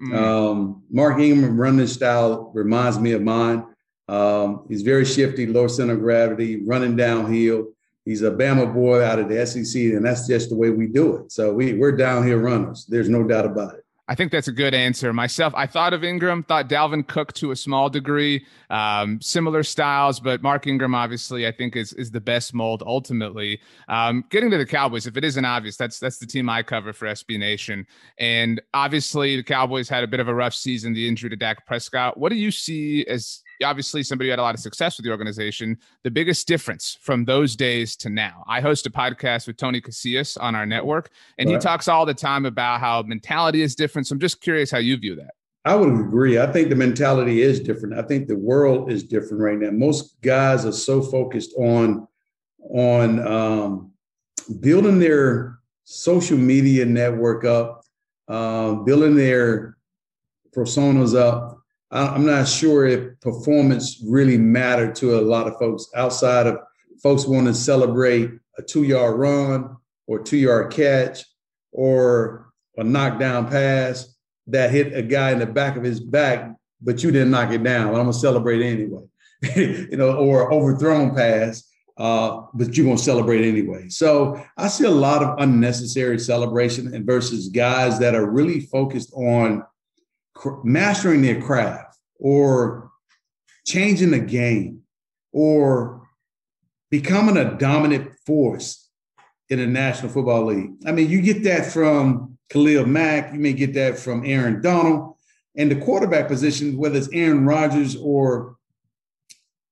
Mm. 0.02 0.15
Um, 0.15 0.84
Mark 0.91 1.20
Ingram 1.20 1.60
running 1.60 1.88
style 1.88 2.52
reminds 2.54 3.00
me 3.00 3.13
of 3.13 3.24
mine. 3.24 3.65
Um, 4.08 4.65
he's 4.70 4.84
very 4.84 5.04
shifty, 5.04 5.48
low 5.48 5.67
center 5.67 5.93
of 5.93 6.00
gravity, 6.00 6.63
running 6.63 6.96
downhill. 6.96 7.70
He's 8.06 8.22
a 8.22 8.32
Bama 8.32 8.74
boy 8.74 9.04
out 9.04 9.20
of 9.20 9.28
the 9.28 9.46
SEC, 9.46 9.82
and 9.82 10.06
that's 10.06 10.28
just 10.28 10.50
the 10.50 10.56
way 10.56 10.70
we 10.70 10.88
do 10.88 11.17
it. 11.17 11.32
So 11.32 11.54
we, 11.54 11.74
we're 11.74 11.91
downhill 11.91 12.38
runners. 12.38 12.86
There's 12.88 13.10
no 13.10 13.24
doubt 13.24 13.46
about 13.46 13.74
it. 13.74 13.84
I 14.10 14.15
think 14.15 14.32
that's 14.32 14.48
a 14.48 14.54
good 14.54 14.74
answer. 14.74 15.12
Myself, 15.12 15.54
I 15.56 15.67
thought 15.67 15.93
of 15.93 16.04
Ingram, 16.04 16.43
thought 16.43 16.70
Dalvin 16.70 17.06
Cook 17.06 17.34
to 17.34 17.52
a 17.52 17.56
small 17.56 17.89
degree, 17.89 18.46
um, 18.70 19.20
similar 19.22 19.63
styles, 19.63 20.20
but 20.22 20.41
Mark 20.41 20.65
Ingram 20.65 20.96
obviously 20.96 21.46
I 21.46 21.52
think 21.52 21.76
is 21.76 21.91
is 21.93 22.10
the 22.10 22.22
best 22.22 22.54
mold 22.54 22.84
ultimately. 22.86 23.60
Um, 23.89 24.24
getting 24.30 24.50
to 24.52 24.58
the 24.58 24.65
Cowboys, 24.65 25.08
if 25.08 25.17
it 25.17 25.26
isn't 25.26 25.43
obvious, 25.43 25.76
that's 25.76 26.00
that's 26.00 26.20
the 26.20 26.26
team 26.26 26.50
I 26.50 26.63
cover 26.63 26.93
for 26.93 27.06
SB 27.08 27.38
Nation, 27.38 27.86
and 28.17 28.62
obviously 28.74 29.36
the 29.36 29.43
Cowboys 29.43 29.89
had 29.89 30.04
a 30.04 30.08
bit 30.08 30.22
of 30.22 30.30
a 30.30 30.34
rough 30.34 30.54
season, 30.54 30.93
the 30.93 31.08
injury 31.08 31.30
to 31.30 31.36
Dak 31.36 31.65
Prescott. 31.65 32.17
What 32.17 32.30
do 32.30 32.36
you 32.36 32.52
see 32.52 33.06
as 33.08 33.43
obviously 33.63 34.04
somebody 34.04 34.30
who 34.30 34.32
had 34.32 34.39
a 34.39 34.43
lot 34.43 34.56
of 34.56 34.62
success 34.62 34.98
with 34.98 35.06
the 35.06 35.12
organization. 35.12 35.78
The 36.04 36.12
biggest 36.12 36.48
difference 36.48 36.98
from 37.02 37.26
those 37.26 37.56
days 37.56 37.96
to 37.98 38.10
now. 38.10 38.43
I 38.48 38.62
host 38.62 38.86
a 38.86 38.89
podcast 38.89 39.48
with 39.48 39.58
Tony 39.58 39.82
Casillas 39.82 40.38
on 40.39 40.56
our 40.56 40.65
network, 40.65 41.10
and 41.38 41.50
he 41.50 41.58
talks 41.58 41.88
all 41.88 42.06
the 42.06 42.13
time 42.13 42.46
about 42.46 42.80
how 42.80 43.02
mentality 43.04 43.62
is 43.62 43.76
different. 43.76 44.08
So 44.08 44.13
I'm 44.13 44.20
just 44.20 44.41
curious 44.41 44.72
how 44.72 44.80
you 44.80 44.98
view 44.98 45.15
that. 45.15 45.32
I 45.65 45.76
would 45.76 45.89
agree. 45.89 46.39
I 46.39 46.48
think 46.48 46.70
the 46.70 46.76
mentality 46.76 47.41
is 47.41 47.60
different. 47.60 48.00
I 48.00 48.02
think 48.02 48.28
the 48.28 48.38
world 48.38 48.89
is 48.89 49.04
different 49.04 49.41
right 49.41 49.58
now. 49.58 49.72
Most 49.72 50.22
guys 50.22 50.65
are 50.65 50.72
so 50.72 51.02
focused 51.02 51.54
on 51.58 52.08
on 52.70 53.28
um, 53.28 53.91
building 54.62 55.00
their 55.00 55.60
social 55.84 56.38
media 56.38 56.86
network 56.86 57.43
up, 57.43 57.84
uh, 58.28 58.76
building 58.76 59.15
their 59.15 59.78
personas 60.56 61.17
up, 61.17 61.57
I'm 61.91 62.26
not 62.26 62.47
sure 62.47 62.86
if 62.86 63.19
performance 63.21 64.04
really 64.06 64.38
mattered 64.38 64.95
to 64.95 65.19
a 65.19 65.21
lot 65.21 65.47
of 65.47 65.58
folks 65.58 65.88
outside 65.95 66.47
of 66.47 66.60
folks 67.02 67.26
want 67.26 67.47
to 67.47 67.54
celebrate 67.54 68.32
a 68.58 68.62
two 68.62 68.84
yard 68.84 69.17
run 69.17 69.78
or 70.08 70.19
two 70.19 70.38
yard 70.38 70.71
catch 70.73 71.23
or 71.71 72.50
a 72.78 72.84
knockdown 72.84 73.47
pass 73.47 74.15
that 74.47 74.71
hit 74.71 74.93
a 74.93 75.02
guy 75.02 75.32
in 75.32 75.39
the 75.39 75.45
back 75.45 75.78
of 75.78 75.84
his 75.84 76.00
back, 76.00 76.54
but 76.82 77.04
you 77.04 77.12
didn't 77.12 77.32
knock 77.32 77.52
it 77.52 77.63
down. 77.63 77.89
I'm 77.89 77.95
gonna 77.95 78.13
celebrate 78.13 78.62
anyway, 78.62 79.04
you 79.56 79.97
know, 79.97 80.17
or 80.17 80.52
overthrown 80.52 81.15
pass, 81.15 81.63
uh, 81.97 82.41
but 82.54 82.76
you're 82.76 82.86
gonna 82.86 82.97
celebrate 82.97 83.47
anyway. 83.47 83.89
So 83.89 84.43
I 84.58 84.67
see 84.67 84.86
a 84.86 84.91
lot 84.91 85.23
of 85.23 85.39
unnecessary 85.39 86.19
celebration 86.19 86.93
and 86.93 87.06
versus 87.06 87.50
guys 87.50 88.00
that 88.00 88.15
are 88.15 88.30
really 88.30 88.62
focused 88.62 89.12
on 89.13 89.63
mastering 90.63 91.21
their 91.21 91.41
craft 91.41 91.97
or 92.19 92.91
changing 93.65 94.12
the 94.12 94.19
game 94.19 94.82
or 95.32 96.08
becoming 96.89 97.38
a 97.38 97.58
dominant 97.58 98.12
force 98.26 98.89
in 99.50 99.60
the 99.60 99.67
National 99.67 100.12
Football 100.12 100.45
League. 100.45 100.71
I 100.86 100.91
mean, 100.91 101.10
you 101.10 101.21
get 101.21 101.43
that 101.43 101.65
from 101.65 102.38
Khalil 102.50 102.86
Mack, 102.86 103.34
you 103.34 103.39
may 103.39 103.54
get 103.54 103.73
that 103.73 103.97
from 103.97 104.26
Aaron 104.26 104.62
Donald, 104.62 105.15
and 105.56 105.71
the 105.71 105.76
quarterback 105.76 106.28
position, 106.28 106.78
whether 106.78 106.97
it's 106.97 107.10
Aaron 107.12 107.45
Rodgers 107.45 107.95
or 107.95 108.58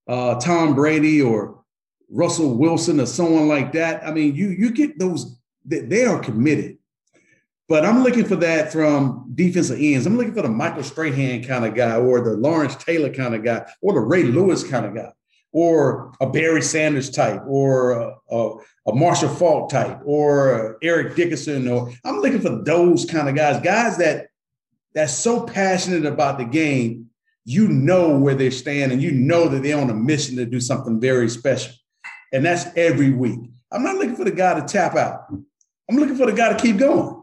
uh, 0.08 0.40
Tom 0.40 0.76
Brady 0.76 1.22
or 1.22 1.64
Russell 2.10 2.56
Wilson 2.56 3.00
or 3.00 3.06
someone 3.06 3.48
like 3.48 3.72
that. 3.74 4.06
I 4.06 4.12
mean, 4.12 4.36
you 4.36 4.50
you 4.50 4.72
get 4.72 5.00
those; 5.00 5.38
they 5.64 6.06
are 6.06 6.20
committed. 6.20 6.78
But 7.68 7.84
I'm 7.84 8.04
looking 8.04 8.26
for 8.26 8.36
that 8.38 8.72
from 8.72 9.32
defensive 9.34 9.80
ends. 9.80 10.06
I'm 10.06 10.18
looking 10.18 10.36
for 10.36 10.44
the 10.44 10.50
Michael 10.50 10.84
Strahan 10.84 11.44
kind 11.44 11.66
of 11.66 11.74
guy, 11.74 11.96
or 11.96 12.22
the 12.22 12.38
Lawrence 12.38 12.76
Taylor 12.76 13.12
kind 13.12 13.34
of 13.34 13.44
guy, 13.44 13.66
or 13.82 13.94
the 13.94 14.02
Ray 14.02 14.24
Lewis 14.24 14.64
kind 14.64 14.86
of 14.86 14.94
guy, 14.94 15.12
or 15.52 16.14
a 16.22 16.30
Barry 16.30 16.62
Sanders 16.62 17.10
type, 17.10 17.42
or 17.48 17.92
a, 17.92 18.16
a, 18.30 18.56
a 18.88 18.96
Marshall 18.96 19.30
Faulk 19.30 19.72
type, 19.72 20.00
or 20.06 20.78
Eric 20.84 21.16
Dickerson. 21.16 21.68
Or 21.68 21.92
I'm 22.04 22.20
looking 22.20 22.42
for 22.42 22.62
those 22.64 23.06
kind 23.06 23.28
of 23.28 23.36
guys, 23.36 23.60
guys 23.64 23.98
that 23.98 24.28
that's 24.94 25.16
so 25.16 25.46
passionate 25.46 26.06
about 26.06 26.38
the 26.38 26.46
game. 26.46 27.10
You 27.46 27.68
know 27.68 28.18
where 28.18 28.36
they 28.36 28.52
stand, 28.52 28.92
and 28.92 29.02
you 29.02 29.12
know 29.12 29.48
that 29.50 29.64
they're 29.64 29.80
on 29.80 29.90
a 29.90 29.96
mission 29.96 30.36
to 30.38 30.46
do 30.46 30.60
something 30.60 31.00
very 31.00 31.30
special, 31.30 31.74
and 32.32 32.46
that's 32.46 32.66
every 32.76 33.10
week. 33.10 33.40
I'm 33.72 33.84
not 33.84 33.96
looking 33.96 34.16
for 34.16 34.24
the 34.24 34.32
guy 34.32 34.60
to 34.60 34.66
tap 34.66 34.96
out. 34.96 35.26
I'm 35.90 35.98
looking 35.98 36.16
for 36.16 36.26
the 36.26 36.32
guy 36.32 36.54
to 36.54 36.60
keep 36.60 36.78
going. 36.78 37.15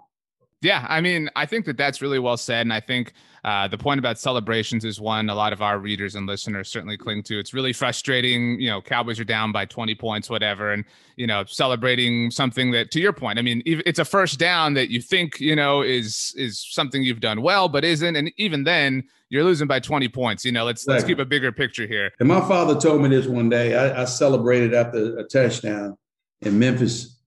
Yeah, 0.63 0.87
I 0.89 1.01
mean, 1.01 1.29
I 1.35 1.45
think 1.45 1.67
that 1.67 1.77
that's 1.77 2.01
really 2.01 2.21
well 2.21 2.37
said, 2.37 2.61
and 2.61 2.73
I 2.73 2.79
think 2.81 3.13
uh, 3.45 3.67
the 3.67 3.77
point 3.77 3.99
about 3.99 4.19
celebrations 4.19 4.85
is 4.85 5.01
one 5.01 5.29
a 5.29 5.35
lot 5.35 5.53
of 5.53 5.61
our 5.61 5.79
readers 5.79 6.15
and 6.15 6.27
listeners 6.27 6.69
certainly 6.69 6.97
cling 6.97 7.25
to. 7.25 7.39
It's 7.41 7.53
really 7.53 7.73
frustrating. 7.73 8.61
You 8.61 8.71
know, 8.71 8.81
Cowboys 8.81 9.19
are 9.19 9.25
down 9.25 9.51
by 9.51 9.65
20 9.65 9.97
points, 9.97 10.31
whatever, 10.31 10.73
and 10.73 10.85
you 11.17 11.27
know, 11.27 11.45
celebrating 11.47 12.31
something 12.31 12.71
that, 12.71 12.93
to 12.93 13.01
your 13.01 13.13
point, 13.13 13.41
I 13.41 13.43
mean, 13.43 13.63
it's 13.67 13.99
a 13.99 14.05
first 14.05 14.39
down 14.39 14.75
that 14.75 14.89
you 14.91 15.03
think 15.03 15.41
you 15.41 15.57
know 15.57 15.83
is 15.83 16.33
is 16.37 16.65
something 16.71 17.03
you've 17.03 17.21
done 17.21 17.43
well, 17.43 17.69
but 17.69 17.85
isn't, 17.85 18.15
and 18.15 18.33
even 18.37 18.63
then, 18.63 19.03
you're 19.31 19.45
losing 19.45 19.67
by 19.67 19.81
20 19.81 20.09
points. 20.09 20.45
You 20.45 20.53
know, 20.53 20.65
let's 20.65 20.87
let's 20.87 21.03
keep 21.03 21.19
a 21.19 21.25
bigger 21.25 21.51
picture 21.51 21.87
here. 21.89 22.13
And 22.21 22.29
my 22.29 22.41
father 22.41 22.79
told 22.79 23.03
me 23.03 23.09
this 23.09 23.27
one 23.27 23.49
day. 23.49 23.75
I, 23.75 24.03
I 24.03 24.05
celebrated 24.05 24.75
after 24.75 25.19
a 25.19 25.25
touchdown 25.25 25.97
in 26.43 26.59
Memphis, 26.59 27.19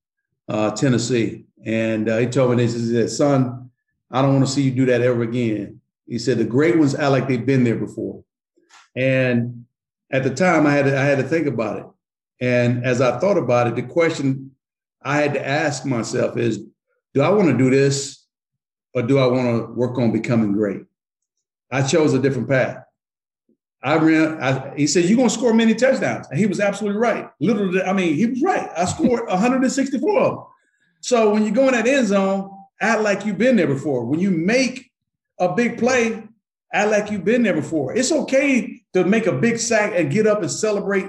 uh, 0.47 0.71
Tennessee 0.71 1.45
and 1.65 2.08
uh, 2.08 2.17
he 2.17 2.27
told 2.27 2.55
me 2.55 2.63
he 2.63 2.69
said, 2.69 3.10
son, 3.10 3.71
I 4.12 4.21
don't 4.21 4.34
want 4.34 4.45
to 4.45 4.51
see 4.51 4.62
you 4.62 4.71
do 4.71 4.86
that 4.86 5.01
ever 5.01 5.23
again. 5.23 5.81
He 6.05 6.19
said, 6.19 6.38
the 6.38 6.45
great 6.45 6.77
ones 6.77 6.93
act 6.93 7.12
like 7.12 7.27
they've 7.27 7.45
been 7.45 7.63
there 7.63 7.75
before. 7.75 8.23
And 8.95 9.65
at 10.12 10.23
the 10.23 10.29
time 10.29 10.67
I 10.67 10.73
had 10.73 10.86
to, 10.86 10.97
I 10.97 11.03
had 11.03 11.17
to 11.17 11.23
think 11.23 11.47
about 11.47 11.79
it. 11.79 11.86
And 12.39 12.86
as 12.86 13.01
I 13.01 13.19
thought 13.19 13.38
about 13.38 13.67
it, 13.67 13.75
the 13.75 13.81
question 13.81 14.51
I 15.01 15.17
had 15.17 15.34
to 15.34 15.45
ask 15.45 15.86
myself 15.86 16.38
is, 16.38 16.60
do 17.13 17.21
I 17.21 17.29
want 17.29 17.49
to 17.49 17.58
do 17.58 17.71
this 17.71 18.25
or 18.93 19.01
do 19.01 19.17
I 19.17 19.25
want 19.25 19.47
to 19.47 19.73
work 19.73 19.97
on 19.97 20.12
becoming 20.12 20.53
great? 20.53 20.81
I 21.71 21.81
chose 21.81 22.13
a 22.13 22.19
different 22.19 22.47
path. 22.47 22.84
I 23.86 23.98
ran, 23.98 24.41
I, 24.41 24.74
he 24.76 24.88
said, 24.88 25.06
you're 25.06 25.21
to 25.21 25.30
score 25.30 25.54
many 25.54 25.76
touchdowns. 25.76 26.28
And 26.32 26.39
he 26.39 26.48
was 26.48 26.60
absolutely 26.60 27.00
right. 27.00 27.30
Literally, 27.39 27.84
I 27.84 27.93
mean, 27.93 28.15
he 28.15 28.26
was 28.26 28.41
right. 28.41 28.67
I 28.76 28.86
scored 28.86 29.26
164 29.28 30.19
of 30.19 30.36
them. 30.36 30.45
So 31.02 31.32
when 31.32 31.45
you 31.45 31.52
go 31.52 31.67
in 31.67 31.76
that 31.76 31.86
end 31.86 32.08
zone, 32.08 32.50
act 32.82 33.02
like 33.02 33.28
you've 33.28 33.38
been 33.38 33.56
there 33.56 33.67
before. 33.67 34.04
When 34.06 34.19
you 34.19 34.32
make 34.32 34.91
a 35.38 35.54
big 35.54 35.78
play, 35.78 36.24
act 36.74 36.89
like 36.89 37.12
you've 37.12 37.26
been 37.26 37.43
there 37.43 37.54
before. 37.54 37.95
It's 37.95 38.12
okay 38.12 38.82
to 38.93 39.04
make 39.04 39.28
a 39.28 39.32
big 39.32 39.60
sack 39.60 39.93
and 39.95 40.12
get 40.12 40.26
up 40.26 40.41
and 40.41 40.50
celebrate 40.50 41.06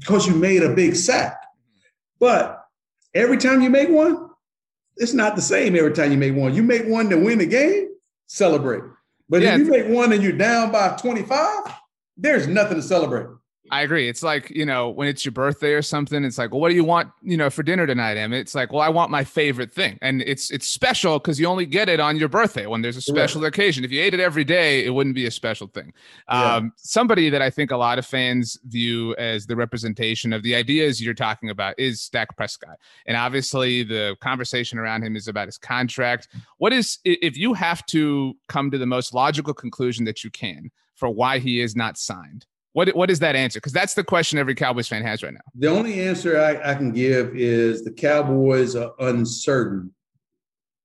because 0.00 0.26
you 0.26 0.34
made 0.34 0.64
a 0.64 0.74
big 0.74 0.96
sack. 0.96 1.40
But 2.18 2.60
every 3.14 3.38
time 3.38 3.62
you 3.62 3.70
make 3.70 3.88
one, 3.88 4.30
it's 4.96 5.14
not 5.14 5.36
the 5.36 5.42
same 5.42 5.76
every 5.76 5.92
time 5.92 6.10
you 6.10 6.18
make 6.18 6.34
one. 6.34 6.56
You 6.56 6.64
make 6.64 6.86
one 6.86 7.08
to 7.10 7.16
win 7.16 7.38
the 7.38 7.46
game, 7.46 7.90
celebrate. 8.26 8.82
But 9.28 9.42
yeah, 9.42 9.54
if 9.54 9.60
you 9.60 9.70
make 9.70 9.88
one 9.88 10.12
and 10.12 10.22
you're 10.22 10.32
down 10.32 10.72
by 10.72 10.96
25, 10.96 11.74
there's 12.16 12.46
nothing 12.46 12.76
to 12.76 12.82
celebrate. 12.82 13.26
I 13.70 13.82
agree. 13.82 14.08
It's 14.08 14.22
like, 14.22 14.50
you 14.50 14.64
know, 14.64 14.88
when 14.88 15.08
it's 15.08 15.24
your 15.24 15.32
birthday 15.32 15.72
or 15.72 15.82
something, 15.82 16.24
it's 16.24 16.38
like, 16.38 16.50
well, 16.50 16.60
what 16.60 16.70
do 16.70 16.74
you 16.74 16.84
want, 16.84 17.10
you 17.22 17.36
know, 17.36 17.50
for 17.50 17.62
dinner 17.62 17.86
tonight, 17.86 18.16
Em? 18.16 18.32
It's 18.32 18.54
like, 18.54 18.72
well, 18.72 18.82
I 18.82 18.88
want 18.88 19.10
my 19.10 19.24
favorite 19.24 19.72
thing. 19.72 19.98
And 20.02 20.22
it's 20.22 20.50
it's 20.50 20.66
special 20.66 21.18
because 21.18 21.38
you 21.38 21.46
only 21.46 21.66
get 21.66 21.88
it 21.88 22.00
on 22.00 22.16
your 22.16 22.28
birthday 22.28 22.66
when 22.66 22.82
there's 22.82 22.96
a 22.96 23.00
special 23.00 23.42
right. 23.42 23.48
occasion. 23.48 23.84
If 23.84 23.92
you 23.92 24.02
ate 24.02 24.14
it 24.14 24.20
every 24.20 24.44
day, 24.44 24.84
it 24.84 24.90
wouldn't 24.90 25.14
be 25.14 25.26
a 25.26 25.30
special 25.30 25.66
thing. 25.66 25.92
Yeah. 26.28 26.56
Um, 26.56 26.72
somebody 26.76 27.30
that 27.30 27.42
I 27.42 27.50
think 27.50 27.70
a 27.70 27.76
lot 27.76 27.98
of 27.98 28.06
fans 28.06 28.58
view 28.64 29.14
as 29.16 29.46
the 29.46 29.56
representation 29.56 30.32
of 30.32 30.42
the 30.42 30.54
ideas 30.54 31.02
you're 31.02 31.14
talking 31.14 31.50
about 31.50 31.74
is 31.78 32.08
Dak 32.08 32.36
Prescott. 32.36 32.78
And 33.06 33.16
obviously 33.16 33.82
the 33.82 34.16
conversation 34.20 34.78
around 34.78 35.02
him 35.02 35.16
is 35.16 35.28
about 35.28 35.46
his 35.46 35.58
contract. 35.58 36.28
What 36.58 36.72
is 36.72 36.98
if 37.04 37.36
you 37.36 37.54
have 37.54 37.84
to 37.86 38.34
come 38.48 38.70
to 38.70 38.78
the 38.78 38.86
most 38.86 39.14
logical 39.14 39.54
conclusion 39.54 40.04
that 40.04 40.24
you 40.24 40.30
can 40.30 40.70
for 40.94 41.08
why 41.08 41.38
he 41.38 41.60
is 41.60 41.76
not 41.76 41.98
signed? 41.98 42.46
What 42.72 42.94
what 42.94 43.10
is 43.10 43.18
that 43.20 43.34
answer? 43.34 43.58
Because 43.58 43.72
that's 43.72 43.94
the 43.94 44.04
question 44.04 44.38
every 44.38 44.54
Cowboys 44.54 44.88
fan 44.88 45.02
has 45.02 45.22
right 45.22 45.32
now. 45.32 45.40
The 45.54 45.68
only 45.68 46.00
answer 46.00 46.38
I, 46.40 46.72
I 46.72 46.74
can 46.74 46.92
give 46.92 47.34
is 47.34 47.84
the 47.84 47.92
Cowboys 47.92 48.76
are 48.76 48.92
uncertain 48.98 49.92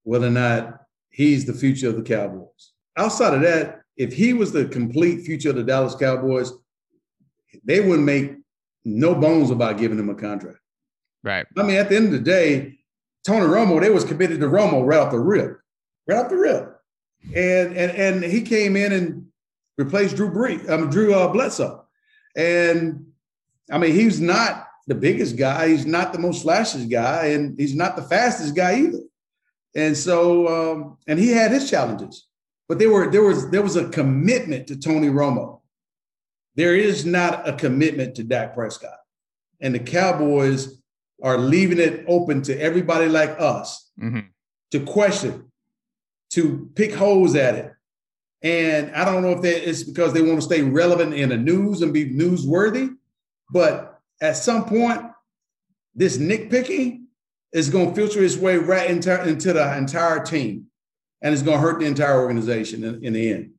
whether 0.03 0.27
or 0.27 0.31
not 0.31 0.81
he's 1.09 1.45
the 1.45 1.53
future 1.53 1.89
of 1.89 1.95
the 1.95 2.03
Cowboys. 2.03 2.71
Outside 2.97 3.33
of 3.33 3.41
that, 3.41 3.81
if 3.97 4.13
he 4.13 4.33
was 4.33 4.51
the 4.51 4.65
complete 4.65 5.21
future 5.21 5.49
of 5.49 5.55
the 5.55 5.63
Dallas 5.63 5.95
Cowboys, 5.95 6.51
they 7.63 7.79
wouldn't 7.79 8.05
make 8.05 8.35
no 8.85 9.15
bones 9.15 9.51
about 9.51 9.77
giving 9.77 9.99
him 9.99 10.09
a 10.09 10.15
contract. 10.15 10.59
Right. 11.23 11.45
I 11.57 11.63
mean, 11.63 11.77
at 11.77 11.89
the 11.89 11.95
end 11.95 12.07
of 12.07 12.11
the 12.11 12.19
day, 12.19 12.79
Tony 13.25 13.45
Romo, 13.45 13.79
they 13.79 13.89
was 13.89 14.03
committed 14.03 14.39
to 14.41 14.47
Romo 14.47 14.85
right 14.85 14.99
off 14.99 15.11
the 15.11 15.19
rip, 15.19 15.57
right 16.07 16.17
off 16.17 16.29
the 16.29 16.35
rip, 16.35 16.77
and 17.33 17.77
and 17.77 17.91
and 17.91 18.23
he 18.23 18.41
came 18.41 18.75
in 18.75 18.91
and 18.91 19.25
replaced 19.77 20.15
Drew 20.15 20.29
Brees, 20.31 20.69
um, 20.69 20.89
Drew 20.89 21.13
uh, 21.13 21.27
Bledsoe. 21.27 21.85
And 22.35 23.05
I 23.71 23.77
mean, 23.77 23.93
he's 23.93 24.19
not 24.19 24.67
the 24.87 24.95
biggest 24.95 25.37
guy. 25.37 25.69
He's 25.69 25.85
not 25.85 26.13
the 26.13 26.19
most 26.19 26.45
flashiest 26.45 26.89
guy, 26.89 27.27
and 27.27 27.57
he's 27.59 27.75
not 27.75 27.95
the 27.95 28.03
fastest 28.03 28.55
guy 28.55 28.79
either. 28.79 28.99
And 29.75 29.97
so, 29.97 30.47
um, 30.47 30.97
and 31.07 31.17
he 31.17 31.31
had 31.31 31.51
his 31.51 31.69
challenges, 31.69 32.27
but 32.67 32.79
there 32.79 32.91
were 32.91 33.09
there 33.09 33.23
was 33.23 33.49
there 33.49 33.61
was 33.61 33.75
a 33.75 33.89
commitment 33.89 34.67
to 34.67 34.79
Tony 34.79 35.07
Romo. 35.09 35.61
there 36.55 36.75
is 36.75 37.05
not 37.05 37.47
a 37.47 37.53
commitment 37.53 38.15
to 38.15 38.23
Dak 38.23 38.53
Prescott. 38.53 38.97
And 39.61 39.73
the 39.73 39.79
Cowboys 39.79 40.81
are 41.23 41.37
leaving 41.37 41.79
it 41.79 42.03
open 42.07 42.41
to 42.43 42.59
everybody 42.59 43.07
like 43.07 43.35
us 43.39 43.89
mm-hmm. 44.01 44.19
to 44.71 44.79
question, 44.81 45.51
to 46.31 46.69
pick 46.75 46.93
holes 46.93 47.35
at 47.35 47.55
it. 47.55 47.71
And 48.43 48.91
I 48.93 49.05
don't 49.05 49.23
know 49.23 49.31
if 49.31 49.41
that 49.41 49.67
is 49.67 49.85
because 49.85 50.11
they 50.11 50.21
want 50.21 50.35
to 50.35 50.41
stay 50.41 50.61
relevant 50.61 51.13
in 51.13 51.29
the 51.29 51.37
news 51.37 51.81
and 51.81 51.93
be 51.93 52.05
newsworthy, 52.05 52.93
but 53.51 54.01
at 54.21 54.35
some 54.35 54.65
point, 54.65 55.01
this 55.95 56.17
nitpicking 56.17 57.05
is 57.53 57.69
going 57.69 57.89
to 57.89 57.95
filter 57.95 58.21
its 58.21 58.35
way 58.35 58.57
right 58.57 58.89
into, 58.89 59.27
into 59.27 59.53
the 59.53 59.77
entire 59.77 60.23
team, 60.23 60.67
and 61.21 61.33
it's 61.33 61.43
going 61.43 61.57
to 61.57 61.61
hurt 61.61 61.79
the 61.79 61.85
entire 61.85 62.21
organization 62.21 62.83
in, 62.83 63.03
in 63.03 63.13
the 63.13 63.31
end. 63.31 63.51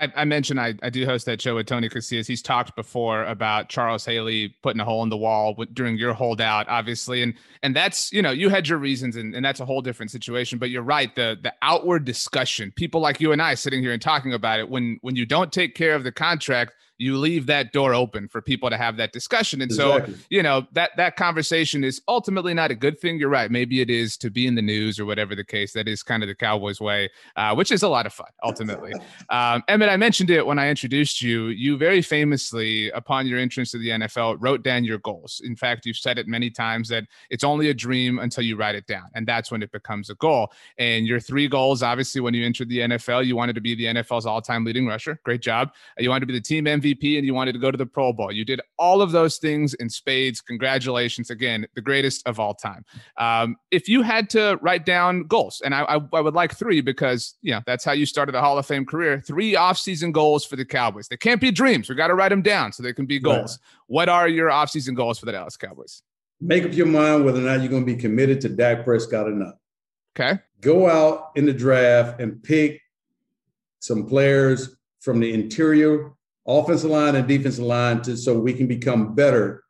I, 0.00 0.12
I, 0.16 0.24
mentioned 0.24 0.58
I, 0.58 0.74
I 0.82 0.90
do 0.90 1.04
host 1.04 1.26
that 1.26 1.40
show 1.40 1.54
with 1.56 1.66
Tony 1.66 1.88
Casillas. 1.88 2.26
He's 2.26 2.42
talked 2.42 2.74
before 2.74 3.24
about 3.24 3.68
Charles 3.68 4.04
Haley 4.04 4.56
putting 4.62 4.80
a 4.80 4.84
hole 4.84 5.02
in 5.02 5.10
the 5.10 5.16
wall 5.16 5.54
during 5.72 5.96
your 5.96 6.14
holdout, 6.14 6.68
obviously, 6.68 7.22
and 7.22 7.34
and 7.62 7.76
that's 7.76 8.12
you 8.12 8.22
know 8.22 8.30
you 8.30 8.48
had 8.48 8.68
your 8.68 8.78
reasons, 8.78 9.16
and, 9.16 9.34
and 9.34 9.44
that's 9.44 9.60
a 9.60 9.64
whole 9.64 9.82
different 9.82 10.10
situation. 10.10 10.58
But 10.58 10.70
you're 10.70 10.82
right 10.82 11.14
the 11.14 11.38
the 11.42 11.52
outward 11.62 12.04
discussion, 12.04 12.72
people 12.74 13.00
like 13.00 13.20
you 13.20 13.32
and 13.32 13.42
I 13.42 13.54
sitting 13.54 13.82
here 13.82 13.92
and 13.92 14.00
talking 14.00 14.32
about 14.32 14.58
it, 14.58 14.70
when 14.70 14.98
when 15.02 15.16
you 15.16 15.26
don't 15.26 15.52
take 15.52 15.74
care 15.74 15.94
of 15.94 16.04
the 16.04 16.12
contract, 16.12 16.74
you 17.00 17.16
leave 17.16 17.46
that 17.46 17.72
door 17.72 17.94
open 17.94 18.28
for 18.28 18.42
people 18.42 18.68
to 18.68 18.76
have 18.76 18.98
that 18.98 19.10
discussion. 19.10 19.62
And 19.62 19.70
exactly. 19.70 20.14
so, 20.14 20.20
you 20.28 20.42
know, 20.42 20.66
that 20.72 20.90
that 20.98 21.16
conversation 21.16 21.82
is 21.82 22.02
ultimately 22.06 22.52
not 22.52 22.70
a 22.70 22.74
good 22.74 23.00
thing. 23.00 23.18
You're 23.18 23.30
right. 23.30 23.50
Maybe 23.50 23.80
it 23.80 23.88
is 23.88 24.18
to 24.18 24.30
be 24.30 24.46
in 24.46 24.54
the 24.54 24.62
news 24.62 25.00
or 25.00 25.06
whatever 25.06 25.34
the 25.34 25.44
case. 25.44 25.72
That 25.72 25.88
is 25.88 26.02
kind 26.02 26.22
of 26.22 26.28
the 26.28 26.34
Cowboys 26.34 26.78
way, 26.78 27.08
uh, 27.36 27.54
which 27.54 27.72
is 27.72 27.82
a 27.82 27.88
lot 27.88 28.04
of 28.04 28.12
fun 28.12 28.28
ultimately. 28.42 28.92
um, 29.30 29.62
Emmitt, 29.68 29.88
I 29.88 29.96
mentioned 29.96 30.28
it 30.28 30.44
when 30.44 30.58
I 30.58 30.68
introduced 30.68 31.22
you. 31.22 31.46
You 31.46 31.78
very 31.78 32.02
famously, 32.02 32.90
upon 32.90 33.26
your 33.26 33.38
entrance 33.38 33.70
to 33.70 33.78
the 33.78 33.88
NFL, 33.88 34.36
wrote 34.38 34.62
down 34.62 34.84
your 34.84 34.98
goals. 34.98 35.40
In 35.42 35.56
fact, 35.56 35.86
you've 35.86 35.96
said 35.96 36.18
it 36.18 36.28
many 36.28 36.50
times 36.50 36.90
that 36.90 37.04
it's 37.30 37.44
only 37.44 37.70
a 37.70 37.74
dream 37.74 38.18
until 38.18 38.44
you 38.44 38.56
write 38.56 38.74
it 38.74 38.86
down, 38.86 39.04
and 39.14 39.26
that's 39.26 39.50
when 39.50 39.62
it 39.62 39.72
becomes 39.72 40.10
a 40.10 40.14
goal. 40.16 40.52
And 40.76 41.06
your 41.06 41.18
three 41.18 41.48
goals, 41.48 41.82
obviously, 41.82 42.20
when 42.20 42.34
you 42.34 42.44
entered 42.44 42.68
the 42.68 42.80
NFL, 42.80 43.24
you 43.24 43.36
wanted 43.36 43.54
to 43.54 43.62
be 43.62 43.74
the 43.74 43.84
NFL's 43.84 44.26
all-time 44.26 44.66
leading 44.66 44.86
rusher. 44.86 45.18
Great 45.24 45.40
job. 45.40 45.72
You 45.96 46.10
wanted 46.10 46.20
to 46.20 46.26
be 46.26 46.34
the 46.34 46.40
team 46.40 46.66
MVP 46.66 46.89
MVP 46.94 47.16
and 47.16 47.26
you 47.26 47.34
wanted 47.34 47.52
to 47.52 47.58
go 47.58 47.70
to 47.70 47.76
the 47.76 47.86
Pro 47.86 48.12
Bowl. 48.12 48.32
You 48.32 48.44
did 48.44 48.60
all 48.78 49.02
of 49.02 49.12
those 49.12 49.38
things 49.38 49.74
in 49.74 49.88
spades. 49.88 50.40
Congratulations 50.40 51.30
again, 51.30 51.66
the 51.74 51.80
greatest 51.80 52.26
of 52.26 52.38
all 52.38 52.54
time. 52.54 52.84
Um, 53.16 53.56
if 53.70 53.88
you 53.88 54.02
had 54.02 54.30
to 54.30 54.58
write 54.62 54.84
down 54.84 55.24
goals, 55.24 55.60
and 55.64 55.74
I, 55.74 55.82
I, 55.82 56.00
I, 56.12 56.20
would 56.20 56.34
like 56.34 56.54
three 56.54 56.80
because 56.80 57.36
you 57.42 57.52
know 57.52 57.60
that's 57.66 57.84
how 57.84 57.92
you 57.92 58.06
started 58.06 58.34
a 58.34 58.40
Hall 58.40 58.58
of 58.58 58.66
Fame 58.66 58.86
career. 58.86 59.22
Three 59.26 59.54
offseason 59.54 60.12
goals 60.12 60.44
for 60.44 60.56
the 60.56 60.64
Cowboys. 60.64 61.08
They 61.08 61.16
can't 61.16 61.40
be 61.40 61.50
dreams. 61.50 61.88
We 61.88 61.94
got 61.94 62.08
to 62.08 62.14
write 62.14 62.30
them 62.30 62.42
down 62.42 62.72
so 62.72 62.82
they 62.82 62.92
can 62.92 63.06
be 63.06 63.18
goals. 63.18 63.58
Right. 63.60 63.84
What 63.86 64.08
are 64.08 64.28
your 64.28 64.50
offseason 64.50 64.94
goals 64.94 65.18
for 65.18 65.26
the 65.26 65.32
Dallas 65.32 65.56
Cowboys? 65.56 66.02
Make 66.40 66.64
up 66.64 66.72
your 66.72 66.86
mind 66.86 67.24
whether 67.24 67.38
or 67.38 67.42
not 67.42 67.60
you're 67.60 67.68
going 67.68 67.84
to 67.84 67.94
be 67.94 68.00
committed 68.00 68.40
to 68.42 68.48
Dak 68.48 68.84
Prescott 68.84 69.28
or 69.28 69.32
not. 69.32 69.54
Okay. 70.16 70.40
Go 70.60 70.88
out 70.88 71.32
in 71.36 71.46
the 71.46 71.52
draft 71.52 72.20
and 72.20 72.42
pick 72.42 72.80
some 73.80 74.06
players 74.06 74.76
from 75.00 75.20
the 75.20 75.32
interior 75.32 76.12
offensive 76.50 76.90
line 76.90 77.14
and 77.14 77.28
defensive 77.28 77.64
line 77.64 78.02
to 78.02 78.16
so 78.16 78.38
we 78.38 78.52
can 78.52 78.66
become 78.66 79.14
better 79.14 79.64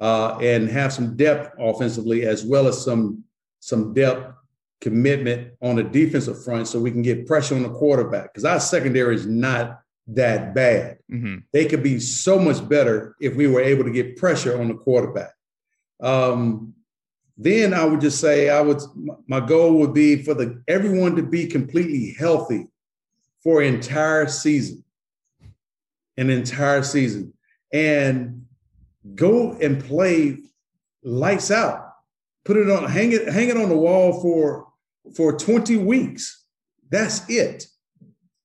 uh, 0.00 0.36
and 0.40 0.68
have 0.68 0.92
some 0.92 1.16
depth 1.16 1.54
offensively 1.58 2.26
as 2.26 2.44
well 2.44 2.66
as 2.66 2.82
some 2.82 3.24
some 3.60 3.94
depth 3.94 4.32
commitment 4.80 5.52
on 5.62 5.76
the 5.76 5.82
defensive 5.82 6.44
front 6.44 6.68
so 6.68 6.78
we 6.78 6.90
can 6.90 7.02
get 7.02 7.26
pressure 7.26 7.54
on 7.54 7.62
the 7.62 7.70
quarterback 7.70 8.32
because 8.32 8.44
our 8.44 8.60
secondary 8.60 9.14
is 9.14 9.26
not 9.26 9.80
that 10.08 10.54
bad. 10.54 10.98
Mm-hmm. 11.10 11.38
They 11.52 11.64
could 11.64 11.82
be 11.82 11.98
so 11.98 12.38
much 12.38 12.66
better 12.68 13.16
if 13.20 13.34
we 13.34 13.48
were 13.48 13.62
able 13.62 13.84
to 13.84 13.90
get 13.90 14.16
pressure 14.16 14.60
on 14.60 14.68
the 14.68 14.74
quarterback. 14.74 15.32
Um, 16.00 16.74
then 17.38 17.74
I 17.74 17.84
would 17.84 18.00
just 18.00 18.20
say 18.20 18.48
I 18.48 18.60
would 18.60 18.80
my 19.26 19.40
goal 19.40 19.78
would 19.78 19.92
be 19.92 20.22
for 20.22 20.34
the 20.34 20.62
everyone 20.68 21.16
to 21.16 21.22
be 21.22 21.46
completely 21.46 22.14
healthy 22.18 22.68
for 23.42 23.62
entire 23.62 24.26
season 24.26 24.84
an 26.16 26.30
entire 26.30 26.82
season 26.82 27.32
and 27.72 28.46
go 29.14 29.52
and 29.52 29.82
play 29.82 30.38
lights 31.02 31.50
out. 31.50 31.92
Put 32.44 32.56
it 32.56 32.70
on, 32.70 32.88
hang 32.88 33.12
it, 33.12 33.28
hang 33.28 33.48
it 33.48 33.56
on 33.56 33.68
the 33.68 33.76
wall 33.76 34.20
for 34.20 34.66
for 35.14 35.36
20 35.36 35.76
weeks. 35.78 36.44
That's 36.90 37.28
it. 37.28 37.66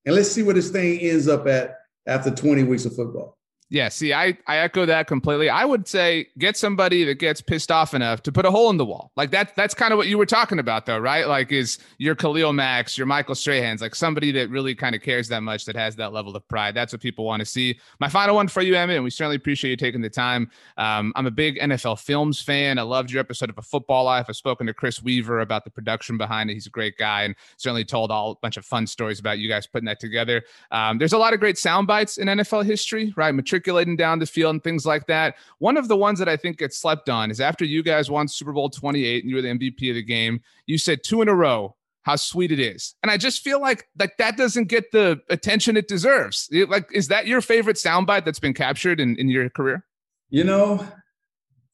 And 0.05 0.15
let's 0.15 0.31
see 0.31 0.43
where 0.43 0.55
this 0.55 0.71
thing 0.71 0.99
ends 0.99 1.27
up 1.27 1.47
at 1.47 1.75
after 2.07 2.31
20 2.31 2.63
weeks 2.63 2.85
of 2.85 2.95
football. 2.95 3.37
Yeah, 3.71 3.87
see, 3.87 4.11
I, 4.11 4.37
I 4.47 4.57
echo 4.57 4.85
that 4.85 5.07
completely. 5.07 5.47
I 5.49 5.63
would 5.63 5.87
say 5.87 6.27
get 6.37 6.57
somebody 6.57 7.05
that 7.05 7.19
gets 7.19 7.39
pissed 7.39 7.71
off 7.71 7.93
enough 7.93 8.21
to 8.23 8.31
put 8.31 8.45
a 8.45 8.51
hole 8.51 8.69
in 8.69 8.75
the 8.75 8.83
wall. 8.83 9.13
Like 9.15 9.31
that 9.31 9.55
that's 9.55 9.73
kind 9.73 9.93
of 9.93 9.97
what 9.97 10.07
you 10.07 10.17
were 10.17 10.25
talking 10.25 10.59
about 10.59 10.85
though, 10.85 10.99
right? 10.99 11.25
Like 11.25 11.53
is 11.53 11.79
your 11.97 12.13
Khalil 12.13 12.51
Macks, 12.51 12.97
your 12.97 13.07
Michael 13.07 13.33
Strahans, 13.33 13.79
like 13.79 13.95
somebody 13.95 14.29
that 14.33 14.49
really 14.49 14.75
kind 14.75 14.93
of 14.93 15.01
cares 15.01 15.29
that 15.29 15.39
much, 15.41 15.63
that 15.65 15.77
has 15.77 15.95
that 15.95 16.11
level 16.11 16.35
of 16.35 16.45
pride. 16.49 16.75
That's 16.75 16.91
what 16.91 17.01
people 17.01 17.23
want 17.23 17.39
to 17.39 17.45
see. 17.45 17.79
My 18.01 18.09
final 18.09 18.35
one 18.35 18.49
for 18.49 18.61
you, 18.61 18.73
Emmitt, 18.73 18.95
and 18.95 19.05
we 19.05 19.09
certainly 19.09 19.37
appreciate 19.37 19.71
you 19.71 19.77
taking 19.77 20.01
the 20.01 20.09
time. 20.09 20.51
Um, 20.75 21.13
I'm 21.15 21.25
a 21.25 21.31
big 21.31 21.57
NFL 21.57 22.01
films 22.01 22.41
fan. 22.41 22.77
I 22.77 22.81
loved 22.81 23.09
your 23.09 23.21
episode 23.21 23.49
of 23.49 23.57
A 23.57 23.61
Football 23.61 24.03
Life. 24.03 24.25
I've 24.27 24.35
spoken 24.35 24.67
to 24.67 24.73
Chris 24.73 25.01
Weaver 25.01 25.39
about 25.39 25.63
the 25.63 25.71
production 25.71 26.17
behind 26.17 26.49
it. 26.49 26.55
He's 26.55 26.67
a 26.67 26.71
great 26.71 26.97
guy 26.97 27.23
and 27.23 27.35
certainly 27.55 27.85
told 27.85 28.11
all 28.11 28.31
a 28.31 28.35
bunch 28.41 28.57
of 28.57 28.65
fun 28.65 28.85
stories 28.85 29.21
about 29.21 29.39
you 29.39 29.47
guys 29.47 29.65
putting 29.65 29.85
that 29.85 30.01
together. 30.01 30.43
Um, 30.71 30.97
there's 30.97 31.13
a 31.13 31.17
lot 31.17 31.33
of 31.33 31.39
great 31.39 31.57
sound 31.57 31.87
bites 31.87 32.17
in 32.17 32.27
NFL 32.27 32.65
history, 32.65 33.13
right? 33.15 33.33
Matriculating 33.61 33.95
down 33.95 34.19
the 34.19 34.25
field 34.25 34.55
and 34.55 34.63
things 34.63 34.85
like 34.85 35.05
that. 35.07 35.35
One 35.59 35.77
of 35.77 35.87
the 35.87 35.95
ones 35.95 36.17
that 36.19 36.27
I 36.27 36.35
think 36.35 36.57
gets 36.57 36.77
slept 36.77 37.09
on 37.09 37.29
is 37.29 37.39
after 37.39 37.63
you 37.63 37.83
guys 37.83 38.09
won 38.09 38.27
Super 38.27 38.51
Bowl 38.51 38.69
28 38.69 39.23
and 39.23 39.29
you 39.29 39.35
were 39.35 39.41
the 39.41 39.49
MVP 39.49 39.89
of 39.89 39.95
the 39.95 40.03
game, 40.03 40.41
you 40.65 40.77
said 40.77 41.03
two 41.03 41.21
in 41.21 41.27
a 41.27 41.35
row 41.35 41.75
how 42.03 42.15
sweet 42.15 42.51
it 42.51 42.59
is. 42.59 42.95
And 43.03 43.11
I 43.11 43.17
just 43.17 43.43
feel 43.43 43.61
like 43.61 43.87
like 43.99 44.17
that 44.17 44.35
doesn't 44.35 44.65
get 44.65 44.91
the 44.91 45.21
attention 45.29 45.77
it 45.77 45.87
deserves. 45.87 46.49
Like, 46.51 46.89
is 46.91 47.09
that 47.09 47.27
your 47.27 47.41
favorite 47.41 47.75
soundbite 47.75 48.25
that's 48.25 48.39
been 48.39 48.55
captured 48.55 48.99
in, 48.99 49.15
in 49.17 49.29
your 49.29 49.49
career? 49.51 49.85
You 50.31 50.43
know, 50.43 50.83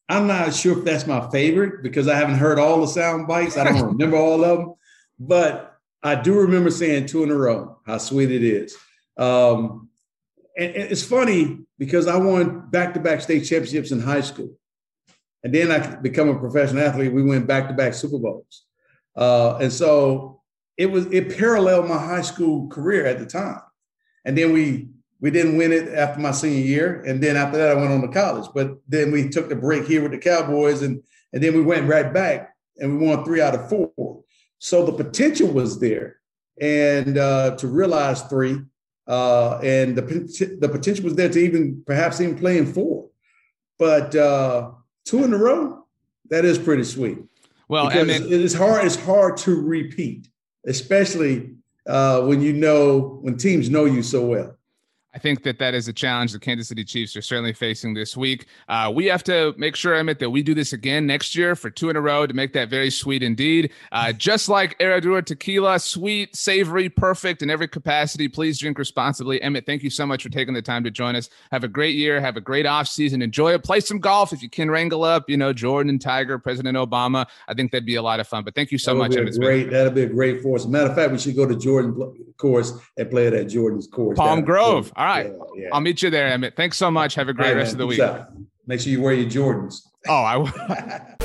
I'm 0.10 0.28
not 0.28 0.54
sure 0.54 0.78
if 0.78 0.84
that's 0.84 1.08
my 1.08 1.30
favorite 1.30 1.82
because 1.82 2.10
I 2.10 2.16
haven't 2.16 2.36
heard 2.36 2.60
all 2.60 2.82
the 2.82 2.88
sound 2.88 3.28
bites. 3.28 3.56
I 3.56 3.64
don't 3.64 3.82
remember 3.98 4.18
all 4.18 4.44
of 4.44 4.58
them, 4.58 4.74
but 5.18 5.80
I 6.04 6.16
do 6.16 6.38
remember 6.38 6.72
saying 6.72 7.06
two 7.06 7.24
in 7.24 7.32
a 7.32 7.36
row, 7.36 7.80
how 7.86 7.98
sweet 7.98 8.32
it 8.32 8.44
is. 8.44 8.76
Um, 9.18 9.90
and 10.58 10.76
it's 10.76 11.04
funny 11.04 11.67
because 11.78 12.08
I 12.08 12.18
won 12.18 12.70
back-to-back 12.70 13.22
state 13.22 13.42
championships 13.42 13.92
in 13.92 14.00
high 14.00 14.22
school, 14.22 14.58
and 15.44 15.54
then 15.54 15.72
I 15.72 15.96
become 15.96 16.30
a 16.30 16.40
professional 16.40 16.84
athlete. 16.84 17.14
We 17.14 17.24
went 17.24 17.48
back-to-back 17.48 17.94
Super 17.94 18.18
Bowls, 18.18 18.66
uh, 19.16 19.58
and 19.58 19.72
so 19.72 20.42
it 20.78 20.92
was 20.92 21.06
it 21.08 21.38
paralleled 21.38 21.88
my 21.88 21.98
high 21.98 22.22
school 22.22 22.68
career 22.68 23.06
at 23.06 23.20
the 23.20 23.26
time. 23.26 23.62
And 24.26 24.38
then 24.38 24.54
we 24.54 24.90
we 25.20 25.32
didn't 25.32 25.58
win 25.58 25.72
it 25.72 25.90
after 25.94 26.20
my 26.20 26.32
senior 26.32 26.66
year, 26.66 27.04
and 27.04 27.22
then 27.22 27.36
after 27.36 27.58
that 27.58 27.70
I 27.70 27.74
went 27.74 27.92
on 27.92 28.02
to 28.02 28.08
college. 28.08 28.50
But 28.54 28.78
then 28.88 29.12
we 29.12 29.30
took 29.30 29.50
the 29.50 29.56
break 29.56 29.86
here 29.86 30.02
with 30.02 30.12
the 30.12 30.18
Cowboys, 30.18 30.82
and 30.82 31.02
and 31.34 31.42
then 31.44 31.56
we 31.56 31.62
went 31.62 31.90
right 31.90 32.14
back 32.14 32.54
and 32.78 33.00
we 33.00 33.08
won 33.08 33.24
three 33.26 33.42
out 33.42 33.56
of 33.56 33.70
four. 33.70 34.24
So 34.60 34.86
the 34.86 35.04
potential 35.04 35.48
was 35.48 35.80
there, 35.80 36.18
and 36.60 37.18
uh, 37.18 37.56
to 37.58 37.68
realize 37.68 38.22
three 38.24 38.62
uh, 39.08 39.60
and 39.64 39.96
the 39.96 40.58
the 40.60 40.70
potential 40.70 41.06
was 41.06 41.16
there 41.16 41.30
to 41.30 41.40
even 41.40 41.84
perhaps 41.86 42.20
even 42.20 42.38
play 42.38 42.58
in 42.58 42.72
four, 42.72 43.10
but 43.80 44.14
uh, 44.16 44.72
two 45.06 45.24
in 45.24 45.34
a 45.34 45.38
row 45.38 45.86
that 46.30 46.46
is 46.46 46.58
pretty 46.58 46.84
sweet. 46.84 47.20
Well, 47.70 47.88
because 47.88 48.22
it's 48.32 48.54
hard. 48.54 48.86
It's 48.86 48.96
hard 48.96 49.38
to 49.38 49.62
repeat, 49.62 50.28
especially 50.66 51.56
uh, 51.88 52.22
when 52.22 52.42
you 52.42 52.54
know 52.54 53.20
when 53.22 53.38
teams 53.38 53.70
know 53.70 53.86
you 53.86 54.04
so 54.04 54.26
well. 54.26 54.57
I 55.18 55.20
think 55.20 55.42
that 55.46 55.58
that 55.58 55.74
is 55.74 55.88
a 55.88 55.94
challenge 55.94 56.32
the 56.32 56.38
Kansas 56.38 56.68
City 56.68 56.84
Chiefs 56.84 57.16
are 57.16 57.24
certainly 57.24 57.52
facing 57.52 57.96
this 57.96 58.16
week. 58.16 58.46
Uh, 58.68 58.92
we 58.94 59.08
have 59.08 59.24
to 59.24 59.56
make 59.58 59.76
sure, 59.76 59.96
Emmitt, 59.96 60.20
that 60.20 60.30
we 60.30 60.44
do 60.44 60.54
this 60.54 60.74
again 60.74 61.08
next 61.08 61.36
year 61.36 61.56
for 61.56 61.72
two 61.72 61.90
in 61.90 61.96
a 61.96 62.02
row 62.02 62.28
to 62.28 62.36
make 62.36 62.54
that 62.54 62.70
very 62.70 62.92
sweet 62.92 63.24
indeed. 63.24 63.72
Uh, 63.92 64.14
just 64.14 64.48
like 64.48 64.78
Herradura 64.78 65.26
tequila, 65.26 65.80
sweet, 65.80 66.36
savory, 66.36 66.88
perfect 66.88 67.42
in 67.42 67.50
every 67.50 67.68
capacity. 67.68 68.28
Please 68.28 68.60
drink 68.60 68.78
responsibly. 68.78 69.40
Emmitt, 69.40 69.66
thank 69.66 69.82
you 69.82 69.90
so 69.90 70.06
much 70.06 70.22
for 70.22 70.30
taking 70.30 70.54
the 70.54 70.62
time 70.62 70.84
to 70.84 70.92
join 70.92 71.16
us. 71.16 71.32
Have 71.52 71.64
a 71.64 71.68
great 71.68 71.96
year. 71.96 72.22
Have 72.22 72.38
a 72.38 72.42
great 72.42 72.68
off 72.68 72.88
season. 72.88 73.24
Enjoy 73.24 73.54
it. 73.56 73.64
Play 73.64 73.80
some 73.80 73.98
golf 73.98 74.34
if 74.34 74.44
you 74.44 74.52
can 74.52 74.70
wrangle 74.70 75.04
up, 75.04 75.28
you 75.28 75.38
know, 75.38 75.52
Jordan 75.52 75.90
and 75.90 76.00
Tiger, 76.00 76.38
President 76.38 76.78
Obama. 76.78 77.26
I 77.48 77.56
think 77.56 77.72
that'd 77.72 77.88
be 77.88 77.96
a 77.96 78.04
lot 78.04 78.20
of 78.20 78.28
fun. 78.28 78.44
But 78.44 78.54
thank 78.54 78.72
you 78.72 78.78
so 78.78 78.94
that 78.94 79.00
much, 79.00 79.12
Emmitt. 79.14 79.40
Great. 79.40 79.72
That'll 79.72 79.94
be 79.94 80.04
a 80.04 80.10
great 80.10 80.44
force. 80.44 80.68
Matter 80.68 80.92
of 80.92 80.96
fact, 80.96 81.12
we 81.12 81.18
should 81.18 81.36
go 81.36 81.48
to 81.48 81.56
Jordan 81.56 82.14
course 82.38 82.74
and 82.98 83.10
play 83.10 83.26
it 83.26 83.34
at 83.34 83.48
Jordan's 83.50 83.88
course. 83.88 84.16
Palm 84.16 84.44
Grove. 84.44 84.94
All 84.96 85.07
right. 85.08 85.28
Yeah, 85.28 85.64
yeah. 85.64 85.70
I'll 85.74 85.82
meet 85.82 86.02
you 86.02 86.10
there, 86.10 86.30
Emmitt. 86.30 86.56
Thanks 86.56 86.78
so 86.78 86.92
much. 86.92 87.16
Have 87.16 87.30
a 87.30 87.34
great 87.34 87.48
right, 87.48 87.58
rest 87.58 87.78
man. 87.78 87.82
of 87.82 87.98
the 87.98 88.04
week. 88.04 88.46
Make 88.66 88.82
sure 88.82 88.92
you 88.92 89.02
wear 89.02 89.14
your 89.14 89.30
Jordans. 89.30 89.82
Oh, 90.10 90.14
I 90.14 90.38
will. 90.38 90.48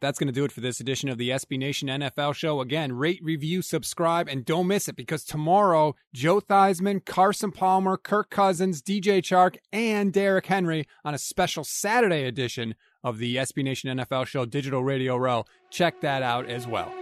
That's 0.00 0.18
going 0.18 0.28
to 0.28 0.32
do 0.32 0.44
it 0.44 0.52
for 0.52 0.60
this 0.60 0.78
edition 0.78 1.08
of 1.08 1.18
the 1.18 1.30
SB 1.30 1.58
Nation 1.58 1.88
NFL 1.88 2.34
show. 2.34 2.60
Again, 2.60 2.92
rate, 2.92 3.18
review, 3.20 3.62
subscribe, 3.62 4.28
and 4.28 4.44
don't 4.44 4.68
miss 4.68 4.86
it 4.86 4.94
because 4.94 5.24
tomorrow, 5.24 5.96
Joe 6.14 6.40
Theismann, 6.40 7.04
Carson 7.04 7.50
Palmer, 7.50 7.96
Kirk 7.96 8.30
Cousins, 8.30 8.80
DJ 8.80 9.22
Chark, 9.22 9.56
and 9.72 10.12
Derrick 10.12 10.46
Henry 10.46 10.86
on 11.04 11.14
a 11.14 11.18
special 11.18 11.64
Saturday 11.64 12.24
edition 12.24 12.76
of 13.02 13.18
the 13.18 13.36
SB 13.36 13.64
Nation 13.64 13.98
NFL 13.98 14.26
show, 14.26 14.44
Digital 14.44 14.84
Radio 14.84 15.16
Row. 15.16 15.46
Check 15.70 16.00
that 16.02 16.22
out 16.22 16.48
as 16.48 16.66
well. 16.68 16.92